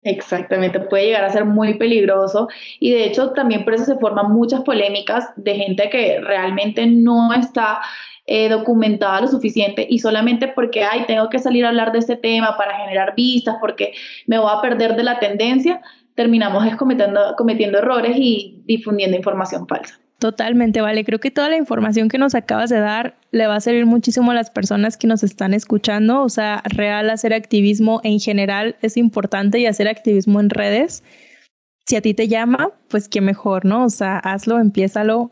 Exactamente, 0.03 0.79
puede 0.79 1.07
llegar 1.07 1.25
a 1.25 1.29
ser 1.29 1.43
muy 1.43 1.73
peligroso 1.73 2.47
y 2.79 2.91
de 2.91 3.05
hecho 3.05 3.31
también 3.31 3.65
por 3.65 3.73
eso 3.73 3.83
se 3.83 3.97
forman 3.97 4.31
muchas 4.31 4.61
polémicas 4.61 5.33
de 5.35 5.55
gente 5.55 5.89
que 5.89 6.21
realmente 6.21 6.85
no 6.85 7.33
está 7.33 7.81
eh, 8.25 8.47
documentada 8.47 9.21
lo 9.21 9.27
suficiente 9.27 9.85
y 9.89 9.99
solamente 9.99 10.47
porque, 10.49 10.83
ay, 10.83 11.05
tengo 11.07 11.29
que 11.29 11.39
salir 11.39 11.65
a 11.65 11.69
hablar 11.69 11.91
de 11.91 11.99
este 11.99 12.15
tema 12.15 12.55
para 12.57 12.77
generar 12.77 13.15
vistas, 13.15 13.55
porque 13.59 13.93
me 14.27 14.37
voy 14.37 14.51
a 14.53 14.61
perder 14.61 14.95
de 14.95 15.03
la 15.03 15.19
tendencia, 15.19 15.81
terminamos 16.15 16.63
cometiendo, 16.75 17.35
cometiendo 17.37 17.79
errores 17.79 18.15
y 18.15 18.61
difundiendo 18.65 19.17
información 19.17 19.67
falsa. 19.67 19.99
Totalmente, 20.19 20.81
vale. 20.81 21.05
Creo 21.05 21.19
que 21.19 21.29
toda 21.29 21.47
la 21.47 21.57
información 21.57 22.09
que 22.09 22.17
nos 22.17 22.33
acabas 22.33 22.71
de 22.71 22.79
dar 22.79 23.19
le 23.31 23.45
va 23.45 23.55
a 23.55 23.61
servir 23.61 23.85
muchísimo 23.85 24.31
a 24.31 24.33
las 24.33 24.49
personas 24.49 24.97
que 24.97 25.05
nos 25.05 25.21
están 25.21 25.53
escuchando. 25.53 26.23
O 26.23 26.29
sea, 26.29 26.63
real 26.65 27.09
hacer 27.11 27.33
activismo 27.33 28.01
en 28.03 28.19
general 28.19 28.77
es 28.81 28.97
importante 28.97 29.59
y 29.59 29.67
hacer 29.67 29.87
activismo 29.87 30.39
en 30.39 30.49
redes. 30.49 31.03
Si 31.85 31.95
a 31.95 32.01
ti 32.01 32.15
te 32.15 32.27
llama, 32.27 32.71
pues 32.89 33.07
qué 33.09 33.21
mejor, 33.21 33.63
¿no? 33.65 33.85
O 33.85 33.89
sea, 33.89 34.17
hazlo, 34.17 34.59
empiézalo 34.59 35.31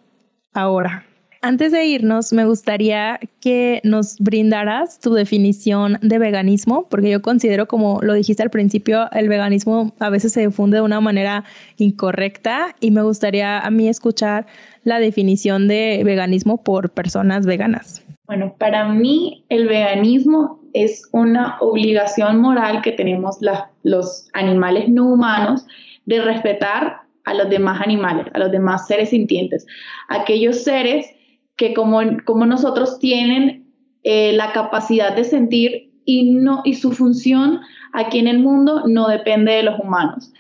ahora. 0.54 1.06
Antes 1.46 1.72
de 1.72 1.86
irnos, 1.86 2.34
me 2.34 2.44
gustaría 2.46 3.20
que 3.40 3.80
nos 3.84 4.18
brindaras 4.18 5.00
tu 5.00 5.14
definición 5.14 6.00
de 6.02 6.18
veganismo, 6.18 6.88
porque 6.90 7.12
yo 7.12 7.22
considero, 7.22 7.68
como 7.68 8.02
lo 8.02 8.14
dijiste 8.14 8.42
al 8.42 8.50
principio, 8.50 9.12
el 9.12 9.30
veganismo 9.30 9.94
a 10.00 10.10
veces 10.10 10.34
se 10.34 10.42
difunde 10.42 10.78
de 10.78 10.82
una 10.82 11.02
manera 11.02 11.44
incorrecta 11.78 12.76
y 12.80 12.90
me 12.90 13.04
gustaría 13.04 13.60
a 13.60 13.70
mí 13.70 13.88
escuchar 13.88 14.48
la 14.86 15.00
definición 15.00 15.68
de 15.68 16.02
veganismo 16.06 16.64
por 16.64 16.92
personas 16.92 17.46
veganas. 17.46 18.06
Bueno, 18.28 18.56
para 18.58 18.88
mí 18.88 19.44
el 19.50 19.68
veganismo 19.68 20.62
es 20.74 21.10
una 21.12 21.58
obligación 21.60 22.40
moral 22.40 22.82
que 22.82 22.92
tenemos 22.92 23.38
los 23.84 24.30
animales 24.34 24.88
no 24.88 25.08
humanos 25.14 25.66
de 26.06 26.22
respetar 26.22 27.02
a 27.26 27.34
los 27.34 27.50
demás 27.50 27.82
animales, 27.82 28.28
a 28.34 28.40
los 28.40 28.52
demás 28.52 28.88
seres 28.88 29.10
sintientes, 29.10 29.66
aquellos 30.08 30.64
seres 30.64 31.08
que 31.56 31.74
como, 31.74 32.00
como 32.26 32.46
nosotros 32.46 33.00
tienen 33.00 33.66
eh, 34.04 34.34
la 34.34 34.52
capacidad 34.54 35.16
de 35.16 35.24
sentir 35.24 35.92
y, 36.06 36.32
no, 36.32 36.62
y 36.64 36.76
su 36.76 36.92
función 36.92 37.62
aquí 37.94 38.20
en 38.20 38.28
el 38.28 38.40
mundo 38.40 38.84
no 38.86 39.08
depende 39.08 39.54
de 39.54 39.64
los 39.64 39.80
humanos. 39.80 40.32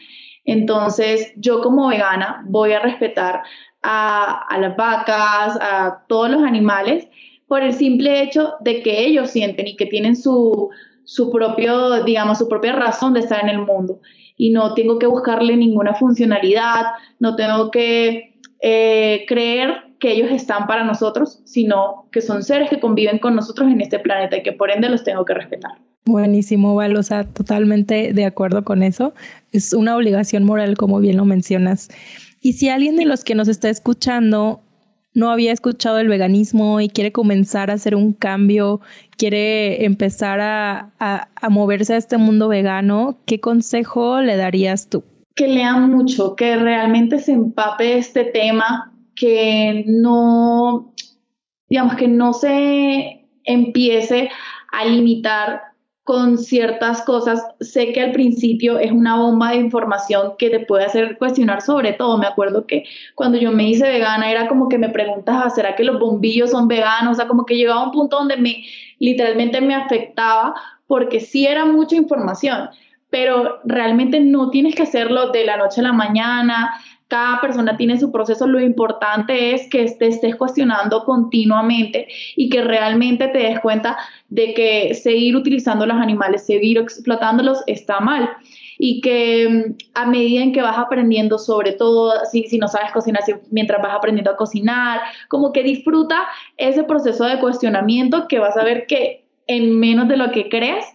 Entonces, 0.43 1.33
yo 1.37 1.61
como 1.61 1.87
vegana 1.87 2.43
voy 2.47 2.73
a 2.73 2.79
respetar 2.79 3.41
a, 3.85 4.41
a, 4.49 4.57
las 4.57 4.75
vacas, 4.75 5.57
a 5.61 6.03
todos 6.07 6.29
los 6.29 6.43
animales, 6.43 7.07
por 7.47 7.61
el 7.61 7.73
simple 7.73 8.21
hecho 8.21 8.53
de 8.61 8.81
que 8.81 9.05
ellos 9.05 9.29
sienten 9.29 9.67
y 9.67 9.75
que 9.75 9.85
tienen 9.85 10.15
su, 10.15 10.69
su 11.03 11.31
propio, 11.31 12.03
digamos, 12.03 12.39
su 12.39 12.49
propia 12.49 12.73
razón 12.73 13.13
de 13.13 13.21
estar 13.21 13.41
en 13.43 13.49
el 13.49 13.59
mundo. 13.59 13.99
Y 14.37 14.49
no 14.49 14.73
tengo 14.73 14.99
que 14.99 15.07
buscarle 15.07 15.55
ninguna 15.55 15.93
funcionalidad, 15.93 16.87
no 17.19 17.35
tengo 17.35 17.71
que 17.71 18.35
eh, 18.61 19.25
creer 19.27 19.85
que 19.99 20.11
ellos 20.11 20.31
están 20.31 20.67
para 20.67 20.83
nosotros, 20.83 21.41
sino 21.45 22.07
que 22.11 22.21
son 22.21 22.43
seres 22.43 22.69
que 22.69 22.79
conviven 22.79 23.19
con 23.19 23.35
nosotros 23.35 23.71
en 23.71 23.79
este 23.79 23.99
planeta 23.99 24.37
y 24.37 24.43
que 24.43 24.51
por 24.51 24.71
ende 24.71 24.89
los 24.89 25.03
tengo 25.03 25.23
que 25.23 25.33
respetar. 25.33 25.71
Buenísimo, 26.05 26.75
Val, 26.75 26.93
totalmente 27.33 28.13
de 28.13 28.25
acuerdo 28.25 28.63
con 28.63 28.83
eso. 28.83 29.13
Es 29.51 29.73
una 29.73 29.95
obligación 29.95 30.43
moral, 30.43 30.77
como 30.77 30.99
bien 30.99 31.17
lo 31.17 31.25
mencionas. 31.25 31.89
Y 32.45 32.53
si 32.53 32.69
alguien 32.69 32.95
de 32.95 33.05
los 33.05 33.23
que 33.23 33.33
nos 33.33 33.47
está 33.47 33.71
escuchando 33.71 34.61
no 35.15 35.31
había 35.31 35.51
escuchado 35.51 35.97
el 35.97 36.07
veganismo 36.07 36.79
y 36.79 36.89
quiere 36.89 37.11
comenzar 37.11 37.71
a 37.71 37.73
hacer 37.73 37.95
un 37.95 38.13
cambio, 38.13 38.81
quiere 39.17 39.83
empezar 39.83 40.39
a, 40.41 40.91
a, 40.99 41.49
moverse 41.49 41.95
a 41.95 41.97
este 41.97 42.19
mundo 42.19 42.47
vegano, 42.47 43.17
¿qué 43.25 43.39
consejo 43.39 44.21
le 44.21 44.37
darías 44.37 44.89
tú? 44.89 45.03
Que 45.33 45.47
lean 45.47 45.89
mucho, 45.89 46.35
que 46.35 46.55
realmente 46.55 47.17
se 47.17 47.31
empape 47.31 47.97
este 47.97 48.25
tema, 48.25 48.93
que 49.15 49.83
no, 49.87 50.93
digamos, 51.67 51.95
que 51.95 52.07
no 52.07 52.31
se 52.33 53.25
empiece 53.43 54.29
a 54.71 54.85
limitar 54.85 55.61
con 56.05 56.37
ciertas 56.37 57.01
cosas. 57.01 57.43
Sé 57.59 57.91
que 57.91 57.99
al 57.99 58.11
principio 58.11 58.77
es 58.77 58.91
una 58.91 59.17
bomba 59.17 59.49
de 59.49 59.57
información 59.57 60.33
que 60.37 60.51
te 60.51 60.59
puede 60.59 60.85
hacer 60.85 61.17
cuestionar 61.17 61.61
sobre 61.63 61.93
todo. 61.93 62.17
Me 62.19 62.27
acuerdo 62.27 62.67
que 62.67 62.85
cuando 63.15 63.39
yo 63.39 63.51
me 63.51 63.67
hice 63.67 63.89
vegana 63.89 64.31
era 64.31 64.47
como 64.47 64.69
que 64.69 64.77
me 64.77 64.89
preguntas, 64.89 65.55
¿será 65.55 65.75
que 65.75 65.83
los 65.83 65.99
bombillos 65.99 66.51
son 66.51 66.67
veganos? 66.67 67.13
O 67.13 67.15
sea, 67.15 67.27
como 67.27 67.45
que 67.45 67.57
llegaba 67.57 67.81
a 67.81 67.85
un 67.85 67.91
punto 67.91 68.17
donde 68.17 68.37
me 68.37 68.63
literalmente 68.99 69.59
me 69.61 69.73
afectaba 69.73 70.53
porque 70.85 71.19
sí 71.19 71.47
era 71.47 71.65
mucha 71.65 71.95
información 71.95 72.69
pero 73.15 73.61
realmente 73.63 74.19
no 74.19 74.49
tienes 74.49 74.75
que 74.75 74.83
hacerlo 74.83 75.29
de 75.29 75.45
la 75.45 75.55
noche 75.55 75.79
a 75.79 75.85
la 75.85 75.93
mañana. 75.93 76.81
Cada 77.07 77.39
persona 77.39 77.77
tiene 77.77 77.99
su 77.99 78.11
proceso. 78.11 78.47
Lo 78.47 78.59
importante 78.59 79.53
es 79.53 79.69
que 79.69 79.85
te 79.85 80.07
estés 80.07 80.35
cuestionando 80.35 81.03
continuamente 81.03 82.07
y 82.35 82.49
que 82.49 82.61
realmente 82.61 83.27
te 83.27 83.37
des 83.37 83.59
cuenta 83.59 83.97
de 84.29 84.53
que 84.53 84.93
seguir 84.95 85.35
utilizando 85.35 85.85
los 85.85 85.97
animales, 85.97 86.45
seguir 86.45 86.77
explotándolos 86.77 87.63
está 87.67 87.99
mal 87.99 88.29
y 88.77 89.01
que 89.01 89.47
mm, 89.47 89.75
a 89.93 90.05
medida 90.05 90.43
en 90.43 90.53
que 90.53 90.61
vas 90.61 90.77
aprendiendo, 90.77 91.37
sobre 91.37 91.73
todo 91.73 92.13
si, 92.31 92.43
si 92.43 92.57
no 92.57 92.67
sabes 92.67 92.91
cocinar, 92.91 93.23
mientras 93.51 93.81
vas 93.81 93.93
aprendiendo 93.95 94.31
a 94.31 94.37
cocinar, 94.37 95.01
como 95.29 95.53
que 95.53 95.63
disfruta 95.63 96.27
ese 96.57 96.83
proceso 96.83 97.25
de 97.25 97.39
cuestionamiento 97.39 98.27
que 98.27 98.39
vas 98.39 98.57
a 98.57 98.63
ver 98.63 98.85
que 98.87 99.25
en 99.47 99.79
menos 99.79 100.07
de 100.07 100.17
lo 100.17 100.31
que 100.31 100.49
crees, 100.49 100.85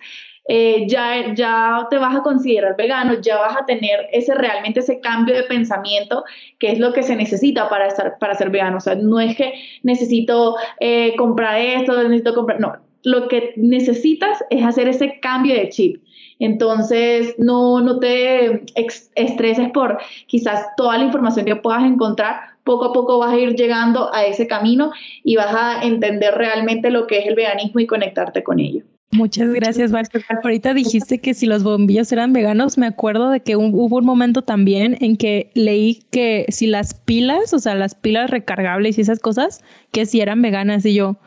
eh, 0.52 0.84
ya, 0.88 1.32
ya 1.32 1.86
te 1.90 1.98
vas 1.98 2.16
a 2.16 2.22
considerar 2.24 2.76
vegano, 2.76 3.20
ya 3.20 3.38
vas 3.38 3.56
a 3.56 3.64
tener 3.66 4.08
ese 4.10 4.34
realmente 4.34 4.80
ese 4.80 4.98
cambio 4.98 5.36
de 5.36 5.44
pensamiento 5.44 6.24
que 6.58 6.72
es 6.72 6.80
lo 6.80 6.92
que 6.92 7.04
se 7.04 7.14
necesita 7.14 7.68
para, 7.68 7.86
estar, 7.86 8.18
para 8.18 8.34
ser 8.34 8.50
vegano. 8.50 8.78
O 8.78 8.80
sea, 8.80 8.96
no 8.96 9.20
es 9.20 9.36
que 9.36 9.54
necesito 9.84 10.56
eh, 10.80 11.14
comprar 11.14 11.60
esto, 11.60 12.02
necesito 12.02 12.34
comprar, 12.34 12.58
no, 12.58 12.72
lo 13.04 13.28
que 13.28 13.52
necesitas 13.58 14.42
es 14.50 14.64
hacer 14.64 14.88
ese 14.88 15.20
cambio 15.20 15.54
de 15.54 15.68
chip. 15.68 16.02
Entonces, 16.40 17.36
no, 17.38 17.80
no 17.80 18.00
te 18.00 18.64
estreses 18.74 19.70
por 19.70 19.98
quizás 20.26 20.66
toda 20.76 20.98
la 20.98 21.04
información 21.04 21.46
que 21.46 21.54
puedas 21.54 21.84
encontrar. 21.84 22.40
Poco 22.64 22.86
a 22.86 22.92
poco 22.92 23.20
vas 23.20 23.34
a 23.34 23.38
ir 23.38 23.54
llegando 23.54 24.12
a 24.12 24.24
ese 24.24 24.48
camino 24.48 24.90
y 25.22 25.36
vas 25.36 25.54
a 25.54 25.84
entender 25.84 26.34
realmente 26.34 26.90
lo 26.90 27.06
que 27.06 27.18
es 27.18 27.26
el 27.26 27.36
veganismo 27.36 27.78
y 27.78 27.86
conectarte 27.86 28.42
con 28.42 28.58
ello. 28.58 28.82
Muchas 29.12 29.52
gracias, 29.52 29.90
Val. 29.90 30.08
Ahorita 30.44 30.72
dijiste 30.72 31.18
que 31.18 31.34
si 31.34 31.46
los 31.46 31.64
bombillos 31.64 32.12
eran 32.12 32.32
veganos, 32.32 32.78
me 32.78 32.86
acuerdo 32.86 33.30
de 33.30 33.40
que 33.40 33.56
hubo 33.56 33.96
un 33.96 34.04
momento 34.04 34.42
también 34.42 34.96
en 35.00 35.16
que 35.16 35.50
leí 35.54 36.04
que 36.10 36.46
si 36.48 36.68
las 36.68 36.94
pilas, 36.94 37.52
o 37.52 37.58
sea, 37.58 37.74
las 37.74 37.96
pilas 37.96 38.30
recargables 38.30 38.98
y 38.98 39.00
esas 39.00 39.18
cosas, 39.18 39.64
que 39.90 40.06
si 40.06 40.20
eran 40.20 40.40
veganas 40.42 40.86
y 40.86 40.94
yo, 40.94 41.18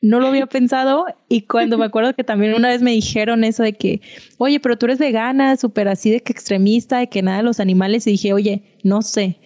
no 0.00 0.18
lo 0.18 0.28
había 0.28 0.46
pensado 0.46 1.06
y 1.28 1.42
cuando 1.42 1.78
me 1.78 1.84
acuerdo 1.84 2.14
que 2.14 2.24
también 2.24 2.54
una 2.54 2.68
vez 2.68 2.82
me 2.82 2.92
dijeron 2.92 3.44
eso 3.44 3.62
de 3.62 3.72
que, 3.72 4.00
oye, 4.38 4.58
pero 4.58 4.76
tú 4.76 4.86
eres 4.86 4.98
vegana, 4.98 5.56
súper 5.56 5.88
así 5.88 6.10
de 6.10 6.20
que 6.20 6.32
extremista, 6.32 6.98
de 6.98 7.08
que 7.08 7.22
nada 7.22 7.38
de 7.38 7.44
los 7.44 7.60
animales 7.60 8.06
y 8.06 8.12
dije, 8.12 8.32
oye, 8.32 8.62
no 8.82 9.02
sé, 9.02 9.38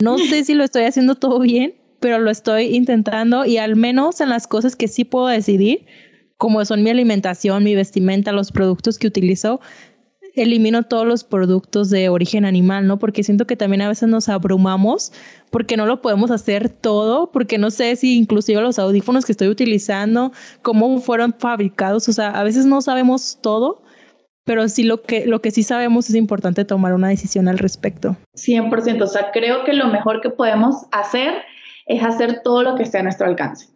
no 0.00 0.18
sé 0.18 0.44
si 0.44 0.54
lo 0.54 0.64
estoy 0.64 0.84
haciendo 0.84 1.16
todo 1.16 1.40
bien, 1.40 1.74
pero 2.00 2.18
lo 2.18 2.30
estoy 2.30 2.76
intentando 2.76 3.44
y 3.44 3.58
al 3.58 3.76
menos 3.76 4.20
en 4.20 4.30
las 4.30 4.46
cosas 4.46 4.74
que 4.74 4.88
sí 4.88 5.04
puedo 5.04 5.26
decidir, 5.26 5.84
como 6.40 6.64
son 6.64 6.82
mi 6.82 6.88
alimentación, 6.88 7.64
mi 7.64 7.74
vestimenta, 7.74 8.32
los 8.32 8.50
productos 8.50 8.98
que 8.98 9.06
utilizo, 9.06 9.60
elimino 10.34 10.84
todos 10.84 11.06
los 11.06 11.22
productos 11.22 11.90
de 11.90 12.08
origen 12.08 12.46
animal, 12.46 12.86
¿no? 12.86 12.98
Porque 12.98 13.22
siento 13.22 13.46
que 13.46 13.56
también 13.56 13.82
a 13.82 13.90
veces 13.90 14.08
nos 14.08 14.30
abrumamos 14.30 15.12
porque 15.50 15.76
no 15.76 15.84
lo 15.84 16.00
podemos 16.00 16.30
hacer 16.30 16.70
todo, 16.70 17.30
porque 17.30 17.58
no 17.58 17.70
sé 17.70 17.94
si 17.94 18.16
inclusive 18.16 18.58
los 18.62 18.78
audífonos 18.78 19.26
que 19.26 19.32
estoy 19.32 19.48
utilizando, 19.48 20.32
cómo 20.62 20.98
fueron 21.02 21.34
fabricados, 21.38 22.08
o 22.08 22.12
sea, 22.14 22.30
a 22.30 22.42
veces 22.42 22.64
no 22.64 22.80
sabemos 22.80 23.38
todo, 23.42 23.82
pero 24.44 24.66
sí 24.70 24.84
lo 24.84 25.02
que, 25.02 25.26
lo 25.26 25.42
que 25.42 25.50
sí 25.50 25.62
sabemos 25.62 26.08
es 26.08 26.16
importante 26.16 26.64
tomar 26.64 26.94
una 26.94 27.08
decisión 27.08 27.48
al 27.48 27.58
respecto. 27.58 28.16
100%, 28.34 29.02
o 29.02 29.06
sea, 29.06 29.30
creo 29.30 29.62
que 29.64 29.74
lo 29.74 29.88
mejor 29.88 30.22
que 30.22 30.30
podemos 30.30 30.86
hacer 30.90 31.34
es 31.84 32.02
hacer 32.02 32.40
todo 32.42 32.62
lo 32.62 32.76
que 32.76 32.84
esté 32.84 32.96
a 32.96 33.02
nuestro 33.02 33.26
alcance 33.26 33.68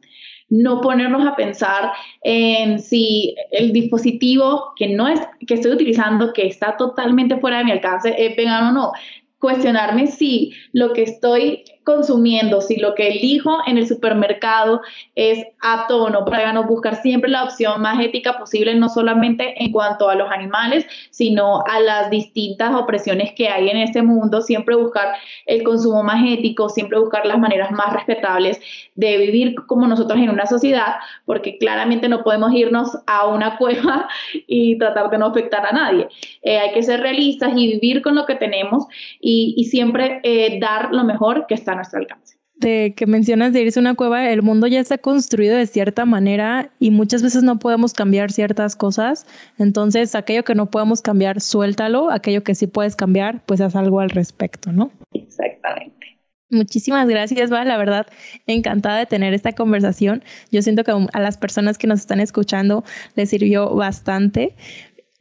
no 0.49 0.80
ponernos 0.80 1.26
a 1.26 1.36
pensar 1.36 1.92
en 2.22 2.78
si 2.78 3.34
el 3.51 3.72
dispositivo 3.72 4.72
que 4.76 4.88
no 4.88 5.09
es 5.09 5.20
que 5.47 5.55
estoy 5.55 5.72
utilizando 5.72 6.32
que 6.32 6.47
está 6.47 6.76
totalmente 6.76 7.38
fuera 7.38 7.59
de 7.59 7.64
mi 7.64 7.72
alcance 7.72 8.14
es 8.16 8.36
vegano 8.36 8.70
o 8.70 8.72
no. 8.72 8.92
Cuestionarme 9.38 10.07
si 10.07 10.53
lo 10.72 10.92
que 10.92 11.03
estoy 11.03 11.64
consumiendo, 11.85 12.61
si 12.61 12.76
lo 12.76 12.95
que 12.95 13.09
elijo 13.09 13.59
en 13.66 13.78
el 13.78 13.87
supermercado 13.87 14.80
es 15.14 15.47
apto 15.61 16.03
o 16.05 16.11
no 16.11 16.24
para 16.24 16.53
no 16.53 16.64
buscar 16.64 17.01
siempre 17.03 17.30
la 17.30 17.45
opción 17.45 17.80
más 17.82 18.03
ética 18.03 18.39
posible, 18.39 18.74
no 18.74 18.89
solamente 18.89 19.62
en 19.62 19.70
cuanto 19.70 20.09
a 20.09 20.14
los 20.14 20.30
animales, 20.30 20.87
sino 21.11 21.62
a 21.66 21.80
las 21.80 22.11
distintas 22.11 22.74
opresiones 22.74 23.32
que 23.35 23.49
hay 23.49 23.68
en 23.68 23.76
este 23.76 24.03
mundo, 24.03 24.41
siempre 24.41 24.74
buscar 24.76 25.14
el 25.47 25.62
consumo 25.62 26.03
más 26.03 26.22
ético, 26.26 26.68
siempre 26.68 26.99
buscar 26.99 27.26
las 27.26 27.39
maneras 27.39 27.70
más 27.70 27.93
respetables 27.93 28.61
de 28.95 29.18
vivir 29.18 29.55
como 29.66 29.87
nosotros 29.87 30.18
en 30.18 30.30
una 30.30 30.47
sociedad, 30.47 30.97
porque 31.26 31.59
claramente 31.59 32.09
no 32.09 32.24
podemos 32.24 32.53
irnos 32.55 32.97
a 33.07 33.26
una 33.26 33.57
cueva 33.59 34.09
y 34.47 34.78
tratar 34.78 35.11
de 35.11 35.18
no 35.18 35.26
afectar 35.26 35.66
a 35.66 35.72
nadie. 35.72 36.09
Eh, 36.43 36.59
hay 36.59 36.72
que 36.72 36.82
ser 36.82 37.01
realistas 37.01 37.53
y 37.55 37.72
vivir 37.72 38.01
con 38.01 38.14
lo 38.14 38.24
que 38.24 38.37
tenemos 38.37 38.85
y, 39.20 39.64
siempre 39.64 40.20
eh, 40.22 40.59
dar 40.61 40.93
lo 40.93 41.05
mejor 41.05 41.47
que 41.49 41.55
está 41.55 41.74
nuestro 41.75 42.01
alcance. 42.01 42.37
De 42.57 42.95
que 42.97 43.07
mencionas 43.07 43.53
de 43.53 43.62
irse 43.62 43.81
a 43.81 43.83
una 43.83 43.95
cueva, 43.95 44.31
el 44.31 44.43
mundo 44.43 44.66
ya 44.68 44.79
está 44.79 44.97
construido 44.97 45.57
de 45.57 45.66
cierta 45.66 46.05
manera 46.05 46.70
y 46.79 46.93
muchas 46.93 47.22
veces 47.22 47.43
no 47.43 47.59
podemos 47.59 47.93
cambiar 47.93 48.31
ciertas 48.31 48.77
cosas. 48.77 49.27
Entonces, 49.59 50.14
aquello 50.14 50.45
que 50.45 50.55
no 50.55 50.70
podemos 50.70 51.03
cambiar, 51.03 51.41
suéltalo. 51.41 52.11
Aquello 52.11 52.45
que 52.45 52.55
sí 52.55 52.68
puedes 52.68 52.95
cambiar, 52.95 53.45
pues 53.45 53.61
haz 53.61 53.75
algo 53.75 53.99
al 53.99 54.11
respecto, 54.11 54.72
¿no? 54.72 54.93
Exactamente. 55.12 55.95
Muchísimas 56.51 57.09
gracias, 57.09 57.51
Val. 57.51 57.66
La 57.66 57.77
verdad, 57.77 58.07
encantada 58.47 58.99
de 58.99 59.07
tener 59.07 59.35
esta 59.35 59.53
conversación. 59.53 60.22
Yo 60.53 60.62
siento 60.62 60.85
que 60.85 60.93
a 61.12 61.20
las 61.20 61.37
personas 61.37 61.77
que 61.77 61.89
nos 61.89 62.01
están 62.01 62.20
escuchando 62.20 62.85
les 63.16 63.31
sirvió 63.31 63.75
bastante 63.75 64.55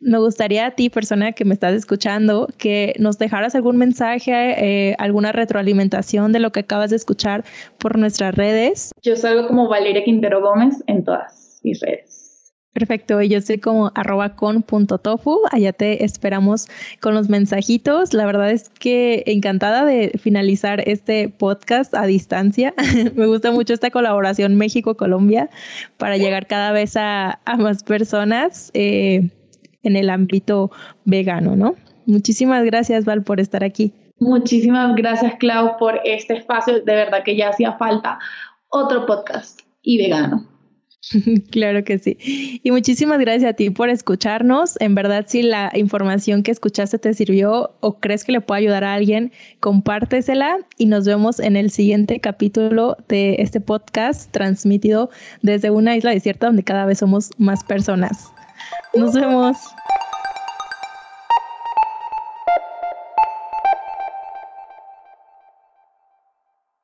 me 0.04 0.20
gustaría 0.20 0.68
a 0.68 0.72
ti, 0.72 0.89
persona 0.89 1.32
que 1.32 1.45
me 1.45 1.54
estás 1.54 1.74
escuchando, 1.74 2.47
que 2.58 2.93
nos 2.99 3.18
dejaras 3.18 3.56
algún 3.56 3.78
mensaje, 3.78 4.32
eh, 4.32 4.95
alguna 4.99 5.32
retroalimentación 5.32 6.32
de 6.32 6.39
lo 6.39 6.51
que 6.51 6.62
acabas 6.62 6.89
de 6.89 6.97
escuchar 6.97 7.43
por 7.78 7.97
nuestras 7.97 8.36
redes. 8.36 8.91
Yo 9.01 9.16
salgo 9.16 9.47
como 9.47 9.68
Valeria 9.68 10.04
Quintero 10.04 10.41
Gómez 10.41 10.84
en 10.88 11.04
todas 11.04 11.60
mis 11.64 11.80
redes. 11.80 12.24
Perfecto, 12.74 13.22
yo 13.22 13.39
soy 13.39 13.60
como 13.60 13.91
arroba 13.93 14.36
con 14.36 14.64
punto 14.64 14.97
tofu, 14.97 15.41
allá 15.51 15.74
te 15.74 16.04
esperamos 16.04 16.68
con 17.01 17.14
los 17.14 17.30
mensajitos. 17.30 18.16
La 18.16 18.26
verdad 18.26 18.49
es 18.49 18.70
que 18.70 19.22
encantada 19.28 19.86
de 19.86 20.12
finalizar 20.20 20.82
este 20.89 21.30
podcast 21.30 21.93
a 21.93 22.08
distancia. 22.08 22.74
Me 23.16 23.28
gusta 23.28 23.51
mucho 23.51 23.76
esta 23.76 23.91
colaboración 23.91 24.56
México-Colombia 24.56 25.51
para 25.97 26.18
llegar 26.18 26.47
cada 26.47 26.72
vez 26.72 26.97
a, 26.97 27.39
más 27.60 27.84
personas. 27.84 28.72
Eh, 28.74 29.30
en 29.84 29.96
el 29.96 30.10
ámbito 30.10 30.72
vegano, 31.06 31.56
¿no? 31.56 31.76
Muchísimas 32.06 32.64
gracias, 32.66 33.06
Val, 33.06 33.24
por 33.24 33.40
estar 33.40 33.64
aquí. 33.64 33.94
Muchísimas 34.20 34.96
gracias, 34.96 35.36
Clau, 35.36 35.78
por 35.78 36.00
este 36.06 36.38
espacio. 36.38 36.82
De 36.82 36.96
verdad 36.96 37.24
que 37.24 37.36
ya 37.36 37.50
hacía 37.50 37.74
falta 37.74 38.20
otro 38.70 39.06
podcast 39.06 39.62
y 39.82 39.98
vegano. 39.98 40.48
Claro 41.52 41.84
que 41.84 42.00
sí. 42.00 42.18
Y 42.64 42.72
muchísimas 42.72 43.20
gracias 43.20 43.52
a 43.52 43.54
ti 43.54 43.70
por 43.70 43.90
escucharnos. 43.90 44.80
En 44.80 44.96
verdad, 44.96 45.26
si 45.28 45.44
la 45.44 45.72
información 45.76 46.44
que 46.44 46.52
escuchaste 46.52 46.98
te 47.00 47.14
sirvió 47.14 47.76
o 47.82 48.00
crees 48.00 48.24
que 48.24 48.32
le 48.32 48.42
puede 48.42 48.62
ayudar 48.62 48.84
a 48.84 48.94
alguien, 48.94 49.32
compártesela 49.60 50.60
y 50.78 50.86
nos 50.86 51.06
vemos 51.06 51.40
en 51.40 51.56
el 51.56 51.70
siguiente 51.72 52.20
capítulo 52.20 52.98
de 53.08 53.36
este 53.40 53.60
podcast 53.62 54.32
transmitido 54.32 55.10
desde 55.42 55.70
una 55.72 55.96
isla 55.96 56.12
desierta 56.12 56.48
donde 56.48 56.64
cada 56.64 56.86
vez 56.86 57.00
somos 57.00 57.32
más 57.38 57.64
personas. 57.64 58.33
Nos 58.96 59.14
vemos. 59.14 59.76